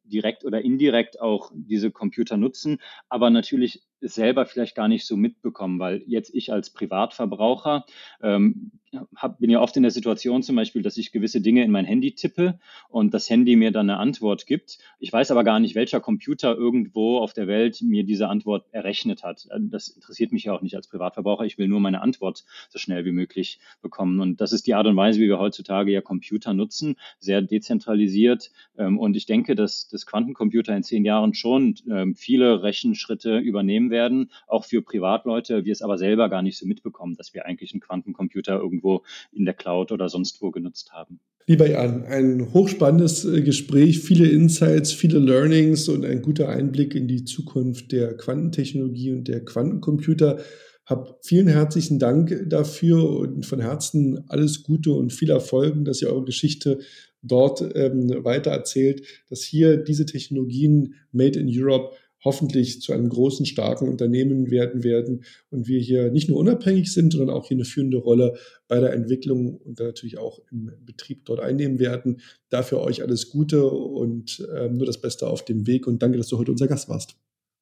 direkt 0.09 0.45
oder 0.45 0.63
indirekt 0.63 1.21
auch 1.21 1.53
diese 1.55 1.91
Computer 1.91 2.37
nutzen, 2.37 2.79
aber 3.09 3.31
natürlich 3.31 3.83
selber 4.01 4.47
vielleicht 4.47 4.75
gar 4.75 4.89
nicht 4.89 5.07
so 5.07 5.17
mitbekommen, 5.17 5.79
weil 5.79 6.03
jetzt 6.07 6.35
ich 6.35 6.53
als 6.53 6.71
Privatverbraucher 6.71 7.85
ähm, 8.23 8.71
hab, 9.15 9.39
bin 9.39 9.51
ja 9.51 9.61
oft 9.61 9.77
in 9.77 9.83
der 9.83 9.93
Situation 9.93 10.43
zum 10.43 10.57
Beispiel, 10.57 10.83
dass 10.83 10.97
ich 10.97 11.13
gewisse 11.13 11.41
Dinge 11.41 11.63
in 11.63 11.71
mein 11.71 11.85
Handy 11.85 12.15
tippe 12.15 12.59
und 12.89 13.13
das 13.13 13.29
Handy 13.29 13.57
mir 13.57 13.71
dann 13.71 13.91
eine 13.91 13.99
Antwort 13.99 14.47
gibt. 14.47 14.79
Ich 14.99 15.13
weiß 15.13 15.31
aber 15.31 15.45
gar 15.45 15.61
nicht, 15.61 15.75
welcher 15.75 16.01
Computer 16.01 16.57
irgendwo 16.57 17.19
auf 17.19 17.33
der 17.33 17.47
Welt 17.47 17.83
mir 17.83 18.05
diese 18.05 18.29
Antwort 18.29 18.67
errechnet 18.73 19.23
hat. 19.23 19.47
Äh, 19.51 19.59
das 19.61 19.89
interessiert 19.89 20.33
mich 20.33 20.45
ja 20.45 20.55
auch 20.55 20.63
nicht 20.63 20.77
als 20.77 20.89
Privatverbraucher. 20.89 21.45
Ich 21.45 21.59
will 21.59 21.69
nur 21.69 21.81
meine 21.81 22.01
Antwort 22.01 22.45
so 22.71 22.79
schnell 22.79 23.05
wie 23.05 23.13
möglich 23.13 23.59
bekommen. 23.83 24.21
Und 24.21 24.41
das 24.41 24.53
ist 24.53 24.67
die 24.67 24.75
Art 24.75 24.87
und 24.87 24.97
Weise, 24.97 25.21
wie 25.21 25.29
wir 25.29 25.39
heutzutage 25.39 25.93
ja 25.93 26.01
Computer 26.01 26.55
nutzen, 26.55 26.97
sehr 27.19 27.43
dezentralisiert. 27.43 28.51
Ähm, 28.77 28.99
und 28.99 29.17
ich 29.17 29.27
denke, 29.27 29.55
dass 29.55 29.89
das 29.89 29.98
Quantencomputer 30.07 30.77
in 30.77 30.83
zehn 30.83 31.05
Jahren 31.05 31.35
schon 31.35 31.75
ähm, 31.91 32.15
viele 32.15 32.63
Rechenschritte 32.63 33.39
übernehmen 33.39 33.91
werden, 33.91 34.31
auch 34.47 34.65
für 34.65 34.83
Privatleute, 34.83 35.65
wir 35.65 35.73
es 35.73 35.83
aber 35.83 35.99
selber 35.99 36.29
gar 36.29 36.43
nicht 36.43 36.59
so 36.59 36.67
mitbekommen, 36.67 37.17
dass 37.17 37.35
wir 37.35 37.47
eigentlich 37.47 37.73
einen 37.73 37.81
Quantencomputer 37.81 38.59
irgendwo 38.59 39.03
in 39.33 39.45
der 39.45 39.55
Cloud 39.55 39.93
oder 39.93 40.09
sonst 40.09 40.41
wo 40.43 40.51
genutzt 40.51 40.93
haben. 40.93 41.21
Lieber 41.49 41.67
Jan, 41.67 42.05
ein 42.05 42.53
hochspannendes 42.53 43.25
äh, 43.25 43.41
Gespräch, 43.41 44.01
viele 44.01 44.29
Insights, 44.29 44.93
viele 44.93 45.19
Learnings 45.19 45.89
und 45.89 46.05
ein 46.05 46.21
guter 46.21 46.51
Einblick 46.51 46.95
in 46.95 47.09
die 47.09 47.25
Zukunft 47.25 47.91
der 47.91 48.19
Quantentechnologie 48.19 49.13
und 49.13 49.29
der 49.29 49.43
Quantencomputer. 49.47 50.41
Hab 50.85 51.19
vielen 51.23 51.49
herzlichen 51.49 51.99
Dank 51.99 52.45
dafür 52.49 53.09
und 53.19 53.47
von 53.47 53.61
Herzen 53.61 54.25
alles 54.29 54.63
Gute 54.63 54.93
und 54.93 55.11
viel 55.11 55.31
Erfolg, 55.31 55.85
dass 55.87 56.03
ihr 56.03 56.11
eure 56.11 56.25
Geschichte 56.25 56.81
dort 57.23 57.63
ähm, 57.75 58.25
weiter 58.25 58.51
erzählt, 58.51 59.03
dass 59.29 59.43
hier 59.43 59.77
diese 59.77 60.07
Technologien 60.07 60.95
Made 61.13 61.39
in 61.39 61.49
Europe 61.51 61.97
hoffentlich 62.25 62.83
zu 62.83 62.93
einem 62.93 63.09
großen, 63.09 63.47
starken 63.47 63.89
Unternehmen 63.89 64.51
werden 64.51 64.83
werden 64.83 65.25
und 65.51 65.69
wir 65.69 65.81
hier 65.81 66.11
nicht 66.11 66.29
nur 66.29 66.39
unabhängig 66.39 66.93
sind, 66.93 67.13
sondern 67.13 67.37
auch 67.37 67.47
hier 67.47 67.57
eine 67.57 67.65
führende 67.65 67.99
Rolle 67.99 68.37
bei 68.67 68.81
der 68.81 68.93
Entwicklung 68.93 69.57
und 69.59 69.79
natürlich 69.79 70.19
auch 70.19 70.41
im 70.51 70.73
Betrieb 70.85 71.25
dort 71.27 71.41
einnehmen 71.41 71.79
werden. 71.79 72.21
Dafür 72.49 72.81
euch 72.81 73.03
alles 73.03 73.31
Gute 73.31 73.67
und 73.67 74.47
ähm, 74.55 74.79
nur 74.79 74.87
das 74.87 75.01
Beste 75.01 75.29
auf 75.29 75.45
dem 75.45 75.67
Weg 75.67 75.87
und 75.87 76.03
danke, 76.03 76.19
dass 76.19 76.29
du 76.29 76.39
heute 76.39 76.51
unser 76.51 76.67
Gast 76.67 76.89
warst. 76.89 77.17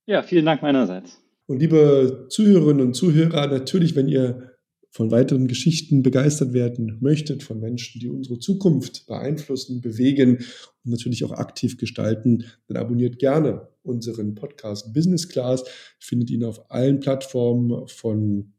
Ja, 0.07 0.23
vielen 0.23 0.47
Dank 0.47 0.63
meinerseits. 0.63 1.21
Und 1.47 1.61
liebe 1.61 2.27
Zuhörerinnen 2.29 2.87
und 2.87 2.95
Zuhörer, 2.95 3.47
natürlich, 3.47 3.95
wenn 3.95 4.09
ihr 4.09 4.56
von 4.91 5.11
weiteren 5.11 5.47
Geschichten 5.47 6.03
begeistert 6.03 6.53
werden 6.53 6.99
möchtet, 7.01 7.43
von 7.43 7.61
Menschen, 7.61 8.01
die 8.01 8.09
unsere 8.09 8.39
Zukunft 8.39 9.07
beeinflussen, 9.07 9.80
bewegen 9.80 10.39
und 10.84 10.91
natürlich 10.91 11.24
auch 11.24 11.32
aktiv 11.32 11.76
gestalten, 11.76 12.45
dann 12.68 12.76
abonniert 12.76 13.18
gerne 13.18 13.68
unseren 13.82 14.34
Podcast 14.34 14.93
Business 14.93 15.28
Class. 15.28 15.64
Findet 15.99 16.30
ihn 16.30 16.45
auf 16.45 16.70
allen 16.70 17.01
Plattformen 17.01 17.87
von 17.89 18.53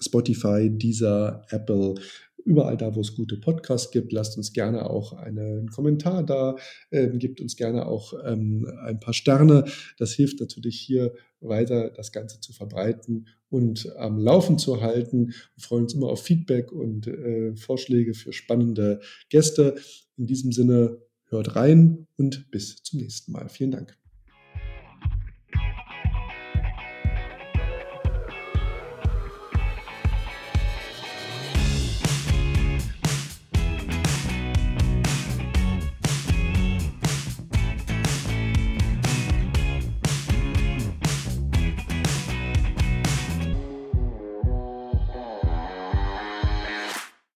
Spotify, 0.00 0.70
Deezer, 0.70 1.44
Apple, 1.50 1.94
überall 2.48 2.76
da, 2.76 2.94
wo 2.94 3.00
es 3.00 3.14
gute 3.14 3.36
Podcasts 3.36 3.90
gibt. 3.90 4.12
Lasst 4.12 4.36
uns 4.36 4.52
gerne 4.52 4.88
auch 4.88 5.12
einen 5.12 5.68
Kommentar 5.68 6.24
da, 6.24 6.56
ähm, 6.90 7.18
gibt 7.18 7.40
uns 7.40 7.56
gerne 7.56 7.86
auch 7.86 8.14
ähm, 8.24 8.66
ein 8.84 9.00
paar 9.00 9.14
Sterne. 9.14 9.64
Das 9.98 10.12
hilft 10.12 10.40
natürlich 10.40 10.80
hier 10.80 11.14
weiter, 11.40 11.90
das 11.90 12.10
Ganze 12.10 12.40
zu 12.40 12.52
verbreiten 12.52 13.28
und 13.50 13.94
am 13.96 14.18
Laufen 14.18 14.58
zu 14.58 14.80
halten. 14.80 15.28
Wir 15.54 15.62
freuen 15.62 15.84
uns 15.84 15.94
immer 15.94 16.08
auf 16.08 16.22
Feedback 16.22 16.72
und 16.72 17.06
äh, 17.06 17.54
Vorschläge 17.54 18.14
für 18.14 18.32
spannende 18.32 19.00
Gäste. 19.28 19.76
In 20.16 20.26
diesem 20.26 20.52
Sinne, 20.52 20.98
hört 21.30 21.56
rein 21.56 22.06
und 22.16 22.50
bis 22.50 22.82
zum 22.82 23.00
nächsten 23.00 23.32
Mal. 23.32 23.48
Vielen 23.50 23.70
Dank. 23.70 23.97